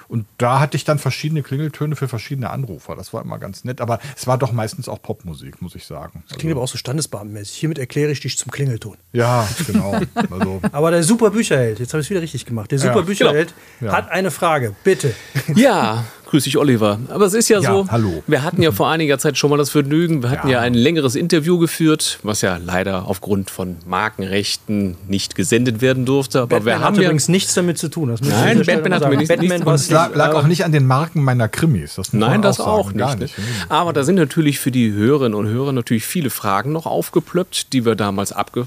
Und 0.08 0.26
da 0.38 0.60
hatte 0.60 0.76
ich 0.76 0.84
dann 0.84 0.98
verschiedene 0.98 1.42
Klingeltöne 1.42 1.96
für 1.96 2.08
verschiedene 2.08 2.50
Anrufer. 2.50 2.96
Das 2.96 3.12
war 3.12 3.22
immer 3.22 3.38
ganz 3.38 3.64
nett, 3.64 3.80
aber 3.80 4.00
es 4.16 4.26
war 4.26 4.38
doch 4.38 4.52
meistens 4.52 4.88
auch 4.88 5.00
Popmusik, 5.00 5.62
muss 5.62 5.74
ich 5.74 5.86
sagen. 5.86 6.24
Das 6.28 6.38
klingt 6.38 6.50
also, 6.50 6.58
aber 6.58 6.64
auch 6.64 6.68
so 6.68 6.78
standesbeamtenmäßig. 6.78 7.56
Hiermit 7.56 7.78
erkläre 7.78 8.10
ich 8.10 8.20
dich 8.20 8.38
zum 8.38 8.50
Klingelton. 8.50 8.96
Ja, 9.12 9.48
genau. 9.66 10.00
Also. 10.30 10.60
aber 10.72 10.90
der 10.90 11.02
super 11.02 11.30
Bücherheld, 11.30 11.78
jetzt 11.78 11.92
habe 11.92 12.00
ich 12.00 12.06
es 12.06 12.10
wieder 12.10 12.22
richtig 12.22 12.44
gemacht. 12.44 12.70
Der 12.70 12.78
super 12.78 12.96
ja, 12.96 13.02
Bücherheld 13.02 13.54
genau. 13.80 13.92
hat 13.92 14.10
eine 14.10 14.30
Frage, 14.30 14.74
bitte. 14.84 15.14
Ja, 15.54 16.04
Grüß 16.28 16.44
dich, 16.44 16.58
Oliver. 16.58 16.98
Aber 17.08 17.24
es 17.24 17.32
ist 17.32 17.48
ja, 17.48 17.58
ja, 17.58 17.72
so, 17.72 17.86
hallo. 17.90 18.22
wir 18.26 18.42
hatten 18.42 18.60
ja 18.60 18.70
vor 18.70 18.90
einiger 18.90 19.18
Zeit 19.18 19.38
schon 19.38 19.48
mal 19.48 19.56
das 19.56 19.70
Vergnügen, 19.70 20.22
wir 20.22 20.28
hatten 20.28 20.48
ja. 20.48 20.58
ja 20.58 20.60
ein 20.60 20.74
längeres 20.74 21.14
Interview 21.14 21.58
geführt, 21.58 22.18
was 22.22 22.42
ja 22.42 22.58
leider 22.58 23.06
aufgrund 23.06 23.50
von 23.50 23.76
Markenrechten 23.86 24.98
nicht 25.08 25.34
gesendet 25.34 25.80
werden 25.80 26.04
durfte. 26.04 26.40
Aber 26.40 26.48
Batman 26.48 26.66
wir 26.66 26.80
haben 26.84 26.96
hat 26.96 27.02
übrigens 27.02 27.28
nichts 27.28 27.54
damit 27.54 27.78
zu 27.78 27.88
tun. 27.88 28.10
Das 28.10 28.20
Nein, 28.20 28.62
Batman 28.66 28.92
hat 28.92 29.08
nichts, 29.08 29.28
Batman 29.28 29.62
nichts 29.62 29.88
lag, 29.88 30.14
lag 30.14 30.34
auch 30.34 30.46
nicht 30.46 30.66
an 30.66 30.72
den 30.72 30.86
Marken 30.86 31.24
meiner 31.24 31.48
Krimis. 31.48 31.94
Das 31.94 32.12
Nein, 32.12 32.42
das 32.42 32.60
auch, 32.60 32.90
auch 32.90 32.92
nicht. 32.92 33.20
nicht. 33.20 33.34
Aber 33.70 33.94
da 33.94 34.02
sind 34.02 34.16
natürlich 34.16 34.58
für 34.58 34.70
die 34.70 34.92
Hörerinnen 34.92 35.34
und 35.34 35.46
Hörer 35.46 35.72
natürlich 35.72 36.04
viele 36.04 36.28
Fragen 36.28 36.72
noch 36.72 36.84
aufgeplöppt, 36.84 37.72
die 37.72 37.86
wir 37.86 37.94
damals 37.94 38.32
abge 38.32 38.66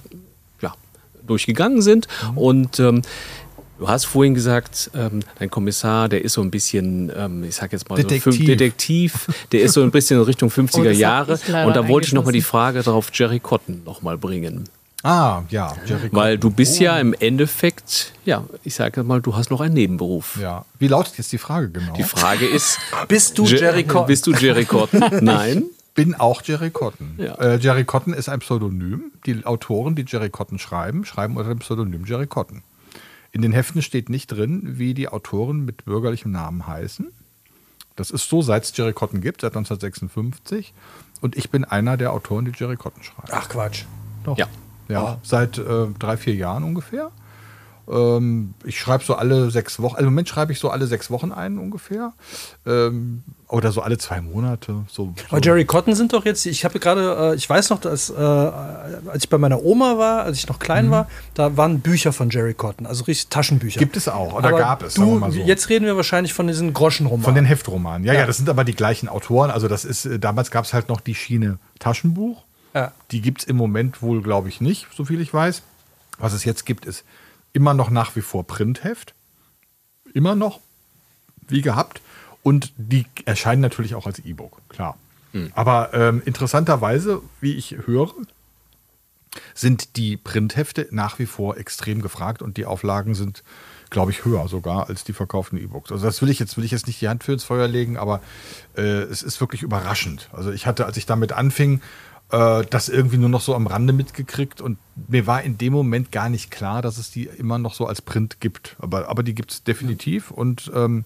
ja, 0.64 0.74
durchgegangen 1.28 1.84
sind. 1.84 2.08
Mhm. 2.32 2.38
Und 2.40 2.80
ähm, 2.80 3.04
Du 3.82 3.90
hast 3.90 4.06
vorhin 4.06 4.36
gesagt, 4.36 4.92
ähm, 4.94 5.22
dein 5.40 5.50
Kommissar, 5.50 6.08
der 6.08 6.24
ist 6.24 6.34
so 6.34 6.42
ein 6.44 6.52
bisschen, 6.52 7.12
ähm, 7.18 7.44
ich 7.44 7.56
sag 7.56 7.72
jetzt 7.72 7.90
mal 7.90 7.96
Detektiv. 7.96 8.36
so 8.36 8.44
Detektiv, 8.44 9.28
der 9.52 9.62
ist 9.62 9.74
so 9.74 9.82
ein 9.82 9.90
bisschen 9.90 10.20
in 10.20 10.24
Richtung 10.26 10.50
50er 10.50 10.82
oh, 10.82 10.84
Jahre. 10.84 11.40
Und 11.66 11.76
da 11.76 11.88
wollte 11.88 12.06
ich 12.06 12.14
nochmal 12.14 12.32
die 12.32 12.44
Frage 12.44 12.84
darauf 12.84 13.10
Jerry 13.12 13.40
Cotton 13.40 13.82
nochmal 13.84 14.20
bringen. 14.20 14.70
Ah, 15.02 15.42
ja, 15.50 15.76
Jerry 15.88 16.02
Cotton. 16.02 16.16
Weil 16.16 16.38
du 16.38 16.52
bist 16.52 16.80
oh. 16.80 16.84
ja 16.84 17.00
im 17.00 17.16
Endeffekt, 17.16 18.14
ja, 18.24 18.44
ich 18.64 18.76
sage 18.76 19.02
mal, 19.02 19.20
du 19.20 19.36
hast 19.36 19.50
noch 19.50 19.62
einen 19.62 19.74
Nebenberuf. 19.74 20.38
Ja. 20.40 20.64
Wie 20.78 20.88
lautet 20.88 21.18
jetzt 21.18 21.32
die 21.32 21.40
Frage 21.40 21.72
genau? 21.72 21.94
Die 21.94 22.04
Frage 22.04 22.46
ist: 22.46 22.78
Bist 23.08 23.40
du 23.40 23.46
Jerry 23.46 23.84
Cotton? 23.84 24.06
Bist 24.06 24.28
du 24.28 24.34
Jerry 24.34 24.66
Cotton? 24.66 25.04
Nein. 25.22 25.64
Bin 25.96 26.14
auch 26.14 26.44
Jerry 26.44 26.70
Cotton. 26.70 27.16
Ja. 27.18 27.34
Äh, 27.34 27.58
Jerry 27.58 27.84
Cotton 27.84 28.14
ist 28.14 28.30
ein 28.30 28.40
Pseudonym. 28.42 29.12
Die 29.26 29.44
Autoren, 29.44 29.96
die 29.96 30.06
Jerry 30.08 30.30
Cotton 30.30 30.60
schreiben, 30.60 31.04
schreiben 31.04 31.36
unter 31.36 31.50
dem 31.50 31.60
Pseudonym 31.60 32.06
Jerry 32.06 32.28
Cotton. 32.28 32.62
In 33.32 33.42
den 33.42 33.52
Heften 33.52 33.82
steht 33.82 34.10
nicht 34.10 34.28
drin, 34.28 34.78
wie 34.78 34.94
die 34.94 35.08
Autoren 35.08 35.64
mit 35.64 35.86
bürgerlichem 35.86 36.32
Namen 36.32 36.68
heißen. 36.68 37.12
Das 37.96 38.12
ist 38.12 38.30
so, 38.30 38.42
seit 38.42 38.64
es 38.64 38.76
Jerry 38.76 38.94
Cotton 38.94 39.22
gibt, 39.22 39.42
seit 39.42 39.56
1956. 39.56 40.74
Und 41.22 41.38
ich 41.38 41.50
bin 41.50 41.64
einer 41.66 41.98
der 41.98 42.14
Autoren, 42.14 42.46
die 42.46 42.52
Jerry 42.56 42.76
Cotton 42.76 43.04
schreiben. 43.04 43.30
Ach 43.32 43.48
Quatsch. 43.48 43.86
Doch. 44.24 44.38
Ja. 44.38 44.48
Ja, 44.90 45.14
oh. 45.14 45.20
seit 45.24 45.58
äh, 45.58 45.88
drei, 45.98 46.18
vier 46.18 46.36
Jahren 46.36 46.64
ungefähr. 46.64 47.12
Ähm, 47.92 48.54
ich 48.64 48.80
schreibe 48.80 49.04
so 49.04 49.16
alle 49.16 49.52
sechs 49.52 49.80
Wochen, 49.82 49.96
also 49.96 50.08
im 50.08 50.14
Moment 50.14 50.30
schreibe 50.30 50.54
ich 50.54 50.60
so 50.60 50.70
alle 50.70 50.88
sechs 50.88 51.12
Wochen 51.12 51.32
ein 51.34 51.58
ungefähr. 51.58 52.14
Ähm, 52.66 53.24
oder 53.50 53.74
so 53.74 53.82
alle 53.82 53.98
zwei 53.98 54.22
Monate. 54.22 54.86
So, 54.88 55.14
so. 55.18 55.26
Aber 55.30 55.42
Jerry 55.42 55.66
Cotton 55.66 55.94
sind 55.94 56.14
doch 56.14 56.24
jetzt, 56.24 56.46
ich 56.46 56.64
habe 56.64 56.80
gerade, 56.80 57.34
äh, 57.34 57.36
ich 57.36 57.50
weiß 57.50 57.70
noch, 57.70 57.82
dass 57.82 58.10
äh, 58.10 58.14
als 58.16 59.26
ich 59.26 59.30
bei 59.30 59.38
meiner 59.38 59.62
Oma 59.62 59.98
war, 59.98 60.24
als 60.24 60.38
ich 60.38 60.48
noch 60.48 60.60
klein 60.60 60.88
mhm. 60.88 60.92
war, 60.92 61.08
da 61.34 61.58
waren 61.58 61.82
Bücher 61.82 62.14
von 62.14 62.30
Jerry 62.30 62.54
Cotton, 62.54 62.86
also 62.86 63.04
richtig 63.04 63.28
Taschenbücher. 63.28 63.80
Gibt 63.80 63.98
es 63.98 64.08
auch, 64.08 64.34
oder 64.36 64.50
aber 64.50 64.58
gab 64.58 64.84
es. 64.84 64.94
Du, 64.94 65.20
so. 65.20 65.40
Jetzt 65.42 65.68
reden 65.68 65.86
wir 65.86 65.98
wahrscheinlich 65.98 66.34
von 66.34 66.48
diesen 66.48 66.72
Groschenromanen. 66.72 67.26
Von 67.26 67.36
den 67.36 67.46
Heftromanen, 67.46 68.06
ja, 68.06 68.14
ja, 68.14 68.22
ja, 68.22 68.26
das 68.26 68.38
sind 68.38 68.48
aber 68.48 68.64
die 68.64 68.76
gleichen 68.76 69.10
Autoren. 69.10 69.52
Also 69.52 69.68
das 69.68 69.84
ist, 69.84 70.06
äh, 70.06 70.18
damals 70.18 70.50
gab 70.50 70.64
es 70.64 70.74
halt 70.74 70.88
noch 70.88 71.02
die 71.02 71.16
Schiene 71.16 71.60
Taschenbuch. 71.80 72.44
Ja. 72.74 72.94
Die 73.12 73.20
gibt 73.20 73.42
es 73.42 73.48
im 73.48 73.58
Moment 73.58 74.02
wohl, 74.02 74.22
glaube 74.22 74.48
ich, 74.48 74.62
nicht, 74.62 74.88
so 74.96 75.04
viel 75.04 75.20
ich 75.20 75.34
weiß. 75.34 75.62
Was 76.20 76.32
es 76.32 76.46
jetzt 76.46 76.66
gibt, 76.66 76.86
ist 76.86 77.04
immer 77.54 77.74
noch 77.74 77.90
nach 77.90 78.16
wie 78.16 78.22
vor 78.22 78.46
Printheft. 78.46 79.14
Immer 80.14 80.36
noch. 80.36 80.60
wie 81.48 81.62
gehabt. 81.62 82.02
Und 82.44 82.74
die 82.78 83.06
erscheinen 83.26 83.62
natürlich 83.62 83.94
auch 83.96 84.08
als 84.08 84.20
E-Book, 84.20 84.62
klar. 84.70 84.98
Mhm. 85.34 85.52
Aber 85.54 85.94
ähm, 85.94 86.22
interessanterweise, 86.26 87.22
wie 87.40 87.54
ich 87.54 87.76
höre, 87.86 88.14
sind 89.54 89.96
die 89.96 90.18
Printhefte 90.18 90.88
nach 90.92 91.20
wie 91.20 91.26
vor 91.26 91.58
extrem 91.58 92.02
gefragt 92.02 92.42
und 92.42 92.58
die 92.58 92.66
Auflagen 92.66 93.16
sind, 93.16 93.44
glaube 93.90 94.12
ich, 94.12 94.26
höher 94.26 94.48
sogar 94.48 94.90
als 94.90 95.04
die 95.04 95.14
verkauften 95.14 95.58
E-Books. 95.58 95.92
Also 95.92 96.06
das 96.06 96.22
will 96.22 96.30
ich 96.30 96.40
jetzt, 96.40 96.58
will 96.58 96.66
ich 96.66 96.72
jetzt 96.72 96.88
nicht 96.88 97.00
die 97.00 97.10
Hand 97.10 97.24
für 97.24 97.34
ins 97.34 97.44
Feuer 97.44 97.68
legen, 97.68 97.98
aber 97.98 98.22
äh, 98.76 98.82
es 98.82 99.24
ist 99.24 99.40
wirklich 99.40 99.62
überraschend. 99.62 100.30
Also 100.34 100.52
ich 100.52 100.66
hatte, 100.66 100.86
als 100.86 100.98
ich 100.98 101.06
damit 101.06 101.32
anfing, 101.32 101.82
äh, 102.32 102.64
das 102.70 102.90
irgendwie 102.90 103.18
nur 103.18 103.30
noch 103.30 103.42
so 103.42 103.56
am 103.56 103.68
Rande 103.68 103.94
mitgekriegt 103.94 104.62
und 104.62 104.78
mir 105.08 105.28
war 105.28 105.42
in 105.42 105.58
dem 105.58 105.74
Moment 105.74 106.12
gar 106.12 106.30
nicht 106.30 106.52
klar, 106.52 106.82
dass 106.82 106.98
es 106.98 107.12
die 107.12 107.26
immer 107.26 107.58
noch 107.58 107.74
so 107.74 107.86
als 107.86 108.02
Print 108.02 108.40
gibt. 108.40 108.76
Aber, 108.80 109.10
aber 109.10 109.24
die 109.24 109.36
gibt 109.36 109.52
es 109.52 109.64
definitiv 109.64 110.32
und 110.32 110.72
ähm, 110.74 111.06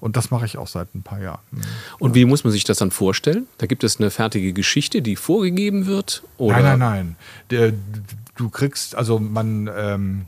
und 0.00 0.16
das 0.16 0.30
mache 0.30 0.46
ich 0.46 0.56
auch 0.56 0.66
seit 0.66 0.94
ein 0.94 1.02
paar 1.02 1.20
Jahren. 1.20 1.40
Und 1.98 2.14
wie 2.14 2.24
muss 2.24 2.42
man 2.42 2.52
sich 2.54 2.64
das 2.64 2.78
dann 2.78 2.90
vorstellen? 2.90 3.46
Da 3.58 3.66
gibt 3.66 3.84
es 3.84 4.00
eine 4.00 4.10
fertige 4.10 4.54
Geschichte, 4.54 5.02
die 5.02 5.14
vorgegeben 5.14 5.84
wird? 5.84 6.22
Oder? 6.38 6.62
Nein, 6.62 6.78
nein, 6.78 7.16
nein. 7.50 8.14
Du 8.34 8.48
kriegst, 8.48 8.94
also 8.94 9.18
man, 9.18 9.68
ähm, 9.76 10.24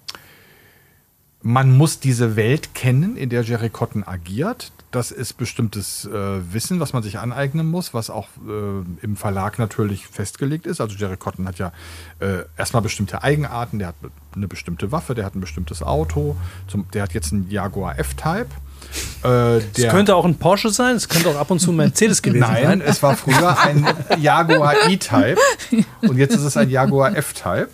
man 1.40 1.74
muss 1.74 2.00
diese 2.00 2.36
Welt 2.36 2.74
kennen, 2.74 3.16
in 3.16 3.30
der 3.30 3.44
Jerry 3.44 3.70
Cotton 3.70 4.04
agiert. 4.04 4.72
Das 4.92 5.10
ist 5.10 5.38
bestimmtes 5.38 6.04
äh, 6.04 6.52
Wissen, 6.52 6.78
was 6.78 6.92
man 6.92 7.02
sich 7.02 7.18
aneignen 7.18 7.66
muss, 7.66 7.94
was 7.94 8.10
auch 8.10 8.28
äh, 8.46 9.02
im 9.02 9.16
Verlag 9.16 9.58
natürlich 9.58 10.06
festgelegt 10.06 10.66
ist. 10.66 10.82
Also 10.82 10.96
Jerry 10.96 11.16
Cotton 11.16 11.48
hat 11.48 11.58
ja 11.58 11.72
äh, 12.20 12.44
erstmal 12.58 12.82
bestimmte 12.82 13.22
Eigenarten, 13.22 13.78
der 13.78 13.88
hat 13.88 13.94
eine 14.36 14.48
bestimmte 14.48 14.92
Waffe, 14.92 15.14
der 15.14 15.24
hat 15.24 15.34
ein 15.34 15.40
bestimmtes 15.40 15.82
Auto, 15.82 16.36
zum, 16.68 16.86
der 16.92 17.04
hat 17.04 17.14
jetzt 17.14 17.32
einen 17.32 17.50
Jaguar 17.50 17.98
F-Type. 17.98 18.48
Äh, 19.24 19.56
es 19.58 19.88
könnte 19.88 20.14
auch 20.14 20.26
ein 20.26 20.36
Porsche 20.36 20.68
sein, 20.68 20.96
es 20.96 21.08
könnte 21.08 21.30
auch 21.30 21.36
ab 21.36 21.50
und 21.50 21.58
zu 21.58 21.72
ein 21.72 21.76
Mercedes 21.76 22.20
gewesen 22.20 22.40
Nein, 22.40 22.62
sein. 22.62 22.78
Nein, 22.78 22.80
es 22.86 23.02
war 23.02 23.16
früher 23.16 23.58
ein 23.58 23.86
Jaguar 24.20 24.74
E-Type 24.90 25.38
und 26.02 26.18
jetzt 26.18 26.34
ist 26.34 26.42
es 26.42 26.54
ein 26.58 26.68
Jaguar 26.68 27.16
F-Type. 27.16 27.70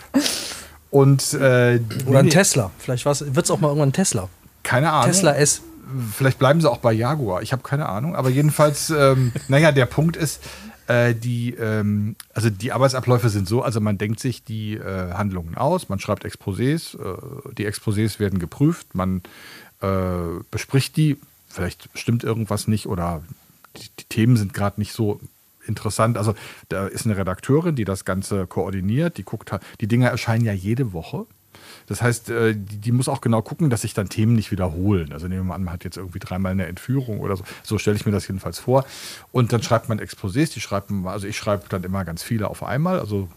Und, 0.91 1.35
äh, 1.35 1.81
Oder 2.07 2.21
ein 2.21 2.31
Tesla. 2.31 2.71
Vielleicht 2.79 3.05
wird 3.05 3.45
es 3.45 3.51
auch 3.51 3.59
mal 3.59 3.69
irgendwann 3.69 3.89
ein 3.89 3.93
Tesla. 3.93 4.29
Keine 4.63 4.93
Ahnung. 4.93 5.11
Tesla 5.11 5.35
S. 5.35 5.63
Vielleicht 6.13 6.39
bleiben 6.39 6.61
sie 6.61 6.71
auch 6.71 6.79
bei 6.79 6.93
Jaguar. 6.93 7.43
Ich 7.43 7.53
habe 7.53 7.63
keine 7.63 7.89
Ahnung. 7.89 8.17
Aber 8.17 8.29
jedenfalls, 8.29 8.91
ähm, 8.91 9.33
naja, 9.49 9.73
der 9.73 9.87
Punkt 9.87 10.17
ist, 10.17 10.43
äh, 10.89 11.15
die, 11.15 11.55
ähm, 11.55 12.17
also 12.33 12.51
die 12.51 12.73
Arbeitsabläufe 12.73 13.29
sind 13.29 13.47
so, 13.47 13.63
also 13.63 13.81
man 13.81 13.99
denkt 13.99 14.21
sich 14.21 14.45
die 14.45 14.75
äh, 14.75 15.13
Handlungen 15.13 15.57
aus, 15.57 15.89
man 15.89 16.01
schreibt 16.01 16.25
Exposés, 16.25 16.97
äh, 16.99 17.55
die 17.55 17.69
Exposés 17.69 18.19
werden 18.19 18.39
geprüft, 18.39 18.95
man 18.95 19.23
äh, 19.81 20.43
bespricht 20.51 20.97
die, 20.97 21.19
vielleicht 21.47 21.91
stimmt 21.95 22.25
irgendwas 22.25 22.69
nicht 22.69 22.87
oder 22.87 23.23
die, 23.77 23.89
die 24.01 24.05
Themen 24.05 24.37
sind 24.37 24.55
gerade 24.55 24.81
nicht 24.81 24.93
so 24.93 25.21
interessant. 25.67 26.17
Also 26.17 26.35
da 26.71 26.87
ist 26.87 27.05
eine 27.05 27.17
Redakteurin, 27.17 27.77
die 27.77 27.85
das 27.85 28.05
Ganze 28.05 28.47
koordiniert, 28.47 29.19
die 29.19 29.25
guckt, 29.25 29.53
die 29.81 29.87
Dinge 29.87 30.09
erscheinen 30.09 30.45
ja 30.45 30.53
jede 30.53 30.93
Woche. 30.93 31.27
Das 31.89 32.03
heißt, 32.03 32.31
äh, 32.31 32.55
die, 32.55 32.79
die, 32.79 32.93
muss 32.93 33.09
auch 33.09 33.21
genau 33.21 33.43
gucken, 33.43 33.71
dass 33.71 33.83
sich 33.83 33.95
dann 33.95 34.09
Themen 34.09 34.35
nicht 34.35 34.51
wiederholen. 34.51 35.13
Also 35.13 35.27
nehmen 35.27 35.47
wir 35.47 35.55
an, 35.55 35.65
man 35.65 35.75
hat 35.75 35.85
jetzt 35.85 35.97
irgendwie 35.97 36.19
dreimal 36.19 36.53
eine 36.53 36.67
Entführung 36.67 37.21
oder 37.21 37.37
so. 37.37 37.45
So 37.63 37.79
stelle 37.79 37.97
ich 37.97 38.07
mir 38.07 38.13
das 38.13 38.29
jedenfalls 38.29 38.59
vor. 38.59 38.85
Und 39.33 39.53
dann 39.53 39.63
schreibt 39.63 39.89
man 39.89 39.99
Exposés, 39.99 40.53
die 40.53 40.61
schreiben, 40.61 41.07
also 41.09 41.27
ich 41.27 41.37
schreibe 41.37 41.65
dann 41.69 41.85
immer 41.85 42.05
ganz 42.05 42.23
viele 42.23 42.49
auf 42.49 42.63
einmal, 42.63 43.01
also 43.01 43.29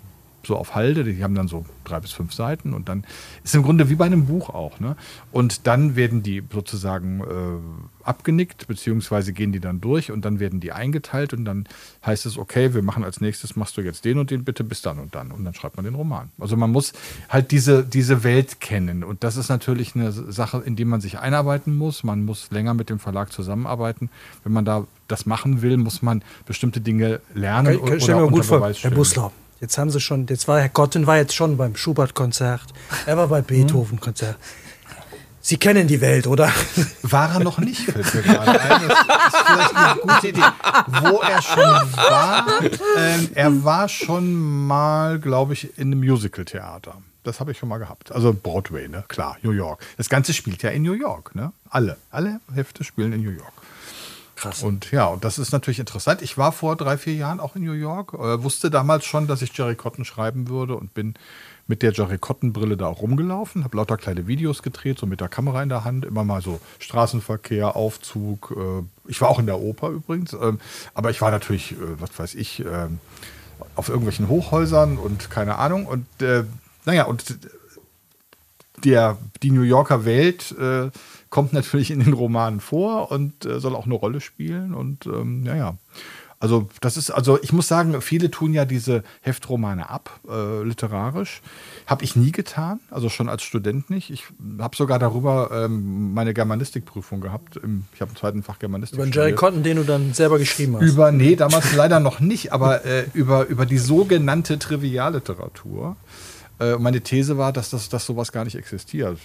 so 0.44 0.58
auf 0.58 0.76
Halde, 0.76 1.04
die 1.04 1.24
haben 1.24 1.36
dann 1.36 1.48
so 1.48 1.66
drei 1.84 2.00
bis 2.00 2.12
fünf 2.12 2.34
Seiten 2.34 2.74
und 2.74 2.89
dann 2.89 3.04
ist 3.44 3.56
im 3.56 3.64
Grunde 3.64 3.89
wie 3.89 3.96
bei 3.96 4.06
einem 4.06 4.26
Buch 4.26 4.50
auch. 4.50 4.80
Ne? 4.80 4.96
Und 5.32 5.68
dann 5.68 5.96
werden 5.96 6.24
die 6.24 6.44
sozusagen 6.52 7.22
äh, 7.22 8.06
abgenickt, 8.08 8.68
beziehungsweise 8.68 9.34
gehen 9.34 9.52
die 9.52 9.60
dann 9.60 9.82
durch 9.82 10.12
und 10.12 10.26
dann 10.26 10.39
werden 10.39 10.60
die 10.60 10.72
eingeteilt 10.72 11.34
und 11.34 11.46
dann 11.46 11.68
heißt 12.06 12.26
es, 12.26 12.38
okay, 12.38 12.74
wir 12.74 12.82
machen 12.82 13.04
als 13.04 13.22
nächstes, 13.22 13.56
machst 13.56 13.78
du 13.78 13.82
jetzt 13.82 14.06
den 14.06 14.18
und 14.18 14.32
den 14.32 14.44
bitte 14.44 14.64
bis 14.64 14.82
dann 14.82 15.00
und 15.00 15.16
dann. 15.16 15.32
Und 15.32 15.46
dann 15.46 15.54
schreibt 15.54 15.76
man 15.76 15.86
den 15.86 15.96
Roman. 15.96 16.30
Also 16.39 16.58
man 16.58 16.72
muss 16.72 16.94
halt 17.30 17.52
diese, 17.52 17.84
diese 17.84 18.24
Welt 18.24 18.60
kennen 18.60 19.04
und 19.04 19.24
das 19.24 19.38
ist 19.38 19.50
natürlich 19.50 19.96
eine 19.96 20.12
Sache, 20.12 20.62
in 20.66 20.76
die 20.76 20.86
man 20.86 21.02
sich 21.02 21.20
einarbeiten 21.20 21.76
muss. 21.76 22.04
Man 22.04 22.26
muss 22.26 22.50
länger 22.52 22.74
mit 22.74 22.89
dem 22.89 23.00
Verlag 23.00 23.32
zusammenarbeiten. 23.32 24.10
Wenn 24.44 24.54
man 24.54 24.66
da 24.66 24.88
das 25.08 25.26
machen 25.26 25.62
will, 25.62 25.78
muss 25.78 26.02
man 26.02 26.24
bestimmte 26.46 26.82
Dinge 26.82 27.22
lernen. 27.34 27.80
Kann, 27.80 27.86
kann 27.86 28.02
oder, 28.02 28.18
oder 28.18 28.26
mir 28.26 28.32
gut 28.32 28.46
vor, 28.46 28.74
Herr 28.74 28.92
Buslau, 28.92 29.32
Jetzt 29.62 29.78
haben 29.78 29.91
sie 29.91 30.01
schon, 30.01 30.26
jetzt 30.28 30.47
war 30.47 30.59
Herr 30.59 30.70
Gotten 30.70 31.05
war 31.05 31.18
jetzt 31.18 31.36
schon 31.36 31.55
beim 31.55 31.76
Schubert-Konzert, 31.76 32.74
er 33.05 33.16
war 33.16 33.28
bei 33.28 33.41
Beethoven-Konzert. 33.41 34.36
Sie 35.39 35.57
kennen 35.57 35.88
die 35.88 36.01
Welt, 36.01 36.26
oder? 36.28 36.51
War 37.03 37.34
er 37.34 37.39
noch 37.39 37.59
nicht, 37.59 37.82
fällt 37.82 38.14
mir 38.14 38.22
gerade 38.22 38.59
ein. 38.59 38.88
Das 38.88 39.34
ist 39.34 39.45
vielleicht 39.45 39.76
eine 39.76 39.99
gute 40.01 40.28
Idee. 40.28 40.43
Wo 41.01 41.20
er 41.20 41.41
schon 41.41 41.64
war, 41.64 42.47
ähm, 42.97 43.30
er 43.34 43.64
war 43.64 43.88
schon 43.88 44.68
mal, 44.68 45.20
glaube 45.20 45.53
ich, 45.53 45.78
in 45.78 45.88
einem 45.88 45.99
Musical-Theater. 45.99 46.97
Das 47.24 47.39
habe 47.39 47.51
ich 47.51 47.57
schon 47.59 47.70
mal 47.70 47.78
gehabt. 47.78 48.12
Also 48.12 48.34
Broadway, 48.34 48.88
ne? 48.88 49.03
Klar, 49.07 49.38
New 49.43 49.51
York. 49.51 49.84
Das 49.97 50.09
Ganze 50.09 50.34
spielt 50.34 50.64
ja 50.64 50.72
in 50.72 50.82
New 50.82 50.93
York, 50.93 51.36
ne? 51.36 51.53
Alle. 51.70 51.97
Alle 52.09 52.39
Hefte 52.53 52.84
spielen 52.84 53.14
in 53.14 53.22
New 53.24 53.32
York. 53.32 53.53
Krass. 54.42 54.64
Und 54.64 54.89
ja, 54.92 55.06
und 55.06 55.24
das 55.24 55.38
ist 55.38 55.52
natürlich 55.52 55.80
interessant. 55.80 56.24
Ich 56.24 56.36
war 56.36 56.52
vor 56.52 56.76
drei, 56.76 56.98
vier 56.98 57.14
Jahren 57.14 57.39
auch 57.39 57.56
in 57.56 57.64
New 57.64 57.74
York, 57.74 58.14
äh, 58.16 58.42
wusste 58.42 58.72
damals 58.72 59.06
schon, 59.06 59.28
dass 59.28 59.44
ich 59.44 59.56
Jerry 59.56 59.76
Cotton 59.76 60.04
schreiben 60.04 60.48
würde 60.48 60.76
und 60.76 60.96
bin 60.96 61.14
mit 61.68 61.84
der 61.84 61.92
Jerry 61.92 62.18
Cotton 62.18 62.52
Brille 62.52 62.76
da 62.76 62.88
auch 62.88 63.04
rumgelaufen, 63.04 63.64
habe 63.64 63.78
lauter 63.78 63.98
kleine 63.98 64.26
Videos 64.26 64.64
gedreht, 64.64 64.98
so 64.98 65.06
mit 65.06 65.22
der 65.22 65.30
Kamera 65.30 65.62
in 65.62 65.70
der 65.70 65.84
Hand, 65.84 66.06
immer 66.06 66.24
mal 66.24 66.42
so 66.42 66.60
Straßenverkehr, 66.80 67.76
Aufzug. 67.76 68.56
Äh, 68.58 69.10
ich 69.10 69.22
war 69.22 69.30
auch 69.30 69.38
in 69.38 69.46
der 69.46 69.60
Oper 69.60 69.89
übrigens, 69.89 70.34
äh, 70.34 70.54
aber 70.96 71.12
ich 71.12 71.22
war 71.22 71.30
natürlich, 71.30 71.74
äh, 71.74 71.76
was 72.00 72.18
weiß 72.18 72.34
ich, 72.34 72.66
äh, 72.66 72.88
auf 73.76 73.89
irgendwelchen 73.89 74.28
Hochhäusern 74.28 74.98
und 74.98 75.30
keine 75.30 75.60
Ahnung. 75.60 75.86
Und 75.86 76.08
äh, 76.24 76.46
naja, 76.86 77.04
und 77.04 77.38
der, 78.84 79.20
die 79.44 79.52
New 79.52 79.62
Yorker 79.62 80.04
Welt 80.04 80.56
kommt 81.32 81.54
natürlich 81.54 81.90
in 81.90 82.02
den 82.02 82.14
Romanen 82.14 82.60
vor 82.60 83.10
und 83.10 83.46
äh, 83.46 83.60
soll 83.60 83.76
auch 83.76 83.86
eine 83.86 83.96
Rolle 83.96 84.22
spielen. 84.22 84.76
Und 84.76 85.08
ähm, 85.08 85.44
ja, 85.46 85.56
ja. 85.56 85.78
Also, 86.40 86.68
das 86.82 86.98
ist, 86.98 87.12
also 87.12 87.40
ich 87.44 87.54
muss 87.54 87.68
sagen, 87.68 88.02
viele 88.02 88.32
tun 88.32 88.52
ja 88.52 88.66
diese 88.66 89.04
Heftromane 89.22 89.92
ab, 89.92 90.20
äh, 90.28 90.64
literarisch. 90.64 91.42
Habe 91.86 92.04
ich 92.04 92.16
nie 92.16 92.32
getan, 92.32 92.80
also 92.90 93.10
schon 93.10 93.30
als 93.30 93.44
Student 93.44 93.92
nicht. 93.92 94.10
Ich 94.10 94.24
habe 94.60 94.76
sogar 94.76 94.98
darüber 94.98 95.52
ähm, 95.54 96.16
meine 96.16 96.34
Germanistikprüfung 96.34 97.22
gehabt. 97.22 97.58
Im, 97.58 97.86
ich 97.94 98.02
habe 98.02 98.10
im 98.10 98.18
zweiten 98.18 98.44
Fach 98.44 98.58
Germanistik. 98.58 99.00
Über 99.00 99.08
Jerry 99.08 99.34
Cotton, 99.34 99.62
den 99.62 99.78
du 99.78 99.84
dann 99.84 100.16
selber 100.16 100.40
geschrieben 100.40 100.78
hast. 100.78 100.82
Über, 100.82 101.12
nee, 101.12 101.36
damals 101.36 101.74
leider 101.76 102.00
noch 102.00 102.20
nicht, 102.20 102.52
aber 102.52 102.86
äh, 102.86 103.06
über, 103.14 103.46
über 103.46 103.68
die 103.68 103.78
sogenannte 103.78 104.58
Trivialliteratur. 104.58 105.96
Äh, 106.60 106.78
meine 106.78 107.02
These 107.02 107.38
war, 107.38 107.54
dass 107.54 107.70
das 107.70 107.88
dass 107.90 108.08
sowas 108.08 108.32
gar 108.32 108.46
nicht 108.46 108.56
existiert. 108.56 109.20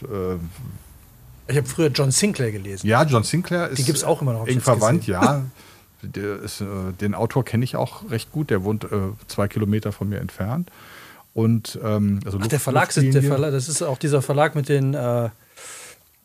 Ich 1.49 1.57
habe 1.57 1.67
früher 1.67 1.89
John 1.89 2.11
Sinclair 2.11 2.53
gelesen. 2.53 2.87
Ja, 2.87 3.05
John 3.05 3.23
Sinclair 3.23 3.69
ist. 3.69 3.79
Die 3.79 3.85
gibt 3.85 3.99
es 3.99 4.05
auch 4.05 4.23
immer 4.23 4.33
noch. 4.33 4.47
Eng 4.47 4.61
verwandt, 4.61 5.07
ja. 5.07 5.45
Ist, 6.45 6.61
äh, 6.61 6.67
den 7.01 7.15
Autor 7.15 7.45
kenne 7.45 7.65
ich 7.65 7.75
auch 7.75 8.11
recht 8.11 8.31
gut. 8.31 8.51
Der 8.51 8.63
wohnt 8.63 8.85
äh, 8.85 8.89
zwei 9.27 9.49
Kilometer 9.49 9.91
von 9.93 10.09
mir 10.09 10.21
entfernt. 10.21 10.71
Und 11.35 11.79
ähm, 11.83 12.21
also 12.25 12.39
Ach, 12.41 12.47
der 12.47 12.61
Verlag 12.61 12.97
ist 12.97 13.15
der 13.15 13.23
Verlag, 13.23 13.51
das 13.51 13.69
ist 13.69 13.83
auch 13.83 13.99
dieser 13.99 14.23
Verlag 14.23 14.55
mit 14.55 14.69
den, 14.69 14.95
äh, 14.95 15.29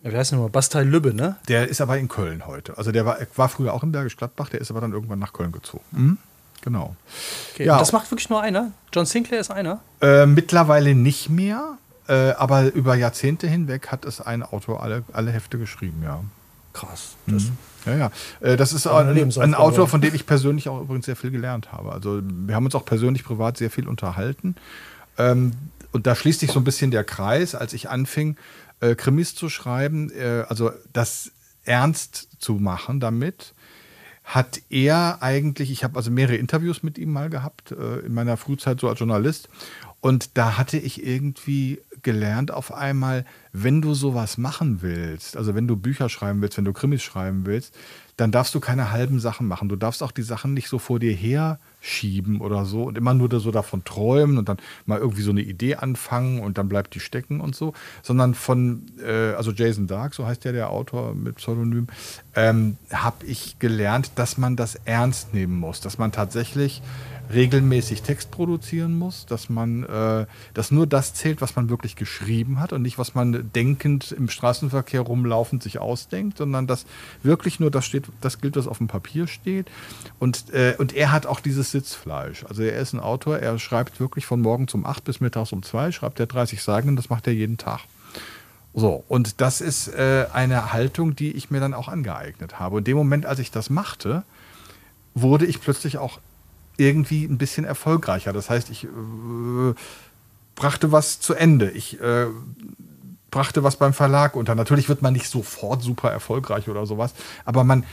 wie 0.03 0.15
heißt 0.15 0.32
der 0.32 0.38
nochmal, 0.38 0.51
Bastei 0.51 0.84
Lübbe, 0.84 1.13
ne? 1.13 1.36
Der 1.49 1.67
ist 1.67 1.82
aber 1.82 1.97
in 1.97 2.07
Köln 2.07 2.45
heute. 2.47 2.78
Also 2.78 2.91
der 2.91 3.05
war, 3.05 3.17
war 3.36 3.49
früher 3.49 3.74
auch 3.74 3.84
in 3.84 3.91
Bergisch 3.91 4.15
Gladbach, 4.15 4.49
der 4.49 4.61
ist 4.61 4.72
aber 4.72 4.82
dann 4.82 4.93
irgendwann 4.93 5.19
nach 5.19 5.34
Köln 5.34 5.51
gezogen. 5.51 5.84
Mhm. 5.91 6.17
Genau. 6.61 6.95
Okay, 7.53 7.65
ja. 7.65 7.78
das 7.80 7.91
macht 7.91 8.09
wirklich 8.11 8.30
nur 8.30 8.41
einer? 8.41 8.72
John 8.93 9.05
Sinclair 9.05 9.41
ist 9.41 9.51
einer? 9.51 9.82
Äh, 9.99 10.28
mittlerweile 10.28 10.95
nicht 10.95 11.30
mehr. 11.30 11.78
Äh, 12.08 12.32
aber 12.32 12.74
über 12.74 12.95
Jahrzehnte 12.95 13.47
hinweg 13.47 13.88
hat 13.88 14.06
es 14.06 14.22
ein 14.22 14.43
Autor 14.43 14.84
alle, 14.84 15.04
alle 15.14 15.32
Hefte 15.32 15.58
geschrieben, 15.58 16.02
ja. 16.04 16.24
Krass. 16.74 17.16
Das 17.28 17.43
mhm. 17.43 17.58
Ja, 17.86 17.95
ja. 17.95 18.12
Äh, 18.39 18.58
das 18.58 18.74
ist 18.74 18.88
ein, 18.88 19.18
ein 19.39 19.56
Autor, 19.56 19.88
von 19.88 20.02
dem 20.02 20.14
ich 20.16 20.26
persönlich 20.26 20.70
auch 20.70 20.82
übrigens 20.82 21.06
sehr 21.06 21.16
viel 21.16 21.32
gelernt 21.32 21.72
habe. 21.72 21.91
Also 21.91 22.22
wir 22.24 22.56
haben 22.56 22.66
uns 22.66 22.76
auch 22.76 22.86
persönlich 22.86 23.24
privat 23.24 23.58
sehr 23.58 23.70
viel 23.70 23.88
unterhalten. 23.88 24.56
Ähm, 25.18 25.54
und 25.91 26.08
da 26.08 26.16
schließt 26.16 26.39
sich 26.39 26.52
so 26.52 26.60
ein 26.60 26.64
bisschen 26.64 26.91
der 26.91 27.04
Kreis, 27.04 27.56
als 27.56 27.74
ich 27.74 27.89
anfing, 27.89 28.38
äh, 28.80 28.95
Krimis 28.95 29.36
zu 29.36 29.49
schreiben, 29.49 30.12
äh, 30.12 30.45
also 30.47 30.72
das 30.93 31.32
ernst 31.66 32.30
zu 32.39 32.54
machen 32.54 32.99
damit, 32.99 33.54
hat 34.24 34.62
er 34.70 35.18
eigentlich, 35.22 35.72
ich 35.72 35.84
habe 35.84 35.97
also 35.97 36.12
mehrere 36.12 36.36
Interviews 36.36 36.84
mit 36.84 36.97
ihm 36.97 37.12
mal 37.12 37.30
gehabt, 37.30 37.72
äh, 37.72 37.99
in 37.99 38.14
meiner 38.14 38.38
Frühzeit 38.38 38.80
so 38.80 38.88
als 38.88 38.99
Journalist. 38.99 39.49
Und 40.02 40.36
da 40.38 40.58
hatte 40.58 40.78
ich 40.78 41.06
irgendwie 41.06 41.80
gelernt 42.02 42.52
auf 42.52 42.74
einmal, 42.74 43.24
wenn 43.54 43.84
du 43.84 43.93
sowas 43.93 44.39
machen 44.39 44.82
willst, 44.82 45.38
also 45.38 45.54
wenn 45.54 45.68
du 45.68 45.76
Bücher 45.76 46.10
schreiben 46.10 46.41
willst, 46.41 46.58
wenn 46.58 46.66
du 46.66 46.74
Krimis 46.74 47.04
schreiben 47.04 47.45
willst, 47.45 47.76
dann 48.18 48.32
darfst 48.32 48.54
du 48.54 48.60
keine 48.60 48.91
halben 48.91 49.20
Sachen 49.20 49.47
machen. 49.47 49.70
Du 49.70 49.76
darfst 49.76 50.04
auch 50.04 50.12
die 50.12 50.22
Sachen 50.22 50.54
nicht 50.54 50.70
so 50.70 50.80
vor 50.80 50.99
dir 50.99 51.14
her 51.14 51.60
schieben 51.82 52.41
oder 52.41 52.66
so 52.66 52.84
und 52.84 52.97
immer 52.97 53.14
nur 53.14 53.39
so 53.39 53.52
davon 53.52 53.84
träumen 53.84 54.38
und 54.38 54.49
dann 54.49 54.58
mal 54.86 54.99
irgendwie 54.99 55.22
so 55.22 55.32
eine 55.32 55.41
Idee 55.41 55.76
anfangen 55.76 56.39
und 56.39 56.58
dann 56.58 56.70
bleibt 56.70 56.93
die 56.93 56.99
stecken 56.99 57.41
und 57.41 57.56
so, 57.56 57.74
sondern 58.04 58.34
von, 58.34 58.86
äh, 59.04 59.34
also 59.34 59.52
Jason 59.52 59.88
Dark, 59.88 60.14
so 60.14 60.26
heißt 60.26 60.45
ja 60.45 60.52
der 60.52 60.70
Autor 60.70 61.14
mit 61.14 61.36
Pseudonym, 61.36 61.88
ähm, 62.36 62.78
habe 62.91 63.26
ich 63.26 63.58
gelernt, 63.60 64.12
dass 64.16 64.38
man 64.38 64.56
das 64.56 64.76
ernst 64.86 65.34
nehmen 65.34 65.56
muss, 65.56 65.82
dass 65.82 65.97
man 65.97 66.12
tatsächlich 66.12 66.82
regelmäßig 67.34 68.02
Text 68.02 68.32
produzieren 68.32 68.98
muss, 68.98 69.26
dass 69.26 69.50
man, 69.50 69.84
äh, 69.84 70.26
dass 70.54 70.72
nur 70.72 70.88
das 70.88 71.14
zählt, 71.14 71.42
was 71.42 71.56
man 71.56 71.70
wirklich 71.70 71.96
geschrieben 71.96 72.60
hat 72.60 72.74
und 72.74 72.82
nicht, 72.82 72.98
was 72.98 73.16
man 73.16 73.52
denkend 73.54 74.12
im 74.12 74.30
Straßenverkehr 74.30 75.02
rumlaufend 75.02 75.64
sich 75.64 75.80
ausdenkt, 75.80 76.38
sondern 76.38 76.68
dass 76.68 76.86
wirklich 77.24 77.60
nur 77.60 77.72
das 77.72 77.86
steht, 77.86 78.06
das 78.22 78.42
gilt, 78.42 78.56
was 78.56 78.68
auf 78.68 78.78
dem 78.78 78.88
Papier 78.88 79.28
steht. 79.28 79.70
Und, 80.20 80.54
äh, 80.54 80.76
und 80.78 80.94
er 80.94 81.12
hat 81.12 81.26
auch 81.26 81.40
dieses 81.40 81.72
Sitzfleisch. 81.72 82.46
Also 82.46 82.64
er 82.64 82.80
ist 82.80 82.94
ein 82.94 83.00
Autor, 83.00 83.40
er 83.40 83.58
schreibt 83.60 84.00
wirklich 84.00 84.26
von 84.26 84.42
morgens 84.42 84.74
um 84.74 84.86
acht 84.86 85.04
bis 85.04 85.20
mittags 85.20 85.52
um 85.52 85.64
zwei, 85.64 85.92
schreibt 85.92 86.20
er 86.20 86.28
30 86.28 86.62
Seiten 86.62 86.90
und 86.90 86.96
das 86.96 87.10
macht 87.10 87.28
er 87.28 87.34
jeden 87.34 87.58
Tag. 87.58 87.82
So, 88.74 89.04
und 89.08 89.42
das 89.42 89.60
ist 89.60 89.90
äh, 89.90 90.28
eine 90.32 90.72
Haltung, 90.72 91.16
die 91.16 91.32
ich 91.32 91.52
mir 91.52 91.60
dann 91.60 91.74
auch 91.74 91.90
angeeignet 91.90 92.60
habe. 92.60 92.76
Und 92.76 92.82
in 92.82 92.86
dem 92.86 92.98
Moment, 92.98 93.26
als 93.26 93.40
ich 93.40 93.52
das 93.52 93.70
machte, 93.70 94.24
wurde 95.14 95.46
ich 95.46 95.60
plötzlich 95.60 95.98
auch 95.98 96.20
irgendwie 96.78 97.26
ein 97.26 97.38
bisschen 97.38 97.65
erfolgreicher. 97.65 98.34
Das 98.34 98.49
heißt, 98.49 98.69
ich 98.69 98.86
äh, 98.86 99.74
brachte 100.55 100.91
was 100.91 101.19
zu 101.19 101.34
Ende. 101.34 101.72
Ich 101.72 101.99
äh, 102.01 102.28
brachte 103.32 103.63
was 103.63 103.78
beim 103.78 103.93
Verlag 103.93 104.36
unter. 104.36 104.55
Natürlich 104.55 104.89
wird 104.89 105.01
man 105.01 105.13
nicht 105.13 105.28
sofort 105.28 105.82
super 105.82 106.11
erfolgreich 106.11 106.69
oder 106.69 106.86
sowas, 106.86 107.13
aber 107.45 107.63
man, 107.63 107.86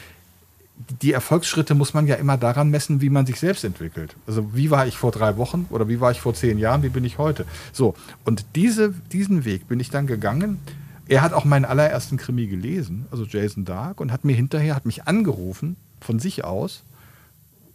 die 1.03 1.13
Erfolgsschritte 1.13 1.75
muss 1.75 1.95
man 1.95 2.07
ja 2.07 2.17
immer 2.17 2.37
daran 2.37 2.71
messen, 2.71 3.01
wie 3.01 3.11
man 3.11 3.25
sich 3.25 3.39
selbst 3.41 3.65
entwickelt. 3.65 4.15
Also 4.27 4.55
wie 4.55 4.71
war 4.71 4.87
ich 4.87 4.99
vor 4.99 5.13
drei 5.13 5.37
Wochen 5.37 5.67
oder 5.71 5.89
wie 5.89 6.01
war 6.01 6.11
ich 6.11 6.21
vor 6.21 6.35
zehn 6.35 6.59
Jahren, 6.59 6.83
wie 6.83 6.89
bin 6.89 7.05
ich 7.05 7.19
heute? 7.19 7.47
So, 7.73 7.95
und 8.25 8.45
diese, 8.55 8.93
diesen 9.13 9.45
Weg 9.45 9.69
bin 9.69 9.81
ich 9.81 9.91
dann 9.91 10.07
gegangen. 10.07 10.59
Er 11.07 11.23
hat 11.23 11.33
auch 11.33 11.45
meinen 11.45 11.65
allerersten 11.65 12.19
Krimi 12.19 12.49
gelesen, 12.49 13.07
also 13.11 13.25
Jason 13.25 13.65
Dark, 13.65 14.01
und 14.01 14.13
hat 14.13 14.25
mir 14.25 14.37
hinterher, 14.37 14.75
hat 14.75 14.85
mich 14.85 15.05
angerufen 15.05 15.77
von 16.01 16.19
sich 16.19 16.45
aus 16.45 16.83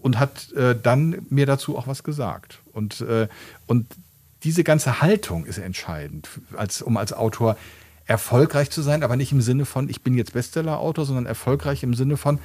und 0.03 0.19
hat 0.19 0.51
äh, 0.51 0.75
dann 0.79 1.25
mir 1.29 1.45
dazu 1.45 1.77
auch 1.77 1.87
was 1.87 2.03
gesagt. 2.03 2.59
Und, 2.73 3.01
äh, 3.01 3.27
und 3.65 3.87
diese 4.43 4.63
ganze 4.63 5.01
Haltung 5.01 5.45
ist 5.45 5.57
entscheidend, 5.57 6.27
als, 6.55 6.81
um 6.81 6.97
als 6.97 7.13
Autor 7.13 7.55
erfolgreich 8.05 8.69
zu 8.69 8.81
sein, 8.81 9.01
aber 9.01 9.15
nicht 9.15 9.31
im 9.31 9.41
Sinne 9.41 9.65
von, 9.65 9.89
ich 9.89 10.01
bin 10.01 10.13
jetzt 10.15 10.33
Bestseller-Autor, 10.33 11.05
sondern 11.05 11.25
erfolgreich 11.25 11.83
im 11.83 11.93
Sinne 11.93 12.17
von, 12.17 12.39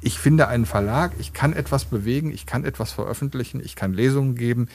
ich 0.00 0.18
finde 0.18 0.46
einen 0.46 0.64
Verlag, 0.64 1.12
ich 1.18 1.32
kann 1.32 1.52
etwas 1.52 1.84
bewegen, 1.84 2.32
ich 2.32 2.46
kann 2.46 2.64
etwas 2.64 2.92
veröffentlichen, 2.92 3.60
ich 3.62 3.74
kann 3.74 3.92
Lesungen 3.92 4.36
geben. 4.36 4.68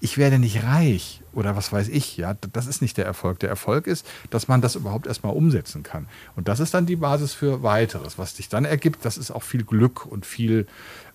Ich 0.00 0.16
werde 0.16 0.38
nicht 0.38 0.62
reich 0.62 1.22
oder 1.32 1.56
was 1.56 1.72
weiß 1.72 1.88
ich, 1.88 2.16
ja, 2.16 2.34
das 2.52 2.68
ist 2.68 2.82
nicht 2.82 2.96
der 2.96 3.04
Erfolg. 3.04 3.40
Der 3.40 3.48
Erfolg 3.48 3.88
ist, 3.88 4.06
dass 4.30 4.46
man 4.46 4.60
das 4.60 4.76
überhaupt 4.76 5.08
erstmal 5.08 5.34
umsetzen 5.34 5.82
kann. 5.82 6.06
Und 6.36 6.46
das 6.46 6.60
ist 6.60 6.72
dann 6.74 6.86
die 6.86 6.94
Basis 6.94 7.34
für 7.34 7.64
weiteres. 7.64 8.16
Was 8.16 8.36
sich 8.36 8.48
dann 8.48 8.64
ergibt, 8.64 9.04
das 9.04 9.18
ist 9.18 9.32
auch 9.32 9.42
viel 9.42 9.64
Glück 9.64 10.06
und 10.06 10.24
viel 10.24 10.68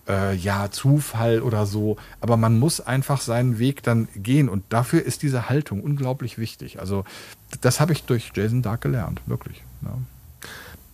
äh, 0.08 0.34
ja, 0.34 0.70
Zufall 0.70 1.40
oder 1.42 1.66
so. 1.66 1.96
Aber 2.20 2.36
man 2.36 2.58
muss 2.58 2.80
einfach 2.80 3.20
seinen 3.20 3.58
Weg 3.58 3.82
dann 3.82 4.08
gehen. 4.16 4.48
Und 4.48 4.64
dafür 4.68 5.02
ist 5.02 5.22
diese 5.22 5.48
Haltung 5.48 5.80
unglaublich 5.80 6.38
wichtig. 6.38 6.80
Also, 6.80 7.04
das 7.60 7.80
habe 7.80 7.92
ich 7.92 8.04
durch 8.04 8.32
Jason 8.34 8.62
Dark 8.62 8.80
gelernt, 8.80 9.20
wirklich. 9.26 9.62
Ja. 9.82 9.96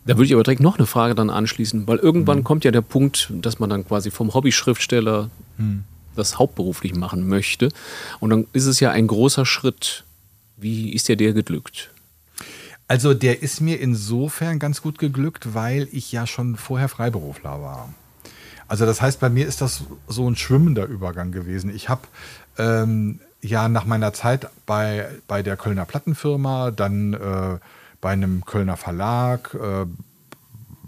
Da 0.07 0.17
würde 0.17 0.27
ich 0.27 0.35
aber 0.35 0.43
direkt 0.43 0.63
noch 0.63 0.79
eine 0.79 0.87
Frage 0.87 1.15
dann 1.15 1.31
anschließen, 1.31 1.87
weil 1.87 1.99
irgendwann 1.99 2.39
mhm. 2.39 2.45
kommt 2.45 2.65
ja 2.65 2.71
der 2.71 2.81
Punkt, 2.81 3.31
dass 3.31 3.59
man 3.59 3.71
dann 3.71 3.87
quasi 3.87 4.11
vom 4.11 4.33
Hobby-Schriftsteller 4.33 5.31
mhm. 5.59 5.85
das 6.17 6.39
hauptberuflich 6.39 6.95
machen 6.95 7.29
möchte. 7.29 7.69
Und 8.19 8.31
dann 8.31 8.47
ist 8.53 8.67
es 8.67 8.81
ja 8.81 8.91
ein 8.91 9.07
großer 9.07 9.45
Schritt. 9.45 10.05
Wie 10.57 10.93
ist 10.93 11.09
dir 11.09 11.17
der 11.17 11.33
geglückt? 11.33 11.91
Also 12.89 13.15
der 13.15 13.43
ist 13.43 13.61
mir 13.61 13.79
insofern 13.79 14.59
ganz 14.59 14.83
gut 14.83 14.99
geglückt, 14.99 15.55
weil 15.55 15.87
ich 15.93 16.11
ja 16.11 16.27
schon 16.27 16.57
vorher 16.57 16.89
Freiberufler 16.89 17.63
war. 17.63 17.95
Also 18.71 18.87
das 18.87 19.03
heißt, 19.03 19.19
bei 19.19 19.29
mir 19.29 19.49
ist 19.49 19.61
das 19.63 19.83
so 20.07 20.31
ein 20.31 20.37
schwimmender 20.37 20.85
Übergang 20.87 21.33
gewesen. 21.33 21.75
Ich 21.75 21.89
habe 21.89 22.03
ähm, 22.57 23.19
ja 23.41 23.69
nach 23.69 23.85
meiner 23.85 24.13
Zeit 24.13 24.49
bei, 24.65 25.09
bei 25.27 25.43
der 25.43 25.57
Kölner 25.57 25.85
Plattenfirma, 25.85 26.71
dann 26.71 27.15
äh, 27.15 27.59
bei 28.01 28.11
einem 28.11 28.45
Kölner 28.45 28.77
Verlag, 28.77 29.55
äh, 29.55 29.87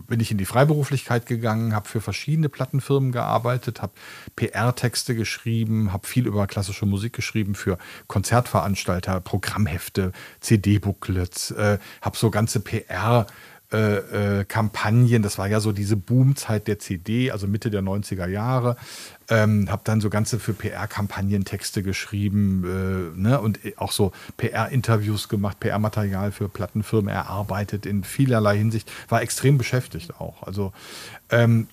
bin 0.07 0.21
ich 0.21 0.31
in 0.31 0.39
die 0.39 0.45
Freiberuflichkeit 0.45 1.27
gegangen, 1.27 1.75
habe 1.75 1.89
für 1.89 2.01
verschiedene 2.01 2.49
Plattenfirmen 2.49 3.11
gearbeitet, 3.11 3.83
habe 3.83 3.95
PR-Texte 4.37 5.17
geschrieben, 5.17 5.93
habe 5.93 6.07
viel 6.07 6.29
über 6.29 6.47
klassische 6.47 6.87
Musik 6.87 7.15
geschrieben 7.15 7.57
für 7.57 7.79
Konzertveranstalter, 8.07 9.19
Programmhefte, 9.19 10.13
CD-Booklets, 10.39 11.51
äh, 11.51 11.79
habe 12.01 12.17
so 12.17 12.31
ganze 12.31 12.61
PR- 12.61 13.27
äh, 13.73 14.41
äh, 14.41 14.45
Kampagnen. 14.45 15.23
Das 15.23 15.39
war 15.39 15.49
ja 15.49 15.61
so 15.61 15.73
diese 15.73 15.97
Boomzeit 15.97 16.69
der 16.69 16.79
CD, 16.79 17.31
also 17.31 17.47
Mitte 17.47 17.71
der 17.71 17.83
90er 17.83 18.29
Jahre. 18.29 18.77
Ähm, 19.29 19.71
habe 19.71 19.83
dann 19.85 20.01
so 20.01 20.11
ganze 20.11 20.39
für 20.39 20.53
PR-Kampagnen 20.53 21.45
Texte 21.45 21.83
geschrieben 21.83 23.15
äh, 23.17 23.19
ne? 23.19 23.41
und 23.41 23.61
auch 23.77 23.93
so 23.93 24.13
PR-Interviews 24.37 25.29
gemacht, 25.29 25.59
PR-Material 25.61 26.33
für 26.33 26.49
Plattenfirmen 26.49 27.09
erarbeitet 27.09 27.87
in 27.87 28.05
vielerlei 28.05 28.59
Hinsicht. 28.59 28.91
War 29.09 29.23
extrem 29.23 29.59
beschäftigt 29.59 30.21
auch. 30.21 30.43
Also 30.43 30.73
ähm, 31.31 31.69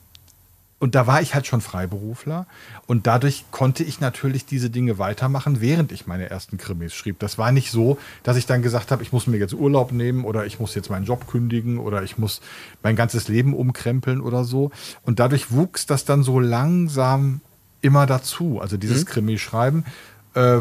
und 0.79 0.95
da 0.95 1.07
war 1.07 1.21
ich 1.21 1.35
halt 1.35 1.45
schon 1.45 1.59
Freiberufler 1.59 2.47
und 2.87 3.05
dadurch 3.05 3.45
konnte 3.51 3.83
ich 3.83 3.99
natürlich 3.99 4.45
diese 4.45 4.69
Dinge 4.69 4.97
weitermachen, 4.97 5.59
während 5.59 5.91
ich 5.91 6.07
meine 6.07 6.29
ersten 6.29 6.57
Krimis 6.57 6.93
schrieb. 6.93 7.19
Das 7.19 7.37
war 7.37 7.51
nicht 7.51 7.69
so, 7.69 7.97
dass 8.23 8.37
ich 8.37 8.45
dann 8.45 8.61
gesagt 8.61 8.91
habe, 8.91 9.03
ich 9.03 9.11
muss 9.11 9.27
mir 9.27 9.37
jetzt 9.37 9.53
Urlaub 9.53 9.91
nehmen 9.91 10.23
oder 10.23 10.45
ich 10.45 10.59
muss 10.59 10.75
jetzt 10.75 10.89
meinen 10.89 11.05
Job 11.05 11.27
kündigen 11.27 11.79
oder 11.79 12.03
ich 12.03 12.17
muss 12.17 12.39
mein 12.81 12.95
ganzes 12.95 13.27
Leben 13.27 13.53
umkrempeln 13.53 14.21
oder 14.21 14.45
so. 14.45 14.71
Und 15.03 15.19
dadurch 15.19 15.51
wuchs 15.51 15.85
das 15.85 16.05
dann 16.05 16.23
so 16.23 16.39
langsam 16.39 17.41
immer 17.81 18.05
dazu. 18.05 18.59
Also 18.61 18.77
dieses 18.77 19.01
mhm. 19.01 19.09
Krimi-Schreiben 19.09 19.83
äh, 20.35 20.59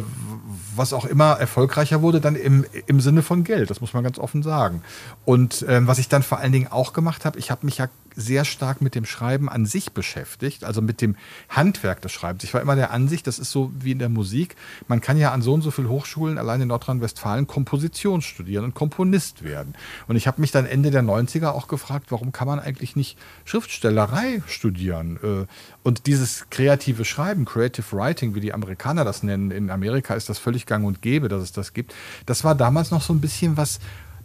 was 0.74 0.92
auch 0.92 1.04
immer 1.04 1.32
erfolgreicher 1.32 2.00
wurde, 2.00 2.20
dann 2.20 2.36
im, 2.36 2.64
im 2.86 3.00
Sinne 3.00 3.22
von 3.22 3.44
Geld, 3.44 3.70
das 3.70 3.80
muss 3.80 3.92
man 3.92 4.02
ganz 4.02 4.18
offen 4.18 4.42
sagen. 4.42 4.82
Und 5.24 5.64
ähm, 5.68 5.86
was 5.86 5.98
ich 5.98 6.08
dann 6.08 6.22
vor 6.22 6.38
allen 6.38 6.52
Dingen 6.52 6.68
auch 6.68 6.92
gemacht 6.92 7.24
habe, 7.24 7.38
ich 7.38 7.50
habe 7.50 7.66
mich 7.66 7.78
ja 7.78 7.88
sehr 8.18 8.44
stark 8.44 8.82
mit 8.82 8.96
dem 8.96 9.04
Schreiben 9.04 9.48
an 9.48 9.64
sich 9.64 9.92
beschäftigt, 9.92 10.64
also 10.64 10.82
mit 10.82 11.00
dem 11.00 11.14
Handwerk 11.48 12.02
des 12.02 12.10
Schreibens. 12.10 12.42
Ich 12.42 12.52
war 12.52 12.60
immer 12.60 12.74
der 12.74 12.90
Ansicht, 12.90 13.26
das 13.28 13.38
ist 13.38 13.52
so 13.52 13.70
wie 13.78 13.92
in 13.92 14.00
der 14.00 14.08
Musik, 14.08 14.56
man 14.88 15.00
kann 15.00 15.16
ja 15.16 15.32
an 15.32 15.40
so 15.40 15.54
und 15.54 15.62
so 15.62 15.70
vielen 15.70 15.88
Hochschulen 15.88 16.36
allein 16.36 16.60
in 16.60 16.68
Nordrhein-Westfalen 16.68 17.46
Komposition 17.46 18.20
studieren 18.20 18.64
und 18.64 18.74
Komponist 18.74 19.44
werden. 19.44 19.74
Und 20.08 20.16
ich 20.16 20.26
habe 20.26 20.40
mich 20.40 20.50
dann 20.50 20.66
Ende 20.66 20.90
der 20.90 21.02
90er 21.02 21.50
auch 21.50 21.68
gefragt, 21.68 22.06
warum 22.10 22.32
kann 22.32 22.48
man 22.48 22.58
eigentlich 22.58 22.96
nicht 22.96 23.16
Schriftstellerei 23.44 24.42
studieren? 24.48 25.18
Äh, 25.22 25.46
und 25.84 26.06
dieses 26.06 26.50
kreative 26.50 27.04
Schreiben, 27.04 27.44
Creative 27.44 27.86
Writing, 27.92 28.34
wie 28.34 28.40
die 28.40 28.52
Amerikaner 28.52 29.04
das 29.04 29.22
nennen, 29.22 29.52
in 29.52 29.70
Amerika 29.70 30.14
ist 30.14 30.28
das 30.28 30.38
völlig 30.38 30.66
gang 30.66 30.84
und 30.84 31.02
gäbe, 31.02 31.28
dass 31.28 31.42
es 31.42 31.52
das 31.52 31.72
gibt. 31.72 31.94
Das 32.26 32.42
war 32.42 32.56
damals 32.56 32.90
noch 32.90 33.02
so 33.02 33.12
ein 33.12 33.20
bisschen 33.20 33.56
was, 33.56 33.78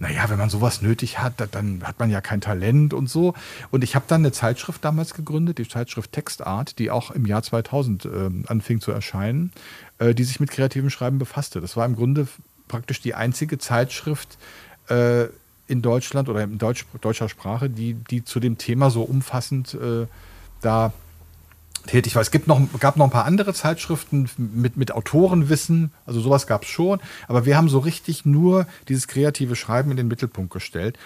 naja, 0.04 0.30
wenn 0.30 0.38
man 0.38 0.50
sowas 0.50 0.82
nötig 0.82 1.20
hat, 1.20 1.36
dann 1.52 1.82
hat 1.84 1.98
man 1.98 2.10
ja 2.10 2.20
kein 2.20 2.42
Talent 2.42 2.94
und 2.94 3.10
so. 3.10 3.34
Und 3.72 3.86
ich 3.86 3.96
habe 3.96 4.04
dann 4.08 4.20
eine 4.22 4.34
Zeitschrift 4.34 4.84
damals 4.84 5.14
gegründet, 5.14 5.60
die 5.60 5.68
Zeitschrift 5.68 6.12
Textart, 6.12 6.78
die 6.78 6.92
auch 6.92 7.12
im 7.12 7.26
Jahr 7.26 7.42
2000 7.42 8.06
äh, 8.06 8.10
anfing 8.48 8.82
zu 8.82 8.92
erscheinen, 8.92 9.54
äh, 10.00 10.14
die 10.14 10.26
sich 10.26 10.42
mit 10.42 10.52
kreativem 10.52 10.90
Schreiben 10.90 11.20
befasste. 11.20 11.62
Das 11.62 11.78
war 11.78 11.86
im 11.86 11.96
Grunde 11.96 12.28
praktisch 12.68 13.00
die 13.00 13.16
einzige 13.16 13.58
Zeitschrift 13.60 14.38
äh, 14.90 15.28
in 15.68 15.82
Deutschland 15.82 16.28
oder 16.28 16.44
in 16.44 16.58
Deutsch, 16.58 16.86
deutscher 17.00 17.30
Sprache, 17.30 17.70
die, 17.70 17.94
die 17.94 18.26
zu 18.26 18.42
dem 18.42 18.58
Thema 18.58 18.90
so 18.90 19.04
umfassend 19.04 19.74
äh, 19.74 20.06
da 20.60 20.92
tätig 21.86 22.16
war. 22.16 22.22
Es 22.22 22.32
gibt 22.32 22.48
noch, 22.48 22.62
gab 22.80 22.98
noch 22.98 23.06
ein 23.06 23.12
paar 23.12 23.26
andere 23.26 23.54
Zeitschriften 23.54 24.30
mit, 24.38 24.78
mit 24.78 24.92
Autorenwissen, 24.92 25.92
also 26.06 26.22
sowas 26.22 26.48
gab 26.48 26.64
es 26.64 26.70
schon, 26.70 27.00
aber 27.28 27.46
wir 27.46 27.58
haben 27.58 27.70
so 27.70 27.80
richtig 27.80 28.26
nur 28.26 28.68
dieses 28.88 29.08
kreative 29.08 29.56
Schreiben 29.56 29.92
in 29.92 29.98
den 29.98 30.08
Mittelpunkt 30.08 30.52
gestellt. 30.52 30.98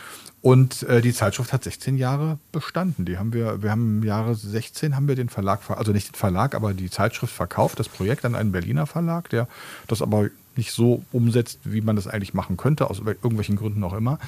Und 0.42 0.84
äh, 0.84 1.02
die 1.02 1.14
Zeitschrift 1.14 1.52
hat 1.52 1.64
16 1.64 1.98
Jahre 1.98 2.38
bestanden. 2.52 3.06
Die 3.06 3.18
haben 3.18 3.34
wir, 3.34 3.64
wir 3.64 3.72
haben 3.72 4.02
im 4.02 4.08
Jahre 4.08 4.36
16 4.36 4.96
haben 4.96 5.08
wir 5.08 5.16
den 5.16 5.30
Verlag, 5.30 5.62
also 5.70 5.92
nicht 5.92 6.10
den 6.10 6.16
Verlag, 6.16 6.54
aber 6.54 6.74
die 6.74 6.92
Zeitschrift 6.92 7.34
verkauft, 7.34 7.80
das 7.80 7.90
Projekt 7.90 8.24
an 8.24 8.36
einen 8.36 8.52
Berliner 8.52 8.86
Verlag, 8.86 9.30
der 9.30 9.48
das 9.88 10.02
aber 10.02 10.30
nicht 10.58 10.72
so 10.72 11.03
umsetzt, 11.12 11.60
wie 11.64 11.82
man 11.82 11.95
das 11.95 12.08
eigentlich 12.08 12.34
machen 12.34 12.58
könnte, 12.58 12.89
aus 12.89 12.99
irgendwelchen 12.99 13.55
Gründen 13.55 13.84
auch 13.84 13.93
immer. 13.93 14.20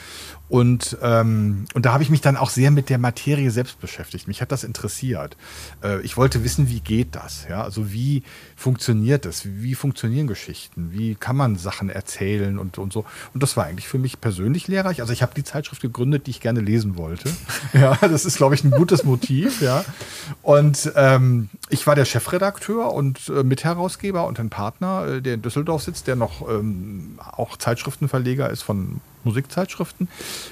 Und, 0.48 0.98
ähm, 1.02 1.66
und 1.74 1.86
da 1.86 1.94
habe 1.94 2.04
ich 2.04 2.10
mich 2.10 2.22
dann 2.22 2.38
auch 2.38 2.50
sehr 2.50 2.72
mit 2.72 2.90
der 2.90 2.98
Materie 2.98 3.52
selbst 3.52 3.80
beschäftigt. 3.80 4.28
Mich 4.28 4.42
hat 4.42 4.52
das 4.52 4.64
interessiert. 4.64 5.38
Äh, 5.84 6.02
ich 6.02 6.18
wollte 6.18 6.44
wissen, 6.44 6.70
wie 6.70 6.80
geht 6.80 7.16
das? 7.16 7.46
Ja? 7.50 7.64
Also 7.64 7.92
wie 7.92 8.24
funktioniert 8.56 9.26
das? 9.26 9.46
Wie 9.46 9.76
funktionieren 9.76 10.28
Geschichten? 10.28 10.92
Wie 10.92 11.16
kann 11.16 11.36
man 11.36 11.56
Sachen 11.56 11.90
erzählen 11.90 12.58
und, 12.58 12.78
und 12.78 12.94
so? 12.94 13.06
Und 13.34 13.44
das 13.44 13.58
war 13.58 13.66
eigentlich 13.66 13.88
für 13.88 14.00
mich 14.00 14.22
persönlich 14.22 14.68
lehrreich. 14.68 15.02
Also 15.02 15.14
ich 15.14 15.22
habe 15.22 15.34
die 15.36 15.44
Zeitschrift 15.44 15.82
gegründet, 15.82 16.28
die 16.28 16.32
ich 16.32 16.42
gerne 16.42 16.62
lesen 16.62 16.98
wollte. 16.98 17.30
ja, 17.74 17.96
das 18.02 18.26
ist, 18.26 18.38
glaube 18.38 18.56
ich, 18.56 18.64
ein 18.64 18.72
gutes 18.72 19.04
Motiv. 19.04 19.62
Ja. 19.62 19.86
Und 20.42 20.92
ähm, 20.96 21.50
ich 21.70 21.86
war 21.86 21.96
der 21.96 22.06
Chefredakteur 22.06 22.94
und 22.94 23.30
äh, 23.30 23.44
Mitherausgeber 23.44 24.26
und 24.28 24.40
ein 24.40 24.50
Partner, 24.50 25.08
äh, 25.08 25.22
der 25.22 25.36
in 25.36 25.42
Düsseldorf 25.42 25.84
sitzt, 25.84 26.08
der 26.08 26.16
noch 26.20 26.48
ähm, 26.48 27.18
auch 27.20 27.58
Zeitschriftenverleger 27.58 28.50
ist 28.50 28.62
von 28.62 29.02
Musikzeitschriften 29.24 30.08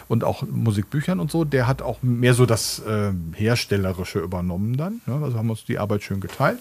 und 0.07 0.23
auch 0.23 0.43
Musikbüchern 0.43 1.19
und 1.19 1.31
so. 1.31 1.45
Der 1.45 1.67
hat 1.67 1.81
auch 1.81 2.01
mehr 2.01 2.33
so 2.33 2.45
das 2.45 2.79
äh, 2.79 3.11
Herstellerische 3.33 4.19
übernommen 4.19 4.77
dann. 4.77 5.01
Ja, 5.05 5.21
also 5.21 5.37
haben 5.37 5.47
wir 5.47 5.51
uns 5.51 5.65
die 5.65 5.77
Arbeit 5.79 6.03
schön 6.03 6.19
geteilt. 6.19 6.59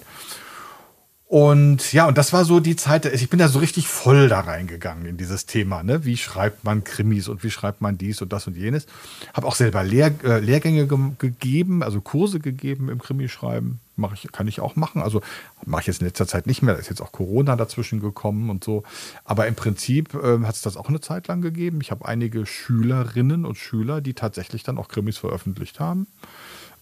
Und 1.28 1.92
ja, 1.92 2.07
und 2.07 2.16
das 2.18 2.32
war 2.32 2.44
so 2.44 2.61
die 2.61 2.76
Zeit, 2.76 3.04
ich 3.04 3.28
bin 3.28 3.40
da 3.40 3.48
so 3.48 3.59
richtig 3.59 3.88
voll 3.88 4.28
da 4.28 4.40
reingegangen 4.40 5.07
in 5.07 5.16
dieses 5.16 5.44
Thema. 5.44 5.82
Ne? 5.82 6.04
Wie 6.04 6.16
schreibt 6.16 6.62
man 6.62 6.84
Krimis 6.84 7.26
und 7.26 7.42
wie 7.42 7.50
schreibt 7.50 7.80
man 7.80 7.98
dies 7.98 8.22
und 8.22 8.32
das 8.32 8.46
und 8.46 8.57
jenes. 8.57 8.86
Habe 9.34 9.48
auch 9.48 9.57
selber 9.57 9.82
Lehr 9.82 10.12
äh, 10.22 10.38
Lehrgänge 10.38 10.86
ge 10.86 10.98
gegeben, 11.18 11.82
also 11.82 12.00
Kurse 12.00 12.38
gegeben 12.38 12.88
im 12.88 13.00
Krimischreiben. 13.00 13.80
Mach 13.97 14.12
ich, 14.12 14.30
kann 14.30 14.47
ich 14.47 14.61
auch 14.61 14.76
machen. 14.76 15.03
Also 15.03 15.22
mache 15.64 15.82
ich 15.82 15.86
jetzt 15.86 16.01
in 16.01 16.07
letzter 16.07 16.26
Zeit 16.26 16.47
nicht 16.47 16.62
mehr. 16.62 16.74
Da 16.74 16.80
ist 16.80 16.90
jetzt 16.90 17.01
auch 17.01 17.12
Corona 17.12 17.57
dazwischen 17.57 18.01
gekommen 18.01 18.51
und 18.51 18.62
so. 18.62 18.82
Aber 19.24 19.47
im 19.47 19.55
Prinzip 19.55 20.14
äh, 20.14 20.38
hat 20.44 20.55
es 20.55 20.62
das 20.62 20.76
auch 20.76 20.88
eine 20.88 21.01
Zeit 21.01 21.28
lang 21.28 21.40
gegeben. 21.40 21.80
Ich 21.80 21.90
habe 21.90 22.07
einige 22.07 22.47
Schülerinnen 22.47 23.44
und 23.47 23.57
Schüler, 23.57 24.01
die 24.01 24.14
tatsächlich 24.14 24.62
dann 24.62 24.78
auch 24.78 24.88
Krimis 24.88 25.16
veröffentlicht 25.18 25.80
haben. 25.80 26.07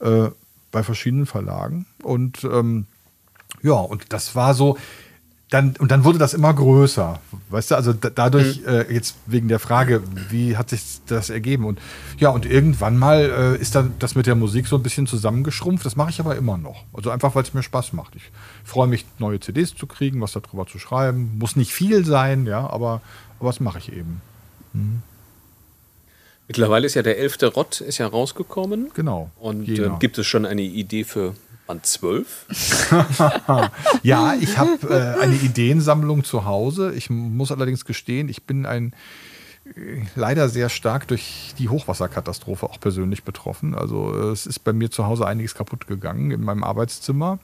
Äh, 0.00 0.30
bei 0.72 0.82
verschiedenen 0.82 1.26
Verlagen. 1.26 1.86
Und 2.02 2.42
ähm, 2.44 2.86
ja, 3.62 3.74
und 3.74 4.12
das 4.12 4.34
war 4.34 4.54
so, 4.54 4.76
dann, 5.50 5.76
und 5.78 5.90
dann 5.90 6.04
wurde 6.04 6.18
das 6.18 6.34
immer 6.34 6.52
größer. 6.52 7.20
Weißt 7.50 7.70
du, 7.70 7.74
also 7.76 7.92
dadurch, 7.92 8.60
mhm. 8.62 8.68
äh, 8.68 8.92
jetzt 8.92 9.16
wegen 9.26 9.48
der 9.48 9.58
Frage, 9.58 10.02
wie 10.30 10.56
hat 10.56 10.70
sich 10.70 10.82
das 11.06 11.30
ergeben? 11.30 11.64
Und 11.64 11.78
ja, 12.18 12.30
und 12.30 12.46
irgendwann 12.46 12.96
mal 12.96 13.54
äh, 13.56 13.60
ist 13.60 13.74
dann 13.74 13.94
das 13.98 14.14
mit 14.14 14.26
der 14.26 14.34
Musik 14.34 14.66
so 14.66 14.76
ein 14.76 14.82
bisschen 14.82 15.06
zusammengeschrumpft. 15.06 15.84
Das 15.84 15.96
mache 15.96 16.10
ich 16.10 16.18
aber 16.18 16.36
immer 16.36 16.56
noch. 16.56 16.84
Also 16.92 17.10
einfach, 17.10 17.34
weil 17.34 17.42
es 17.42 17.54
mir 17.54 17.62
Spaß 17.62 17.92
macht. 17.92 18.16
Ich 18.16 18.30
freue 18.64 18.88
mich, 18.88 19.04
neue 19.18 19.38
CDs 19.38 19.74
zu 19.74 19.86
kriegen, 19.86 20.20
was 20.20 20.32
darüber 20.32 20.66
zu 20.66 20.78
schreiben. 20.78 21.38
Muss 21.38 21.56
nicht 21.56 21.72
viel 21.72 22.04
sein, 22.04 22.46
ja, 22.46 22.68
aber, 22.68 23.00
aber 23.38 23.50
das 23.50 23.60
mache 23.60 23.78
ich 23.78 23.92
eben. 23.92 24.22
Mhm. 24.72 25.02
Mittlerweile 26.48 26.86
ist 26.86 26.94
ja 26.94 27.02
der 27.02 27.18
elfte 27.18 27.46
Rott 27.46 27.80
ist 27.80 27.98
ja 27.98 28.06
rausgekommen. 28.06 28.90
Genau. 28.94 29.30
Und 29.38 29.68
äh, 29.68 29.90
gibt 29.98 30.18
es 30.18 30.26
schon 30.26 30.44
eine 30.44 30.62
Idee 30.62 31.04
für 31.04 31.34
Band 31.66 31.86
12? 31.86 32.46
ja, 34.02 34.34
ich 34.34 34.58
habe 34.58 34.78
äh, 34.88 35.22
eine 35.22 35.34
Ideensammlung 35.36 36.24
zu 36.24 36.44
Hause. 36.44 36.92
Ich 36.94 37.08
muss 37.10 37.52
allerdings 37.52 37.84
gestehen, 37.84 38.28
ich 38.28 38.44
bin 38.44 38.66
ein 38.66 38.92
äh, 39.64 40.02
leider 40.14 40.48
sehr 40.48 40.68
stark 40.68 41.08
durch 41.08 41.54
die 41.58 41.68
Hochwasserkatastrophe 41.68 42.66
auch 42.66 42.78
persönlich 42.80 43.24
betroffen. 43.24 43.74
Also 43.74 44.14
äh, 44.14 44.32
es 44.32 44.46
ist 44.46 44.60
bei 44.60 44.72
mir 44.72 44.90
zu 44.90 45.06
Hause 45.06 45.26
einiges 45.26 45.54
kaputt 45.54 45.86
gegangen 45.86 46.30
in 46.30 46.42
meinem 46.42 46.64
Arbeitszimmer. 46.64 47.38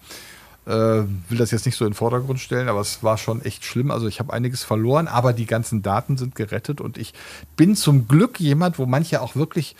Äh, 0.67 0.71
will 0.71 1.39
das 1.39 1.51
jetzt 1.51 1.65
nicht 1.65 1.77
so 1.77 1.87
in 1.87 1.93
den 1.93 1.97
Vordergrund 1.97 2.41
stellen, 2.41 2.69
aber 2.69 2.81
es 2.81 3.03
war 3.03 3.17
schon 3.17 3.43
echt 3.43 3.65
schlimm. 3.65 3.91
Also 3.91 4.07
ich 4.07 4.21
habe 4.21 4.35
einiges 4.35 4.63
verloren, 4.65 5.09
aber 5.09 5.33
die 5.33 5.47
ganzen 5.47 5.81
Daten 5.81 6.19
sind 6.19 6.35
gerettet 6.35 6.83
und 6.83 6.99
ich 6.99 7.15
bin 7.57 7.75
zum 7.75 8.07
Glück 8.07 8.39
jemand, 8.39 8.79
wo 8.79 8.85
manche 8.85 9.23
auch 9.23 9.35
wirklich 9.35 9.77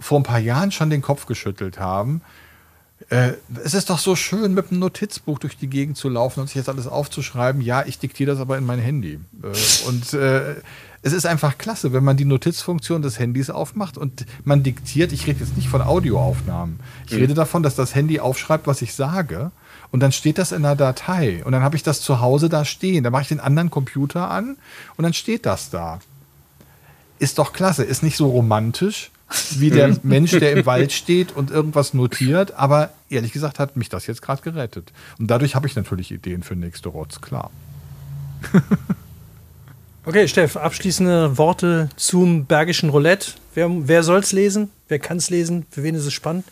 vor 0.00 0.18
ein 0.18 0.24
paar 0.24 0.40
Jahren 0.40 0.72
schon 0.72 0.90
den 0.90 1.02
Kopf 1.02 1.26
geschüttelt 1.26 1.78
haben 1.78 2.20
äh, 3.08 3.34
es 3.62 3.74
ist 3.74 3.90
doch 3.90 3.98
so 3.98 4.16
schön, 4.16 4.54
mit 4.54 4.70
einem 4.70 4.80
Notizbuch 4.80 5.38
durch 5.38 5.56
die 5.56 5.68
Gegend 5.68 5.96
zu 5.96 6.08
laufen 6.08 6.40
und 6.40 6.46
sich 6.48 6.56
jetzt 6.56 6.68
alles 6.68 6.88
aufzuschreiben. 6.88 7.60
Ja, 7.60 7.84
ich 7.86 7.98
diktiere 7.98 8.32
das 8.32 8.40
aber 8.40 8.58
in 8.58 8.66
mein 8.66 8.80
Handy. 8.80 9.20
Äh, 9.42 9.88
und 9.88 10.12
äh, 10.12 10.56
es 11.02 11.12
ist 11.12 11.24
einfach 11.24 11.56
klasse, 11.56 11.92
wenn 11.92 12.02
man 12.02 12.16
die 12.16 12.24
Notizfunktion 12.24 13.02
des 13.02 13.20
Handys 13.20 13.48
aufmacht 13.48 13.96
und 13.96 14.26
man 14.44 14.64
diktiert. 14.64 15.12
Ich 15.12 15.28
rede 15.28 15.38
jetzt 15.38 15.56
nicht 15.56 15.68
von 15.68 15.82
Audioaufnahmen. 15.82 16.80
Ich 17.06 17.12
mhm. 17.12 17.18
rede 17.18 17.34
davon, 17.34 17.62
dass 17.62 17.76
das 17.76 17.94
Handy 17.94 18.18
aufschreibt, 18.18 18.66
was 18.66 18.82
ich 18.82 18.92
sage. 18.92 19.52
Und 19.92 20.00
dann 20.00 20.10
steht 20.10 20.36
das 20.38 20.50
in 20.50 20.64
einer 20.64 20.74
Datei. 20.74 21.44
Und 21.44 21.52
dann 21.52 21.62
habe 21.62 21.76
ich 21.76 21.84
das 21.84 22.00
zu 22.00 22.20
Hause 22.20 22.48
da 22.48 22.64
stehen. 22.64 23.04
Dann 23.04 23.12
mache 23.12 23.22
ich 23.22 23.28
den 23.28 23.38
anderen 23.38 23.70
Computer 23.70 24.32
an 24.32 24.56
und 24.96 25.04
dann 25.04 25.12
steht 25.12 25.46
das 25.46 25.70
da. 25.70 26.00
Ist 27.20 27.38
doch 27.38 27.52
klasse. 27.52 27.84
Ist 27.84 28.02
nicht 28.02 28.16
so 28.16 28.28
romantisch, 28.28 29.12
wie 29.58 29.70
der 29.70 29.96
Mensch, 30.02 30.32
der 30.32 30.52
im 30.52 30.66
Wald 30.66 30.92
steht 30.92 31.32
und 31.32 31.50
irgendwas 31.50 31.94
notiert. 31.94 32.54
Aber 32.54 32.90
ehrlich 33.10 33.32
gesagt 33.32 33.58
hat 33.58 33.76
mich 33.76 33.88
das 33.88 34.06
jetzt 34.06 34.22
gerade 34.22 34.42
gerettet. 34.42 34.92
Und 35.18 35.28
dadurch 35.28 35.54
habe 35.54 35.66
ich 35.66 35.76
natürlich 35.76 36.10
Ideen 36.12 36.42
für 36.42 36.56
nächste 36.56 36.88
Rotz, 36.88 37.20
klar. 37.20 37.50
okay, 40.04 40.28
Steff, 40.28 40.56
abschließende 40.56 41.38
Worte 41.38 41.88
zum 41.96 42.46
Bergischen 42.46 42.90
Roulette. 42.90 43.32
Wer, 43.54 43.70
wer 43.88 44.02
soll 44.02 44.20
es 44.20 44.32
lesen? 44.32 44.70
Wer 44.88 44.98
kann 44.98 45.16
es 45.16 45.30
lesen? 45.30 45.66
Für 45.70 45.82
wen 45.82 45.94
ist 45.94 46.06
es 46.06 46.12
spannend? 46.12 46.44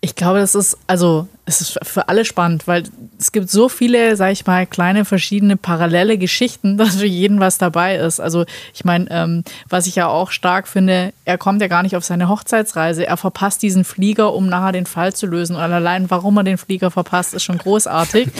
Ich 0.00 0.16
glaube, 0.16 0.38
das 0.38 0.54
ist, 0.54 0.78
also, 0.86 1.28
es 1.44 1.60
ist 1.60 1.78
für 1.82 2.08
alle 2.08 2.24
spannend, 2.24 2.66
weil 2.66 2.84
es 3.18 3.32
gibt 3.32 3.50
so 3.50 3.68
viele, 3.68 4.16
sag 4.16 4.32
ich 4.32 4.46
mal, 4.46 4.66
kleine 4.66 5.04
verschiedene 5.04 5.56
parallele 5.56 6.16
Geschichten, 6.16 6.76
dass 6.78 6.96
für 6.96 7.06
jeden 7.06 7.40
was 7.40 7.58
dabei 7.58 7.96
ist. 7.96 8.20
Also, 8.20 8.44
ich 8.72 8.84
meine, 8.84 9.06
ähm, 9.10 9.44
was 9.68 9.86
ich 9.86 9.96
ja 9.96 10.08
auch 10.08 10.30
stark 10.30 10.68
finde, 10.68 11.12
er 11.24 11.38
kommt 11.38 11.60
ja 11.60 11.68
gar 11.68 11.82
nicht 11.82 11.96
auf 11.96 12.04
seine 12.04 12.28
Hochzeitsreise. 12.28 13.06
Er 13.06 13.16
verpasst 13.16 13.62
diesen 13.62 13.84
Flieger, 13.84 14.32
um 14.32 14.48
nachher 14.48 14.72
den 14.72 14.86
Fall 14.86 15.12
zu 15.12 15.26
lösen. 15.26 15.56
Und 15.56 15.62
allein, 15.62 16.10
warum 16.10 16.36
er 16.38 16.44
den 16.44 16.58
Flieger 16.58 16.90
verpasst, 16.90 17.34
ist 17.34 17.42
schon 17.44 17.58
großartig. 17.58 18.28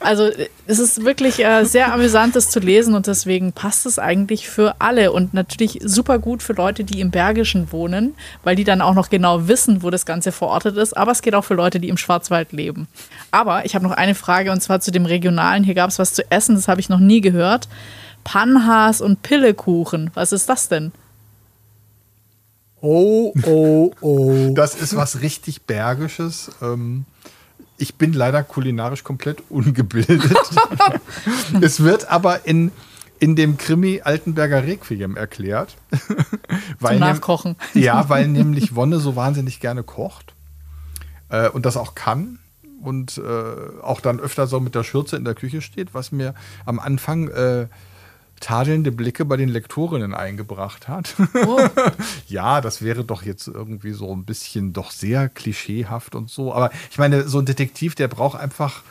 Also, 0.00 0.30
es 0.66 0.80
ist 0.80 1.04
wirklich 1.04 1.44
äh, 1.44 1.64
sehr 1.64 1.92
amüsant, 1.92 2.34
das 2.34 2.50
zu 2.50 2.58
lesen 2.58 2.94
und 2.94 3.06
deswegen 3.06 3.52
passt 3.52 3.86
es 3.86 4.00
eigentlich 4.00 4.48
für 4.48 4.74
alle 4.80 5.12
und 5.12 5.32
natürlich 5.32 5.78
super 5.84 6.18
gut 6.18 6.42
für 6.42 6.54
Leute, 6.54 6.82
die 6.82 7.00
im 7.00 7.12
Bergischen 7.12 7.70
wohnen, 7.70 8.14
weil 8.42 8.56
die 8.56 8.64
dann 8.64 8.80
auch 8.80 8.94
noch 8.94 9.10
genau 9.10 9.46
wissen, 9.46 9.84
wo 9.84 9.90
das 9.90 10.06
Ganze 10.06 10.32
verortet 10.32 10.76
ist 10.76 10.92
aber 11.02 11.12
es 11.12 11.22
geht 11.22 11.34
auch 11.34 11.44
für 11.44 11.54
Leute, 11.54 11.80
die 11.80 11.88
im 11.88 11.96
Schwarzwald 11.96 12.41
leben. 12.50 12.88
Aber 13.30 13.64
ich 13.64 13.76
habe 13.76 13.84
noch 13.84 13.92
eine 13.92 14.16
Frage 14.16 14.50
und 14.50 14.60
zwar 14.60 14.80
zu 14.80 14.90
dem 14.90 15.06
Regionalen. 15.06 15.62
Hier 15.62 15.74
gab 15.74 15.90
es 15.90 16.00
was 16.00 16.14
zu 16.14 16.28
essen, 16.32 16.56
das 16.56 16.66
habe 16.66 16.80
ich 16.80 16.88
noch 16.88 16.98
nie 16.98 17.20
gehört. 17.20 17.68
Panhas 18.24 19.00
und 19.00 19.22
Pillekuchen. 19.22 20.10
Was 20.14 20.32
ist 20.32 20.48
das 20.48 20.68
denn? 20.68 20.92
Oh, 22.80 23.32
oh, 23.44 23.92
oh. 24.00 24.50
Das 24.54 24.74
ist 24.74 24.96
was 24.96 25.20
richtig 25.20 25.62
Bergisches. 25.62 26.50
Ähm, 26.60 27.04
ich 27.78 27.94
bin 27.94 28.12
leider 28.12 28.42
kulinarisch 28.42 29.04
komplett 29.04 29.42
ungebildet. 29.48 30.36
es 31.60 31.80
wird 31.80 32.10
aber 32.10 32.46
in, 32.46 32.70
in 33.18 33.36
dem 33.36 33.56
Krimi 33.56 34.00
Altenberger 34.02 34.64
Requiem 34.64 35.16
erklärt. 35.16 35.76
weil 36.80 36.98
Zum 36.98 37.00
Nachkochen. 37.00 37.56
ja, 37.74 38.08
weil 38.08 38.28
nämlich 38.28 38.74
Wonne 38.74 38.98
so 38.98 39.16
wahnsinnig 39.16 39.60
gerne 39.60 39.82
kocht 39.82 40.34
äh, 41.32 41.48
und 41.48 41.66
das 41.66 41.76
auch 41.76 41.96
kann 41.96 42.38
und 42.80 43.18
äh, 43.18 43.82
auch 43.82 44.00
dann 44.00 44.20
öfter 44.20 44.46
so 44.46 44.60
mit 44.60 44.74
der 44.74 44.84
Schürze 44.84 45.16
in 45.16 45.24
der 45.24 45.34
Küche 45.34 45.62
steht, 45.62 45.94
was 45.94 46.12
mir 46.12 46.34
am 46.64 46.78
Anfang 46.78 47.28
äh, 47.28 47.66
tadelnde 48.40 48.90
Blicke 48.90 49.24
bei 49.24 49.36
den 49.36 49.48
Lektorinnen 49.48 50.14
eingebracht 50.14 50.88
hat. 50.88 51.14
Oh. 51.46 51.60
ja, 52.26 52.60
das 52.60 52.82
wäre 52.82 53.04
doch 53.04 53.22
jetzt 53.22 53.46
irgendwie 53.46 53.92
so 53.92 54.12
ein 54.14 54.24
bisschen 54.24 54.72
doch 54.72 54.90
sehr 54.90 55.28
klischeehaft 55.28 56.14
und 56.14 56.28
so. 56.28 56.52
Aber 56.52 56.70
ich 56.90 56.98
meine, 56.98 57.28
so 57.28 57.38
ein 57.38 57.46
Detektiv, 57.46 57.94
der 57.94 58.08
braucht 58.08 58.38
einfach 58.38 58.82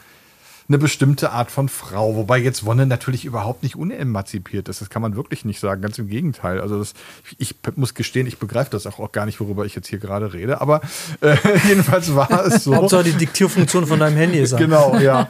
eine 0.71 0.77
bestimmte 0.77 1.31
Art 1.31 1.51
von 1.51 1.67
Frau. 1.67 2.15
Wobei 2.15 2.37
jetzt 2.37 2.65
Wonne 2.65 2.85
natürlich 2.85 3.25
überhaupt 3.25 3.61
nicht 3.61 3.75
unemanzipiert 3.75 4.69
ist. 4.69 4.79
Das 4.79 4.89
kann 4.89 5.01
man 5.01 5.17
wirklich 5.17 5.43
nicht 5.43 5.59
sagen. 5.59 5.81
Ganz 5.81 5.99
im 5.99 6.07
Gegenteil. 6.07 6.61
Also 6.61 6.79
das, 6.79 6.93
ich 7.37 7.55
muss 7.75 7.93
gestehen, 7.93 8.25
ich 8.25 8.37
begreife 8.37 8.71
das 8.71 8.87
auch, 8.87 9.11
gar 9.11 9.25
nicht, 9.25 9.41
worüber 9.41 9.65
ich 9.65 9.75
jetzt 9.75 9.89
hier 9.89 9.99
gerade 9.99 10.31
rede. 10.31 10.61
Aber 10.61 10.79
äh, 11.19 11.35
jedenfalls 11.67 12.15
war 12.15 12.45
es 12.45 12.63
so. 12.63 12.73
Hauptsache 12.73 13.03
die 13.03 13.11
Diktierfunktion 13.13 13.85
von 13.85 13.99
deinem 13.99 14.15
Handy 14.15 14.39
ist 14.39 14.55
Genau, 14.55 14.97
ja. 14.97 15.27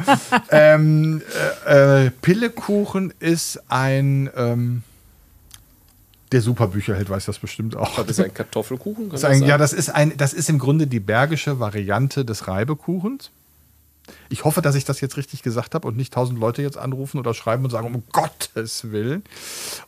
ähm, 0.51 1.23
äh, 1.67 2.05
äh, 2.05 2.11
Pillekuchen 2.21 3.11
ist 3.19 3.63
ein 3.67 4.29
ähm, 4.35 4.83
der 6.31 6.41
Superbücherheld 6.41 7.09
weiß 7.09 7.25
das 7.25 7.39
bestimmt 7.39 7.75
auch. 7.75 7.95
Das 7.95 8.07
ist 8.07 8.19
ein 8.21 8.33
Kartoffelkuchen? 8.33 9.09
Das 9.09 9.25
ein, 9.25 9.43
ja, 9.43 9.57
das 9.57 9.73
ist, 9.73 9.89
ein, 9.89 10.15
das 10.15 10.33
ist 10.33 10.49
im 10.49 10.59
Grunde 10.59 10.87
die 10.87 11.01
bergische 11.01 11.59
Variante 11.59 12.23
des 12.23 12.47
Reibekuchens. 12.47 13.31
Ich 14.29 14.43
hoffe, 14.43 14.61
dass 14.61 14.75
ich 14.75 14.85
das 14.85 15.01
jetzt 15.01 15.17
richtig 15.17 15.43
gesagt 15.43 15.75
habe 15.75 15.87
und 15.87 15.97
nicht 15.97 16.13
tausend 16.13 16.39
Leute 16.39 16.61
jetzt 16.61 16.77
anrufen 16.77 17.19
oder 17.19 17.33
schreiben 17.33 17.63
und 17.63 17.69
sagen, 17.69 17.93
um 17.93 18.03
Gottes 18.11 18.91
Willen. 18.91 19.23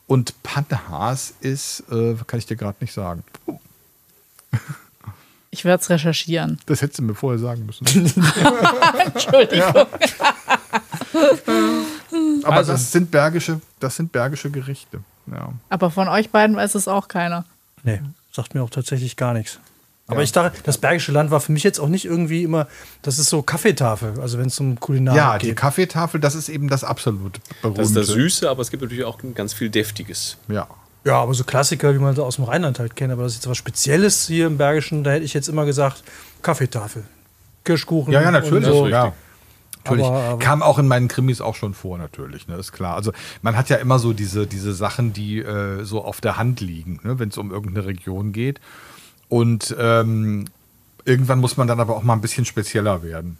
Und 0.06 0.34
Panhas 0.42 1.34
ist, 1.40 1.84
äh, 1.90 2.14
kann 2.26 2.38
ich 2.38 2.46
dir 2.46 2.56
gerade 2.56 2.76
nicht 2.80 2.92
sagen. 2.92 3.24
Ich 5.50 5.64
werde 5.64 5.82
es 5.82 5.90
recherchieren. 5.90 6.58
Das 6.66 6.82
hättest 6.82 6.98
du 6.98 7.04
mir 7.04 7.14
vorher 7.14 7.38
sagen 7.38 7.64
müssen. 7.64 7.86
Entschuldigung. 9.06 9.86
aber 12.42 12.56
also, 12.56 12.72
das 12.72 12.90
sind 12.90 13.10
bergische, 13.10 13.60
das 13.78 13.96
sind 13.96 14.10
bergische 14.10 14.50
Gerichte. 14.50 15.00
Ja. 15.30 15.52
Aber 15.68 15.90
von 15.90 16.08
euch 16.08 16.30
beiden 16.30 16.56
weiß 16.56 16.74
es 16.74 16.88
auch 16.88 17.08
keiner. 17.08 17.44
Nee, 17.82 18.00
sagt 18.32 18.54
mir 18.54 18.62
auch 18.62 18.70
tatsächlich 18.70 19.16
gar 19.16 19.32
nichts. 19.32 19.60
Aber 20.06 20.18
ja. 20.18 20.24
ich 20.24 20.32
dachte, 20.32 20.58
das 20.64 20.76
Bergische 20.78 21.12
Land 21.12 21.30
war 21.30 21.40
für 21.40 21.52
mich 21.52 21.62
jetzt 21.62 21.78
auch 21.80 21.88
nicht 21.88 22.04
irgendwie 22.04 22.42
immer, 22.42 22.68
das 23.00 23.18
ist 23.18 23.30
so 23.30 23.42
Kaffeetafel, 23.42 24.20
also 24.20 24.38
wenn 24.38 24.48
es 24.48 24.60
um 24.60 24.78
Kulinarik 24.78 25.16
ja, 25.16 25.32
geht. 25.38 25.42
Ja, 25.42 25.48
die 25.48 25.54
Kaffeetafel, 25.54 26.20
das 26.20 26.34
ist 26.34 26.50
eben 26.50 26.68
das 26.68 26.84
absolut 26.84 27.40
berühmte. 27.62 27.80
Das 27.80 27.88
ist 27.88 27.96
das 27.96 28.06
Süße, 28.08 28.50
aber 28.50 28.60
es 28.60 28.70
gibt 28.70 28.82
natürlich 28.82 29.04
auch 29.04 29.18
ganz 29.34 29.54
viel 29.54 29.70
Deftiges. 29.70 30.36
Ja. 30.48 30.68
Ja, 31.06 31.20
aber 31.20 31.34
so 31.34 31.44
Klassiker, 31.44 31.94
wie 31.94 31.98
man 31.98 32.14
so 32.14 32.24
aus 32.24 32.36
dem 32.36 32.44
Rheinland 32.44 32.78
halt 32.78 32.96
kennt, 32.96 33.12
aber 33.12 33.24
das 33.24 33.32
ist 33.32 33.38
jetzt 33.38 33.50
was 33.50 33.58
Spezielles 33.58 34.26
hier 34.26 34.46
im 34.46 34.56
Bergischen, 34.56 35.04
da 35.04 35.10
hätte 35.10 35.24
ich 35.24 35.34
jetzt 35.34 35.48
immer 35.48 35.66
gesagt, 35.66 36.02
Kaffeetafel. 36.42 37.04
Kirschkuchen. 37.64 38.12
Ja, 38.12 38.22
ja, 38.22 38.30
natürlich. 38.30 38.66
So. 38.66 38.88
Ja. 38.88 39.12
Natürlich. 39.84 40.06
Aber, 40.06 40.18
aber 40.18 40.38
Kam 40.38 40.62
auch 40.62 40.78
in 40.78 40.88
meinen 40.88 41.08
Krimis 41.08 41.40
auch 41.40 41.54
schon 41.54 41.74
vor, 41.74 41.98
natürlich, 41.98 42.48
ne, 42.48 42.56
ist 42.56 42.72
klar. 42.72 42.94
Also 42.94 43.12
man 43.42 43.56
hat 43.56 43.68
ja 43.68 43.76
immer 43.76 43.98
so 43.98 44.14
diese, 44.14 44.46
diese 44.46 44.72
Sachen, 44.72 45.12
die 45.12 45.40
äh, 45.40 45.84
so 45.84 46.02
auf 46.02 46.20
der 46.20 46.38
Hand 46.38 46.60
liegen, 46.60 47.00
ne, 47.02 47.18
wenn 47.18 47.28
es 47.28 47.36
um 47.36 47.50
irgendeine 47.50 47.86
Region 47.86 48.32
geht. 48.32 48.60
Und 49.28 49.74
ähm, 49.78 50.46
irgendwann 51.04 51.40
muss 51.40 51.56
man 51.56 51.66
dann 51.66 51.80
aber 51.80 51.96
auch 51.96 52.02
mal 52.02 52.14
ein 52.14 52.20
bisschen 52.20 52.44
spezieller 52.44 53.02
werden. 53.02 53.38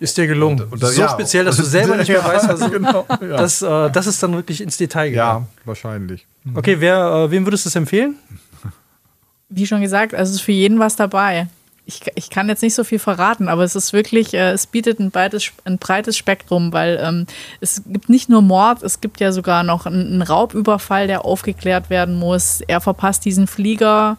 Ist 0.00 0.16
dir 0.16 0.26
gelungen. 0.26 0.62
Und, 0.62 0.72
und 0.72 0.80
so 0.84 1.00
ja, 1.00 1.08
speziell, 1.08 1.44
dass 1.44 1.56
du 1.56 1.62
selber 1.64 1.96
nicht 1.96 2.08
mehr 2.08 2.24
weißt, 2.24 2.48
was 2.48 2.70
genau, 2.70 3.06
ja. 3.08 3.36
das, 3.36 3.62
äh, 3.62 3.90
das 3.90 4.06
ist 4.06 4.22
dann 4.22 4.34
wirklich 4.34 4.60
ins 4.60 4.76
Detail 4.76 5.10
gegangen. 5.10 5.46
Ja, 5.50 5.64
wahrscheinlich. 5.64 6.26
Okay, 6.54 6.76
wer, 6.80 7.26
äh, 7.26 7.30
wem 7.30 7.46
würdest 7.46 7.64
du 7.64 7.68
es 7.68 7.76
empfehlen? 7.76 8.16
Wie 9.48 9.66
schon 9.66 9.80
gesagt, 9.80 10.14
also 10.14 10.34
ist 10.34 10.40
für 10.40 10.52
jeden 10.52 10.78
was 10.78 10.96
dabei 10.96 11.48
ich, 11.84 12.00
ich 12.14 12.30
kann 12.30 12.48
jetzt 12.48 12.62
nicht 12.62 12.74
so 12.74 12.84
viel 12.84 12.98
verraten, 12.98 13.48
aber 13.48 13.64
es 13.64 13.74
ist 13.74 13.92
wirklich, 13.92 14.34
äh, 14.34 14.52
es 14.52 14.66
bietet 14.66 15.00
ein 15.00 15.10
breites, 15.10 15.50
ein 15.64 15.78
breites 15.78 16.16
Spektrum, 16.16 16.72
weil 16.72 17.00
ähm, 17.02 17.26
es 17.60 17.82
gibt 17.86 18.08
nicht 18.08 18.28
nur 18.28 18.42
Mord, 18.42 18.82
es 18.82 19.00
gibt 19.00 19.20
ja 19.20 19.32
sogar 19.32 19.64
noch 19.64 19.86
einen, 19.86 20.06
einen 20.06 20.22
Raubüberfall, 20.22 21.06
der 21.06 21.24
aufgeklärt 21.24 21.90
werden 21.90 22.18
muss. 22.18 22.60
Er 22.60 22.80
verpasst 22.80 23.24
diesen 23.24 23.46
Flieger 23.46 24.16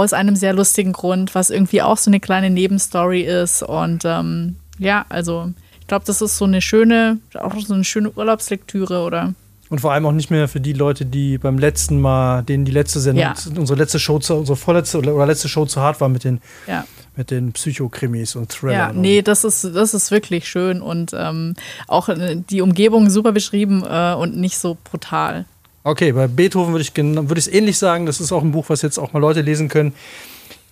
aus 0.00 0.12
einem 0.12 0.36
sehr 0.36 0.52
lustigen 0.52 0.92
Grund, 0.92 1.34
was 1.34 1.50
irgendwie 1.50 1.82
auch 1.82 1.98
so 1.98 2.10
eine 2.10 2.20
kleine 2.20 2.50
Nebenstory 2.50 3.22
ist. 3.22 3.62
Und 3.62 4.04
ähm, 4.04 4.56
ja, 4.78 5.04
also 5.08 5.52
ich 5.80 5.86
glaube, 5.86 6.04
das 6.06 6.22
ist 6.22 6.38
so 6.38 6.44
eine 6.44 6.60
schöne, 6.60 7.18
auch 7.34 7.58
so 7.58 7.74
eine 7.74 7.84
schöne 7.84 8.10
Urlaubslektüre 8.10 9.02
oder 9.02 9.34
und 9.70 9.80
vor 9.80 9.92
allem 9.92 10.04
auch 10.04 10.12
nicht 10.12 10.32
mehr 10.32 10.48
für 10.48 10.60
die 10.60 10.72
Leute, 10.72 11.06
die 11.06 11.38
beim 11.38 11.56
letzten 11.56 12.00
Mal, 12.00 12.42
denen 12.42 12.64
die 12.64 12.72
letzte 12.72 12.98
Sendung, 12.98 13.22
ja. 13.22 13.34
unsere 13.56 13.78
letzte 13.78 14.00
Show, 14.00 14.18
zu, 14.18 14.34
unsere 14.34 14.56
vorletzte 14.56 14.98
oder 14.98 15.26
letzte 15.26 15.48
Show 15.48 15.64
zu 15.64 15.80
hart 15.80 16.00
war 16.00 16.08
mit 16.08 16.24
den, 16.24 16.40
ja. 16.66 16.84
mit 17.14 17.30
den 17.30 17.52
Psychokrimis 17.52 18.34
und 18.34 18.50
Thrillern. 18.50 18.74
Ja, 18.74 18.92
nee, 18.92 19.22
das 19.22 19.44
ist, 19.44 19.62
das 19.62 19.94
ist 19.94 20.10
wirklich 20.10 20.48
schön 20.48 20.82
und 20.82 21.12
ähm, 21.16 21.54
auch 21.86 22.08
äh, 22.08 22.34
die 22.50 22.62
Umgebung 22.62 23.10
super 23.10 23.30
beschrieben 23.30 23.84
äh, 23.88 24.14
und 24.14 24.36
nicht 24.36 24.58
so 24.58 24.76
brutal. 24.82 25.44
Okay, 25.82 26.12
bei 26.12 26.26
Beethoven 26.26 26.72
würde 26.72 26.82
ich 26.82 26.94
würde 26.96 27.38
ich 27.38 27.46
es 27.46 27.52
ähnlich 27.52 27.78
sagen. 27.78 28.06
Das 28.06 28.20
ist 28.20 28.32
auch 28.32 28.42
ein 28.42 28.52
Buch, 28.52 28.66
was 28.68 28.82
jetzt 28.82 28.98
auch 28.98 29.12
mal 29.12 29.18
Leute 29.18 29.40
lesen 29.40 29.68
können. 29.68 29.94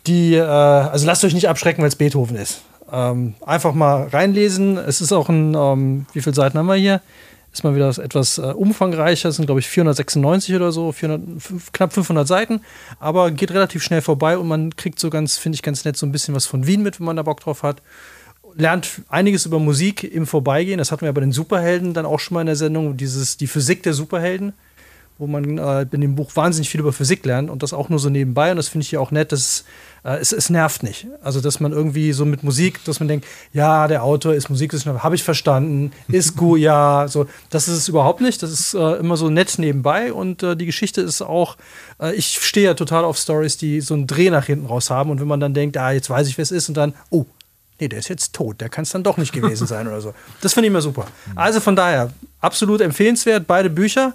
Die, 0.07 0.35
äh, 0.35 0.43
also 0.43 1.07
lasst 1.07 1.25
euch 1.25 1.35
nicht 1.35 1.49
abschrecken, 1.49 1.83
weil 1.83 1.89
es 1.89 1.97
Beethoven 1.97 2.37
ist. 2.37 2.63
Ähm, 2.93 3.35
einfach 3.45 3.75
mal 3.75 4.09
reinlesen. 4.09 4.77
Es 4.77 5.01
ist 5.01 5.13
auch 5.13 5.29
ein, 5.29 5.55
ähm, 5.55 6.07
wie 6.13 6.21
viele 6.21 6.35
Seiten 6.35 6.59
haben 6.59 6.67
wir 6.67 6.75
hier? 6.75 7.01
ist 7.59 7.65
mal 7.65 7.75
wieder 7.75 7.89
etwas 7.89 8.39
äh, 8.39 8.43
umfangreicher, 8.43 9.29
das 9.29 9.37
sind 9.37 9.47
glaube 9.47 9.61
ich 9.61 9.69
496 9.69 10.55
oder 10.55 10.71
so, 10.71 10.93
400, 10.93 11.73
knapp 11.73 11.93
500 11.93 12.27
Seiten, 12.27 12.61
aber 13.01 13.31
geht 13.31 13.51
relativ 13.51 13.83
schnell 13.83 14.03
vorbei 14.03 14.39
und 14.39 14.49
man 14.49 14.77
kriegt 14.77 15.01
so 15.01 15.11
ganz, 15.11 15.39
finde 15.39 15.57
ich 15.57 15.63
ganz 15.63 15.85
nett, 15.85 15.97
so 15.97 16.07
ein 16.07 16.13
bisschen 16.13 16.35
was 16.35 16.47
von 16.47 16.67
Wien 16.67 16.83
mit, 16.83 17.01
wenn 17.01 17.07
man 17.07 17.17
da 17.17 17.23
Bock 17.23 17.41
drauf 17.41 17.63
hat. 17.63 17.83
Lernt 18.55 19.03
einiges 19.09 19.47
über 19.47 19.59
Musik 19.59 20.05
im 20.05 20.27
Vorbeigehen, 20.27 20.79
das 20.79 20.93
hatten 20.93 21.05
wir 21.05 21.13
bei 21.13 21.21
den 21.21 21.33
Superhelden 21.33 21.95
dann 21.95 22.07
auch 22.07 22.21
schon 22.21 22.35
mal 22.35 22.43
in 22.43 22.47
der 22.47 22.57
Sendung, 22.57 22.97
dieses, 22.97 23.37
die 23.37 23.47
Physik 23.47 23.83
der 23.83 23.95
Superhelden 23.95 24.53
wo 25.19 25.27
man 25.27 25.59
äh, 25.59 25.87
in 25.91 26.01
dem 26.01 26.15
Buch 26.15 26.31
wahnsinnig 26.37 26.71
viel 26.71 26.81
über 26.81 26.93
Physik 26.93 27.25
lernt 27.27 27.51
und 27.51 27.63
das 27.63 27.73
auch 27.73 27.89
nur 27.89 27.99
so 27.99 28.09
nebenbei. 28.09 28.53
Und 28.53 28.57
das 28.57 28.69
finde 28.69 28.85
ich 28.85 28.93
ja 28.93 29.01
auch 29.01 29.11
nett, 29.11 29.33
dass 29.33 29.65
äh, 30.05 30.19
es, 30.19 30.31
es 30.33 30.49
nervt 30.49 30.85
nicht. 30.85 31.09
Also, 31.23 31.41
dass 31.41 31.59
man 31.59 31.73
irgendwie 31.73 32.13
so 32.13 32.25
mit 32.25 32.45
Musik, 32.45 32.85
dass 32.85 33.01
man 33.01 33.09
denkt, 33.09 33.27
ja, 33.53 33.89
der 33.89 34.05
Autor 34.05 34.35
ist 34.35 34.49
Musikwissenschaftler, 34.49 35.03
habe 35.03 35.17
ich 35.17 35.25
verstanden, 35.25 35.93
ist 36.09 36.37
gut, 36.37 36.61
ja, 36.61 37.07
so. 37.09 37.27
Das 37.51 37.67
ist 37.67 37.77
es 37.77 37.89
überhaupt 37.89 38.21
nicht. 38.21 38.43
Das 38.43 38.53
ist 38.53 38.75
äh, 38.75 38.95
immer 38.95 39.17
so 39.17 39.29
nett 39.29 39.59
nebenbei 39.59 40.13
und 40.13 40.43
äh, 40.45 40.57
die 40.57 40.67
Geschichte 40.67 41.01
ist 41.01 41.21
auch, 41.21 41.57
äh, 42.01 42.15
ich 42.15 42.39
stehe 42.41 42.67
ja 42.67 42.75
total 42.75 43.05
auf 43.05 43.19
Stories, 43.19 43.57
die 43.57 43.81
so 43.81 43.95
einen 43.95 44.07
Dreh 44.07 44.31
nach 44.31 44.47
hinten 44.47 44.67
raus 44.67 44.89
haben 44.91 45.11
und 45.11 45.21
wenn 45.21 45.29
man 45.29 45.41
dann 45.41 45.53
denkt, 45.53 45.77
ah, 45.77 45.91
jetzt 45.91 46.11
weiß 46.11 46.29
ich, 46.29 46.39
wer 46.39 46.45
es 46.45 46.53
ist 46.53 46.69
und 46.69 46.77
dann, 46.77 46.95
oh, 47.11 47.27
nee, 47.81 47.89
der 47.89 47.99
ist 47.99 48.09
jetzt 48.09 48.35
tot, 48.35 48.61
der 48.61 48.69
kann 48.69 48.83
es 48.83 48.91
dann 48.91 49.03
doch 49.03 49.17
nicht 49.17 49.33
gewesen 49.33 49.67
sein 49.67 49.89
oder 49.89 50.01
so. 50.01 50.15
Das 50.41 50.55
finde 50.55 50.67
ich 50.67 50.71
immer 50.71 50.81
super. 50.81 51.07
Also 51.35 51.59
von 51.59 51.75
daher, 51.75 52.13
absolut 52.41 52.81
empfehlenswert, 52.81 53.47
beide 53.47 53.71
Bücher. 53.71 54.15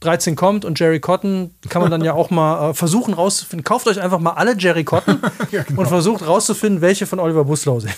13 0.00 0.36
kommt 0.36 0.64
und 0.64 0.78
Jerry 0.78 1.00
Cotton 1.00 1.54
kann 1.68 1.82
man 1.82 1.90
dann 1.90 2.04
ja 2.04 2.12
auch 2.12 2.30
mal 2.30 2.70
äh, 2.70 2.74
versuchen 2.74 3.14
rauszufinden. 3.14 3.64
Kauft 3.64 3.88
euch 3.88 4.00
einfach 4.00 4.20
mal 4.20 4.32
alle 4.32 4.56
Jerry 4.56 4.84
Cotton 4.84 5.20
ja, 5.50 5.64
genau. 5.64 5.80
und 5.80 5.88
versucht 5.88 6.24
rauszufinden, 6.24 6.80
welche 6.80 7.06
von 7.06 7.18
Oliver 7.18 7.44
Buslau 7.44 7.80
sind. 7.80 7.96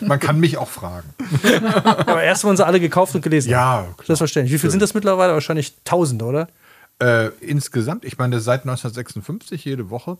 man 0.00 0.18
kann 0.18 0.40
mich 0.40 0.56
auch 0.56 0.68
fragen. 0.68 1.08
Aber 2.06 2.22
erst 2.22 2.44
wurden 2.44 2.56
sie 2.56 2.64
alle 2.64 2.80
gekauft 2.80 3.14
und 3.14 3.20
gelesen. 3.20 3.50
Ja, 3.50 3.82
klar. 3.96 4.06
Selbstverständlich. 4.06 4.54
Wie 4.54 4.58
viel 4.58 4.70
sind 4.70 4.80
das 4.80 4.94
mittlerweile? 4.94 5.34
Wahrscheinlich 5.34 5.74
Tausende, 5.84 6.24
oder? 6.24 6.48
Äh, 6.98 7.28
insgesamt, 7.40 8.04
ich 8.04 8.16
meine, 8.16 8.40
seit 8.40 8.62
1956 8.62 9.66
jede 9.66 9.90
Woche 9.90 10.16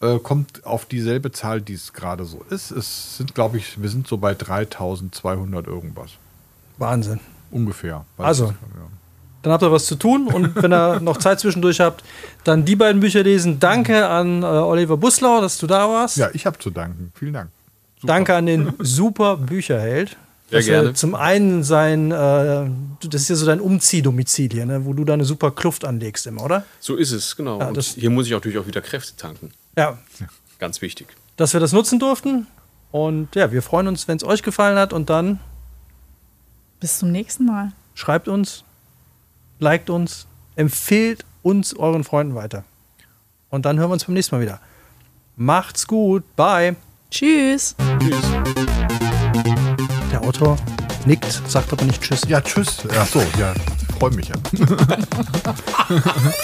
äh, 0.00 0.18
kommt 0.18 0.66
auf 0.66 0.84
dieselbe 0.84 1.32
Zahl, 1.32 1.62
die 1.62 1.74
es 1.74 1.94
gerade 1.94 2.26
so 2.26 2.44
ist. 2.50 2.70
Es 2.70 3.16
sind, 3.16 3.34
glaube 3.34 3.56
ich, 3.56 3.80
wir 3.80 3.88
sind 3.88 4.06
so 4.06 4.18
bei 4.18 4.34
3200 4.34 5.66
irgendwas. 5.66 6.10
Wahnsinn. 6.76 7.20
Ungefähr. 7.50 8.04
Also, 8.18 8.46
ja 8.46 8.99
dann 9.42 9.52
habt 9.52 9.62
ihr 9.62 9.72
was 9.72 9.86
zu 9.86 9.96
tun 9.96 10.26
und 10.26 10.54
wenn 10.62 10.72
ihr 10.72 11.00
noch 11.00 11.16
Zeit 11.16 11.40
zwischendurch 11.40 11.80
habt, 11.80 12.04
dann 12.44 12.64
die 12.64 12.76
beiden 12.76 13.00
Bücher 13.00 13.22
lesen. 13.22 13.58
Danke 13.58 14.06
an 14.06 14.42
äh, 14.42 14.46
Oliver 14.46 14.96
Buslau, 14.96 15.40
dass 15.40 15.58
du 15.58 15.66
da 15.66 15.88
warst. 15.88 16.16
Ja, 16.16 16.28
ich 16.32 16.46
habe 16.46 16.58
zu 16.58 16.70
danken. 16.70 17.12
Vielen 17.14 17.32
Dank. 17.32 17.50
Super. 18.00 18.12
Danke 18.12 18.34
an 18.34 18.46
den 18.46 18.72
super 18.78 19.36
Bücherheld. 19.36 20.16
Sehr 20.50 20.62
gerne. 20.62 20.94
Zum 20.94 21.14
einen 21.14 21.62
sein, 21.62 22.10
äh, 22.10 22.66
das 23.08 23.22
ist 23.22 23.28
ja 23.28 23.36
so 23.36 23.46
dein 23.46 23.60
Umziehdomizil 23.60 24.50
hier, 24.50 24.66
ne, 24.66 24.84
wo 24.84 24.92
du 24.92 25.04
deine 25.04 25.24
super 25.24 25.52
Kluft 25.52 25.84
anlegst 25.84 26.26
immer, 26.26 26.42
oder? 26.42 26.64
So 26.80 26.96
ist 26.96 27.12
es, 27.12 27.36
genau. 27.36 27.60
Ja, 27.60 27.68
und 27.68 27.80
hier 27.80 28.10
muss 28.10 28.26
ich 28.26 28.32
natürlich 28.32 28.58
auch 28.58 28.66
wieder 28.66 28.80
Kräfte 28.80 29.16
tanken. 29.16 29.52
Ja. 29.76 29.98
Ganz 30.58 30.82
wichtig. 30.82 31.08
Dass 31.36 31.52
wir 31.52 31.60
das 31.60 31.72
nutzen 31.72 31.98
durften. 31.98 32.46
Und 32.90 33.34
ja, 33.36 33.52
wir 33.52 33.62
freuen 33.62 33.86
uns, 33.86 34.08
wenn 34.08 34.16
es 34.16 34.24
euch 34.24 34.42
gefallen 34.42 34.76
hat. 34.78 34.92
Und 34.92 35.08
dann. 35.08 35.38
Bis 36.80 36.98
zum 36.98 37.12
nächsten 37.12 37.46
Mal. 37.46 37.72
Schreibt 37.94 38.26
uns, 38.26 38.64
liked 39.60 39.90
uns, 39.90 40.26
empfehlt 40.56 41.24
uns 41.42 41.74
euren 41.74 42.04
Freunden 42.04 42.34
weiter. 42.34 42.64
Und 43.50 43.64
dann 43.66 43.78
hören 43.78 43.90
wir 43.90 43.94
uns 43.94 44.04
beim 44.04 44.14
nächsten 44.14 44.34
Mal 44.36 44.42
wieder. 44.42 44.60
Macht's 45.36 45.86
gut. 45.86 46.24
Bye. 46.36 46.76
Tschüss. 47.10 47.74
Tschüss. 47.98 48.24
Der 50.12 50.22
Autor 50.22 50.56
nickt, 51.06 51.42
sagt 51.46 51.72
aber 51.72 51.84
nicht 51.84 52.02
Tschüss. 52.02 52.22
Ja, 52.28 52.40
Tschüss. 52.40 52.78
Ach 52.96 53.06
so, 53.06 53.20
ja, 53.38 53.54
freue 53.98 54.10
mich 54.12 54.28
ja. 54.28 54.36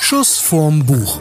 Schuss 0.00 0.38
vorm 0.38 0.84
Buch. 0.84 1.20